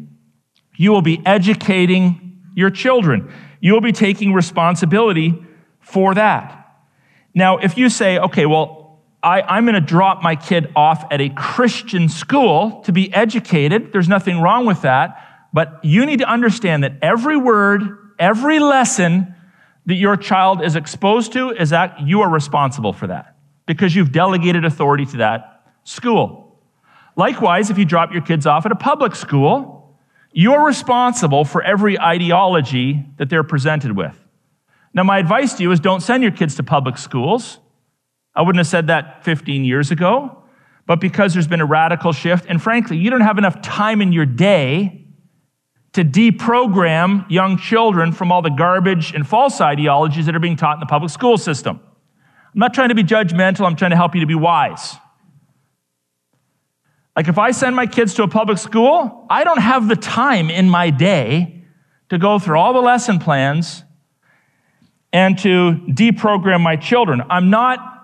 you 0.77 0.91
will 0.91 1.03
be 1.03 1.23
educating 1.25 2.43
your 2.55 2.71
children. 2.71 3.33
You 3.61 3.73
will 3.73 3.81
be 3.81 3.93
taking 3.93 4.33
responsibility 4.33 5.35
for 5.81 6.15
that. 6.15 6.77
Now, 7.35 7.59
if 7.59 7.79
you 7.79 7.89
say, 7.89 8.19
okay, 8.19 8.47
well, 8.47 8.86
I, 9.27 9.59
am 9.59 9.65
going 9.65 9.75
to 9.75 9.81
drop 9.81 10.23
my 10.23 10.37
kid 10.37 10.71
off 10.77 11.05
at 11.11 11.21
a 11.21 11.31
Christian 11.31 12.09
school 12.09 12.81
to 12.83 12.93
be 12.93 13.13
educated, 13.13 13.93
there's 13.93 14.09
nothing 14.09 14.41
wrong 14.41 14.67
with 14.67 14.83
that. 14.83 15.21
But 15.53 15.81
you 15.85 16.07
need 16.07 16.21
to 16.21 16.31
understand 16.31 16.85
that 16.85 16.93
every 17.03 17.37
word, 17.37 17.83
every 18.21 18.61
lesson 18.61 19.35
that 19.87 19.95
your 19.95 20.17
child 20.17 20.63
is 20.63 20.77
exposed 20.77 21.33
to 21.33 21.51
is 21.51 21.71
that 21.71 22.03
you 22.03 22.21
are 22.21 22.31
responsible 22.31 22.93
for 22.93 23.09
that 23.09 23.35
because 23.67 23.97
you've 23.97 24.13
delegated 24.13 24.65
authority 24.65 25.07
to 25.07 25.17
that 25.17 25.73
school. 25.83 26.61
Likewise, 27.17 27.69
if 27.69 27.79
you 27.79 27.85
drop 27.85 28.13
your 28.13 28.23
kids 28.23 28.47
off 28.47 28.65
at 28.65 28.71
a 28.71 28.77
public 28.77 29.17
school, 29.17 29.99
you're 30.33 30.65
responsible 30.65 31.45
for 31.45 31.63
every 31.63 31.99
ideology 31.99 33.05
that 33.17 33.29
they're 33.29 33.43
presented 33.43 33.97
with. 33.97 34.17
Now, 34.95 35.03
my 35.03 35.19
advice 35.19 35.55
to 35.55 35.65
you 35.65 35.73
is 35.73 35.81
don't 35.81 36.01
send 36.01 36.23
your 36.23 36.33
kids 36.33 36.55
to 36.57 36.63
public 36.63 36.97
schools. 36.97 37.59
I 38.37 38.43
wouldn't 38.43 38.59
have 38.59 38.67
said 38.67 38.89
that 38.89 39.25
15 39.25 39.65
years 39.65 39.91
ago, 39.91 40.45
but 40.87 41.01
because 41.01 41.33
there's 41.33 41.49
been 41.49 41.63
a 41.63 41.67
radical 41.67 42.13
shift, 42.13 42.45
and 42.49 42.63
frankly, 42.63 42.99
you 42.99 43.09
don't 43.09 43.23
have 43.23 43.39
enough 43.39 43.63
time 43.63 44.03
in 44.03 44.13
your 44.13 44.27
day 44.27 45.07
to 45.95 46.05
deprogram 46.05 47.29
young 47.31 47.57
children 47.57 48.13
from 48.13 48.31
all 48.31 48.43
the 48.43 48.51
garbage 48.51 49.15
and 49.15 49.27
false 49.27 49.63
ideologies 49.63 50.27
that 50.27 50.37
are 50.37 50.41
being 50.41 50.57
taught 50.57 50.75
in 50.75 50.81
the 50.81 50.87
public 50.87 51.11
school 51.11 51.39
system. 51.39 51.81
I'm 51.83 52.61
not 52.61 52.75
trying 52.75 52.91
to 52.91 52.95
be 52.95 53.03
judgmental, 53.03 53.67
I'm 53.67 53.77
trying 53.77 53.93
to 53.93 53.97
help 53.97 54.15
you 54.15 54.21
to 54.21 54.27
be 54.27 54.35
wise. 54.35 54.97
Like 57.17 57.29
if 57.29 57.39
I 57.39 57.53
send 57.53 57.75
my 57.75 57.87
kids 57.87 58.13
to 58.15 58.25
a 58.25 58.29
public 58.29 58.59
school, 58.59 59.27
I 59.31 59.43
don't 59.43 59.61
have 59.61 59.89
the 59.89 59.97
time 59.97 60.51
in 60.51 60.69
my 60.69 60.91
day 60.91 61.65
to 62.11 62.19
go 62.19 62.39
through 62.39 62.59
all 62.59 62.75
the 62.75 62.81
lesson 62.81 63.19
plans 63.19 63.83
and 65.15 65.39
to 65.39 65.81
deprogram 65.89 66.61
my 66.61 66.77
children. 66.77 67.23
I'm 67.31 67.49
not 67.49 67.96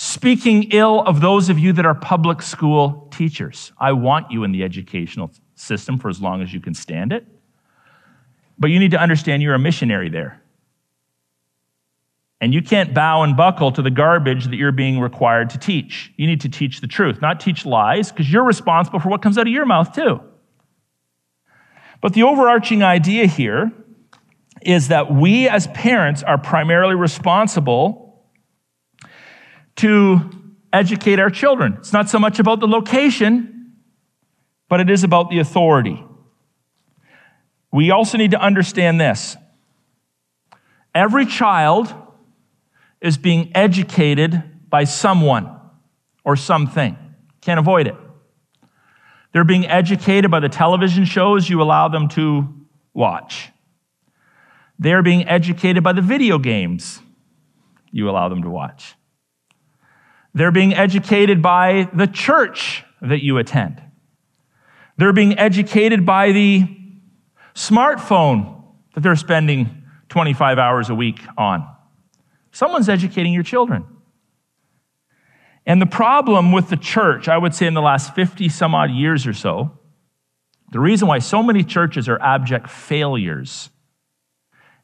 speaking 0.00 0.62
ill 0.70 1.00
of 1.00 1.20
those 1.20 1.48
of 1.48 1.58
you 1.58 1.72
that 1.72 1.84
are 1.84 1.94
public 1.94 2.40
school 2.40 3.08
teachers. 3.10 3.72
I 3.78 3.90
want 3.92 4.30
you 4.30 4.44
in 4.44 4.52
the 4.52 4.62
educational 4.62 5.32
system 5.56 5.98
for 5.98 6.08
as 6.08 6.22
long 6.22 6.40
as 6.40 6.54
you 6.54 6.60
can 6.60 6.72
stand 6.72 7.12
it. 7.12 7.26
But 8.60 8.70
you 8.70 8.78
need 8.78 8.92
to 8.92 9.00
understand 9.00 9.42
you're 9.42 9.54
a 9.54 9.58
missionary 9.58 10.08
there. 10.08 10.40
And 12.40 12.54
you 12.54 12.62
can't 12.62 12.94
bow 12.94 13.24
and 13.24 13.36
buckle 13.36 13.72
to 13.72 13.82
the 13.82 13.90
garbage 13.90 14.44
that 14.44 14.54
you're 14.54 14.70
being 14.70 15.00
required 15.00 15.50
to 15.50 15.58
teach. 15.58 16.12
You 16.16 16.28
need 16.28 16.42
to 16.42 16.48
teach 16.48 16.80
the 16.80 16.86
truth, 16.86 17.20
not 17.20 17.40
teach 17.40 17.66
lies, 17.66 18.12
because 18.12 18.32
you're 18.32 18.44
responsible 18.44 19.00
for 19.00 19.08
what 19.08 19.20
comes 19.20 19.36
out 19.36 19.48
of 19.48 19.52
your 19.52 19.66
mouth, 19.66 19.92
too. 19.92 20.20
But 22.00 22.12
the 22.12 22.22
overarching 22.22 22.84
idea 22.84 23.26
here 23.26 23.72
is 24.62 24.88
that 24.88 25.12
we 25.12 25.48
as 25.48 25.66
parents 25.68 26.22
are 26.22 26.38
primarily 26.38 26.94
responsible 26.94 28.07
to 29.78 30.30
educate 30.72 31.18
our 31.18 31.30
children. 31.30 31.74
It's 31.78 31.92
not 31.92 32.08
so 32.08 32.18
much 32.18 32.38
about 32.38 32.60
the 32.60 32.68
location, 32.68 33.72
but 34.68 34.80
it 34.80 34.90
is 34.90 35.04
about 35.04 35.30
the 35.30 35.38
authority. 35.38 36.04
We 37.72 37.90
also 37.90 38.18
need 38.18 38.32
to 38.32 38.40
understand 38.40 39.00
this 39.00 39.36
every 40.94 41.26
child 41.26 41.94
is 43.00 43.16
being 43.16 43.52
educated 43.54 44.42
by 44.68 44.84
someone 44.84 45.54
or 46.24 46.36
something. 46.36 46.96
Can't 47.40 47.60
avoid 47.60 47.86
it. 47.86 47.94
They're 49.32 49.44
being 49.44 49.66
educated 49.66 50.30
by 50.30 50.40
the 50.40 50.48
television 50.48 51.04
shows 51.04 51.48
you 51.48 51.62
allow 51.62 51.88
them 51.88 52.08
to 52.10 52.48
watch. 52.92 53.50
They're 54.78 55.02
being 55.02 55.28
educated 55.28 55.84
by 55.84 55.92
the 55.92 56.02
video 56.02 56.38
games 56.38 57.00
you 57.92 58.10
allow 58.10 58.28
them 58.28 58.42
to 58.42 58.50
watch. 58.50 58.94
They're 60.38 60.52
being 60.52 60.72
educated 60.72 61.42
by 61.42 61.90
the 61.92 62.06
church 62.06 62.84
that 63.02 63.24
you 63.24 63.38
attend. 63.38 63.82
They're 64.96 65.12
being 65.12 65.36
educated 65.36 66.06
by 66.06 66.30
the 66.30 66.64
smartphone 67.56 68.62
that 68.94 69.00
they're 69.00 69.16
spending 69.16 69.82
25 70.10 70.60
hours 70.60 70.90
a 70.90 70.94
week 70.94 71.18
on. 71.36 71.66
Someone's 72.52 72.88
educating 72.88 73.32
your 73.32 73.42
children. 73.42 73.84
And 75.66 75.82
the 75.82 75.86
problem 75.86 76.52
with 76.52 76.68
the 76.68 76.76
church, 76.76 77.26
I 77.26 77.36
would 77.36 77.52
say 77.52 77.66
in 77.66 77.74
the 77.74 77.82
last 77.82 78.14
50 78.14 78.48
some 78.48 78.76
odd 78.76 78.92
years 78.92 79.26
or 79.26 79.32
so, 79.32 79.76
the 80.70 80.78
reason 80.78 81.08
why 81.08 81.18
so 81.18 81.42
many 81.42 81.64
churches 81.64 82.08
are 82.08 82.22
abject 82.22 82.70
failures 82.70 83.70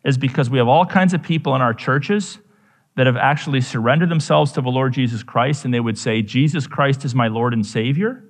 is 0.04 0.18
because 0.18 0.50
we 0.50 0.58
have 0.58 0.66
all 0.66 0.84
kinds 0.84 1.14
of 1.14 1.22
people 1.22 1.54
in 1.54 1.62
our 1.62 1.74
churches 1.74 2.40
that 2.96 3.06
have 3.06 3.16
actually 3.16 3.60
surrendered 3.60 4.08
themselves 4.08 4.52
to 4.52 4.60
the 4.60 4.68
Lord 4.68 4.92
Jesus 4.92 5.22
Christ 5.22 5.64
and 5.64 5.74
they 5.74 5.80
would 5.80 5.98
say, 5.98 6.22
Jesus 6.22 6.66
Christ 6.66 7.04
is 7.04 7.14
my 7.14 7.28
Lord 7.28 7.52
and 7.52 7.66
Savior, 7.66 8.22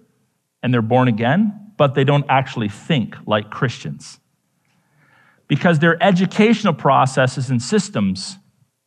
and 0.62 0.72
they're 0.72 0.82
born 0.82 1.08
again, 1.08 1.72
but 1.76 1.94
they 1.94 2.04
don't 2.04 2.24
actually 2.28 2.68
think 2.68 3.16
like 3.26 3.50
Christians. 3.50 4.18
Because 5.48 5.78
their 5.78 6.02
educational 6.02 6.72
processes 6.72 7.50
and 7.50 7.60
systems 7.60 8.38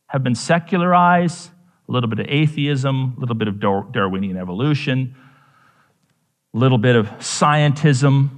have 0.08 0.24
been 0.24 0.34
secularized, 0.34 1.50
a 1.88 1.92
little 1.92 2.10
bit 2.10 2.18
of 2.18 2.26
atheism, 2.28 3.14
a 3.16 3.20
little 3.20 3.36
bit 3.36 3.46
of 3.46 3.60
Darwinian 3.60 4.36
evolution, 4.36 5.14
a 6.54 6.58
little 6.58 6.78
bit 6.78 6.96
of 6.96 7.06
scientism, 7.18 8.30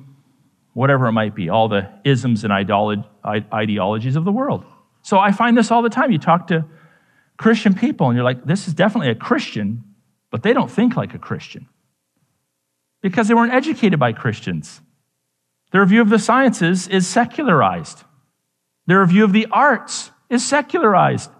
whatever 0.74 1.06
it 1.06 1.12
might 1.12 1.34
be, 1.34 1.48
all 1.48 1.68
the 1.68 1.88
isms 2.04 2.44
and 2.44 2.52
ideologies 2.52 4.16
of 4.16 4.24
the 4.24 4.32
world. 4.32 4.64
So 5.02 5.18
I 5.18 5.32
find 5.32 5.56
this 5.56 5.70
all 5.70 5.80
the 5.80 5.88
time. 5.88 6.12
You 6.12 6.18
talk 6.18 6.48
to 6.48 6.66
Christian 7.40 7.72
people 7.72 8.08
and 8.08 8.16
you're 8.16 8.24
like, 8.24 8.44
this 8.44 8.68
is 8.68 8.74
definitely 8.74 9.08
a 9.08 9.14
Christian, 9.14 9.82
but 10.30 10.42
they 10.42 10.52
don't 10.52 10.70
think 10.70 10.94
like 10.94 11.14
a 11.14 11.18
Christian 11.18 11.66
because 13.00 13.28
they 13.28 13.34
weren't 13.34 13.54
educated 13.54 13.98
by 13.98 14.12
Christians. 14.12 14.82
Their 15.72 15.86
view 15.86 16.02
of 16.02 16.10
the 16.10 16.18
sciences 16.18 16.86
is 16.86 17.06
secularized, 17.06 18.04
their 18.86 19.06
view 19.06 19.24
of 19.24 19.32
the 19.32 19.46
arts 19.50 20.10
is 20.28 20.46
secularized. 20.46 21.30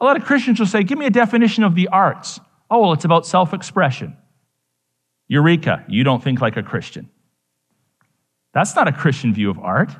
A 0.00 0.04
lot 0.04 0.16
of 0.16 0.24
Christians 0.24 0.60
will 0.60 0.68
say, 0.68 0.84
Give 0.84 0.96
me 0.96 1.06
a 1.06 1.10
definition 1.10 1.64
of 1.64 1.74
the 1.74 1.88
arts. 1.88 2.38
Oh, 2.70 2.80
well, 2.80 2.92
it's 2.92 3.04
about 3.04 3.26
self 3.26 3.52
expression. 3.52 4.16
Eureka, 5.26 5.84
you 5.88 6.04
don't 6.04 6.22
think 6.22 6.40
like 6.40 6.56
a 6.56 6.62
Christian. 6.62 7.10
That's 8.52 8.76
not 8.76 8.86
a 8.86 8.92
Christian 8.92 9.34
view 9.34 9.50
of 9.50 9.58
art. 9.58 9.90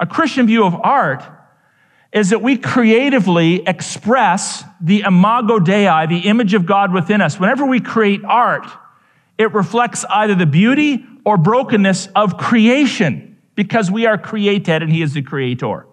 A 0.00 0.06
Christian 0.06 0.48
view 0.48 0.64
of 0.64 0.74
art 0.74 1.22
is 2.12 2.30
that 2.30 2.42
we 2.42 2.56
creatively 2.58 3.62
express 3.66 4.64
the 4.80 5.00
imago 5.00 5.58
Dei, 5.58 6.06
the 6.06 6.28
image 6.28 6.54
of 6.54 6.66
God 6.66 6.92
within 6.92 7.20
us. 7.20 7.40
Whenever 7.40 7.64
we 7.64 7.80
create 7.80 8.22
art, 8.24 8.66
it 9.38 9.52
reflects 9.54 10.04
either 10.04 10.34
the 10.34 10.46
beauty 10.46 11.06
or 11.24 11.36
brokenness 11.36 12.08
of 12.14 12.36
creation. 12.36 13.28
because 13.54 13.90
we 13.90 14.06
are 14.06 14.16
created 14.16 14.82
and 14.82 14.90
He 14.90 15.02
is 15.02 15.12
the 15.12 15.20
creator. 15.22 15.86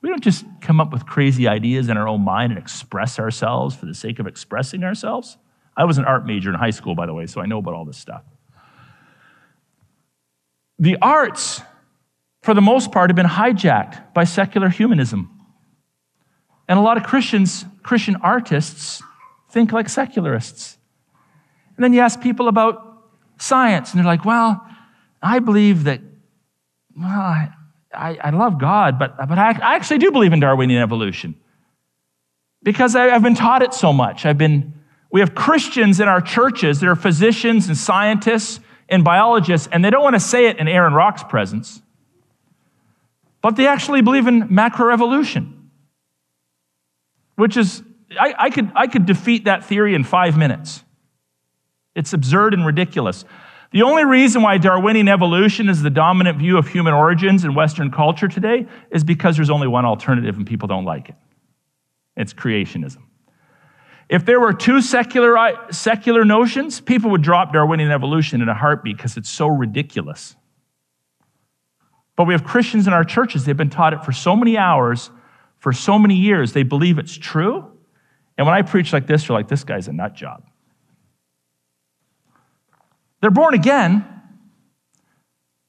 We 0.00 0.08
don't 0.08 0.22
just 0.22 0.44
come 0.60 0.80
up 0.80 0.92
with 0.92 1.06
crazy 1.06 1.46
ideas 1.48 1.88
in 1.88 1.96
our 1.96 2.08
own 2.08 2.22
mind 2.22 2.52
and 2.52 2.60
express 2.60 3.18
ourselves 3.18 3.74
for 3.74 3.86
the 3.86 3.94
sake 3.94 4.18
of 4.18 4.26
expressing 4.26 4.84
ourselves. 4.84 5.38
I 5.76 5.84
was 5.84 5.98
an 5.98 6.04
art 6.04 6.26
major 6.26 6.50
in 6.50 6.56
high 6.56 6.70
school, 6.70 6.94
by 6.94 7.06
the 7.06 7.14
way, 7.14 7.26
so 7.26 7.40
I 7.40 7.46
know 7.46 7.58
about 7.58 7.74
all 7.74 7.84
this 7.84 7.96
stuff. 7.96 8.22
The 10.78 10.96
arts, 11.02 11.60
for 12.48 12.54
the 12.54 12.62
most 12.62 12.92
part, 12.92 13.10
have 13.10 13.14
been 13.14 13.26
hijacked 13.26 14.14
by 14.14 14.24
secular 14.24 14.70
humanism. 14.70 15.28
And 16.66 16.78
a 16.78 16.80
lot 16.80 16.96
of 16.96 17.02
Christians, 17.02 17.66
Christian 17.82 18.16
artists, 18.22 19.02
think 19.50 19.70
like 19.70 19.90
secularists. 19.90 20.78
And 21.76 21.84
then 21.84 21.92
you 21.92 22.00
ask 22.00 22.22
people 22.22 22.48
about 22.48 23.04
science, 23.38 23.92
and 23.92 23.98
they're 23.98 24.06
like, 24.06 24.24
well, 24.24 24.66
I 25.20 25.40
believe 25.40 25.84
that, 25.84 26.00
well, 26.96 27.10
I, 27.10 27.50
I 27.92 28.30
love 28.30 28.58
God, 28.58 28.98
but, 28.98 29.18
but 29.18 29.38
I, 29.38 29.50
I, 29.50 29.74
actually 29.74 29.98
do 29.98 30.10
believe 30.10 30.32
in 30.32 30.40
Darwinian 30.40 30.80
evolution 30.80 31.34
because 32.62 32.96
I, 32.96 33.10
I've 33.10 33.22
been 33.22 33.34
taught 33.34 33.60
it 33.60 33.74
so 33.74 33.92
much. 33.92 34.24
I've 34.24 34.38
been, 34.38 34.72
we 35.12 35.20
have 35.20 35.34
Christians 35.34 36.00
in 36.00 36.08
our 36.08 36.22
churches 36.22 36.80
that 36.80 36.88
are 36.88 36.96
physicians 36.96 37.68
and 37.68 37.76
scientists 37.76 38.58
and 38.88 39.04
biologists, 39.04 39.68
and 39.70 39.84
they 39.84 39.90
don't 39.90 40.02
want 40.02 40.16
to 40.16 40.20
say 40.20 40.46
it 40.46 40.56
in 40.56 40.66
Aaron 40.66 40.94
Rock's 40.94 41.22
presence, 41.22 41.82
but 43.42 43.56
they 43.56 43.66
actually 43.66 44.02
believe 44.02 44.26
in 44.26 44.48
macroevolution, 44.48 45.52
which 47.36 47.56
is, 47.56 47.82
I, 48.18 48.34
I, 48.38 48.50
could, 48.50 48.70
I 48.74 48.86
could 48.86 49.06
defeat 49.06 49.44
that 49.44 49.64
theory 49.64 49.94
in 49.94 50.04
five 50.04 50.36
minutes. 50.36 50.82
It's 51.94 52.12
absurd 52.12 52.54
and 52.54 52.66
ridiculous. 52.66 53.24
The 53.70 53.82
only 53.82 54.04
reason 54.04 54.42
why 54.42 54.56
Darwinian 54.58 55.08
evolution 55.08 55.68
is 55.68 55.82
the 55.82 55.90
dominant 55.90 56.38
view 56.38 56.56
of 56.56 56.68
human 56.68 56.94
origins 56.94 57.44
in 57.44 57.54
Western 57.54 57.90
culture 57.90 58.28
today 58.28 58.66
is 58.90 59.04
because 59.04 59.36
there's 59.36 59.50
only 59.50 59.68
one 59.68 59.84
alternative 59.84 60.36
and 60.36 60.46
people 60.46 60.68
don't 60.68 60.84
like 60.84 61.10
it. 61.10 61.16
It's 62.16 62.32
creationism. 62.32 63.02
If 64.08 64.24
there 64.24 64.40
were 64.40 64.54
two 64.54 64.80
secular, 64.80 65.36
secular 65.70 66.24
notions, 66.24 66.80
people 66.80 67.10
would 67.10 67.22
drop 67.22 67.52
Darwinian 67.52 67.90
evolution 67.90 68.40
in 68.40 68.48
a 68.48 68.54
heartbeat 68.54 68.96
because 68.96 69.18
it's 69.18 69.28
so 69.28 69.48
ridiculous. 69.48 70.34
But 72.18 72.24
we 72.24 72.34
have 72.34 72.42
Christians 72.42 72.88
in 72.88 72.92
our 72.92 73.04
churches, 73.04 73.44
they've 73.44 73.56
been 73.56 73.70
taught 73.70 73.92
it 73.92 74.04
for 74.04 74.10
so 74.10 74.34
many 74.34 74.58
hours, 74.58 75.08
for 75.60 75.72
so 75.72 76.00
many 76.00 76.16
years, 76.16 76.52
they 76.52 76.64
believe 76.64 76.98
it's 76.98 77.16
true. 77.16 77.64
And 78.36 78.44
when 78.44 78.56
I 78.56 78.62
preach 78.62 78.92
like 78.92 79.06
this, 79.06 79.28
you're 79.28 79.38
like, 79.38 79.46
this 79.46 79.62
guy's 79.62 79.86
a 79.86 79.92
nut 79.92 80.16
job. 80.16 80.42
They're 83.20 83.30
born 83.30 83.54
again, 83.54 84.04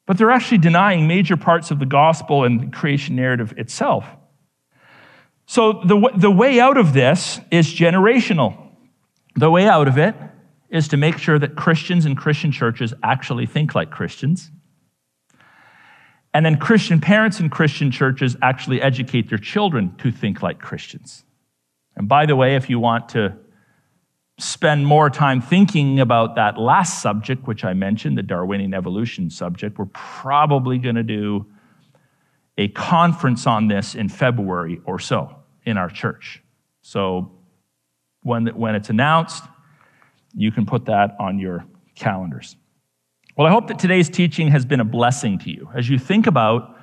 but 0.07 0.17
they're 0.17 0.31
actually 0.31 0.57
denying 0.57 1.07
major 1.07 1.37
parts 1.37 1.69
of 1.69 1.77
the 1.77 1.85
gospel 1.85 2.43
and 2.43 2.59
the 2.59 2.75
creation 2.75 3.15
narrative 3.15 3.53
itself. 3.55 4.07
So 5.45 5.83
the, 5.85 6.11
the 6.17 6.31
way 6.31 6.59
out 6.59 6.77
of 6.77 6.93
this 6.93 7.39
is 7.51 7.67
generational. 7.67 8.71
The 9.35 9.51
way 9.51 9.67
out 9.67 9.87
of 9.87 9.99
it 9.99 10.15
is 10.71 10.87
to 10.87 10.97
make 10.97 11.19
sure 11.19 11.37
that 11.37 11.55
Christians 11.55 12.05
and 12.05 12.17
Christian 12.17 12.51
churches 12.51 12.91
actually 13.03 13.45
think 13.45 13.75
like 13.75 13.91
Christians. 13.91 14.49
And 16.33 16.45
then 16.45 16.57
Christian 16.57 17.01
parents 17.01 17.39
and 17.39 17.51
Christian 17.51 17.91
churches 17.91 18.35
actually 18.41 18.81
educate 18.81 19.29
their 19.29 19.37
children 19.37 19.95
to 19.97 20.11
think 20.11 20.43
like 20.43 20.59
Christians. 20.59 21.23
And 21.95 22.07
by 22.07 22.25
the 22.25 22.35
way, 22.35 22.55
if 22.55 22.69
you 22.69 22.79
want 22.79 23.09
to 23.09 23.35
spend 24.37 24.85
more 24.85 25.09
time 25.09 25.41
thinking 25.41 25.99
about 25.99 26.35
that 26.35 26.57
last 26.57 27.01
subject, 27.01 27.45
which 27.45 27.65
I 27.65 27.73
mentioned, 27.73 28.17
the 28.17 28.23
Darwinian 28.23 28.73
evolution 28.73 29.29
subject, 29.29 29.77
we're 29.77 29.85
probably 29.87 30.77
going 30.77 30.95
to 30.95 31.03
do 31.03 31.45
a 32.57 32.67
conference 32.69 33.47
on 33.47 33.67
this 33.67 33.95
in 33.95 34.07
February 34.07 34.81
or 34.85 34.99
so 34.99 35.35
in 35.65 35.77
our 35.77 35.89
church. 35.89 36.43
So 36.81 37.31
when, 38.23 38.47
when 38.47 38.75
it's 38.75 38.89
announced, 38.89 39.43
you 40.33 40.51
can 40.51 40.65
put 40.65 40.85
that 40.85 41.15
on 41.19 41.39
your 41.39 41.65
calendars. 41.95 42.55
Well, 43.39 43.47
I 43.47 43.51
hope 43.51 43.69
that 43.69 43.79
today's 43.79 44.09
teaching 44.09 44.49
has 44.49 44.65
been 44.65 44.81
a 44.81 44.83
blessing 44.83 45.39
to 45.39 45.49
you 45.49 45.69
as 45.73 45.87
you 45.87 45.97
think 45.97 46.27
about 46.27 46.75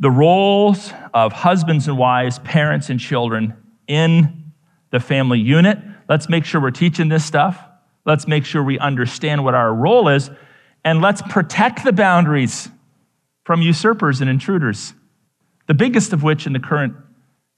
the 0.00 0.10
roles 0.10 0.92
of 1.14 1.32
husbands 1.32 1.86
and 1.86 1.96
wives, 1.96 2.40
parents 2.40 2.90
and 2.90 2.98
children 2.98 3.54
in 3.86 4.52
the 4.90 4.98
family 4.98 5.38
unit. 5.38 5.78
Let's 6.08 6.28
make 6.28 6.44
sure 6.44 6.60
we're 6.60 6.72
teaching 6.72 7.08
this 7.08 7.24
stuff. 7.24 7.62
Let's 8.04 8.26
make 8.26 8.44
sure 8.44 8.60
we 8.60 8.80
understand 8.80 9.44
what 9.44 9.54
our 9.54 9.72
role 9.72 10.08
is, 10.08 10.32
and 10.84 11.00
let's 11.00 11.22
protect 11.22 11.84
the 11.84 11.92
boundaries 11.92 12.68
from 13.44 13.62
usurpers 13.62 14.20
and 14.20 14.28
intruders, 14.28 14.94
the 15.68 15.74
biggest 15.74 16.12
of 16.12 16.24
which 16.24 16.44
in 16.44 16.54
the 16.54 16.58
current 16.58 16.96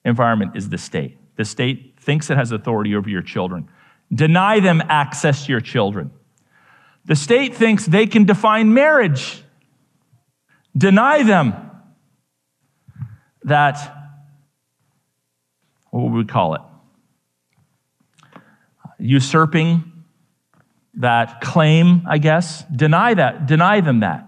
environment 0.04 0.56
is 0.56 0.68
the 0.68 0.76
state. 0.76 1.16
The 1.36 1.46
state 1.46 1.94
thinks 1.98 2.28
it 2.28 2.36
has 2.36 2.52
authority 2.52 2.94
over 2.94 3.08
your 3.08 3.22
children. 3.22 3.70
Deny 4.14 4.60
them 4.60 4.82
access 4.90 5.46
to 5.46 5.52
your 5.52 5.62
children. 5.62 6.10
The 7.10 7.16
state 7.16 7.56
thinks 7.56 7.86
they 7.86 8.06
can 8.06 8.24
define 8.24 8.72
marriage. 8.72 9.42
Deny 10.78 11.24
them 11.24 11.54
that, 13.42 13.78
what 15.90 16.04
would 16.04 16.12
we 16.12 16.24
call 16.24 16.54
it? 16.54 16.60
Usurping 19.00 20.04
that 20.94 21.40
claim, 21.40 22.06
I 22.08 22.18
guess. 22.18 22.62
Deny 22.66 23.14
that, 23.14 23.46
deny 23.46 23.80
them 23.80 24.00
that. 24.00 24.24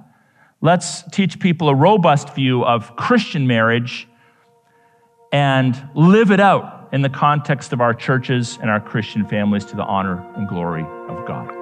Let's 0.61 1.05
teach 1.13 1.39
people 1.39 1.69
a 1.69 1.77
robust 1.77 2.35
view 2.35 2.65
of 2.65 2.97
Christian 2.97 3.47
marriage 3.47 4.09
and 5.31 5.81
live 5.95 6.33
it 6.33 6.41
out 6.41 6.89
in 6.93 7.03
the 7.03 7.11
context 7.11 7.73
of 7.73 7.81
our 7.81 7.95
churches 7.95 8.59
and 8.61 8.69
our 8.69 8.81
Christian 8.81 9.25
families 9.25 9.67
to 9.67 9.77
the 9.77 9.85
honor 9.85 10.29
and 10.35 10.49
glory 10.49 10.83
of 10.83 11.29
God. 11.29 11.62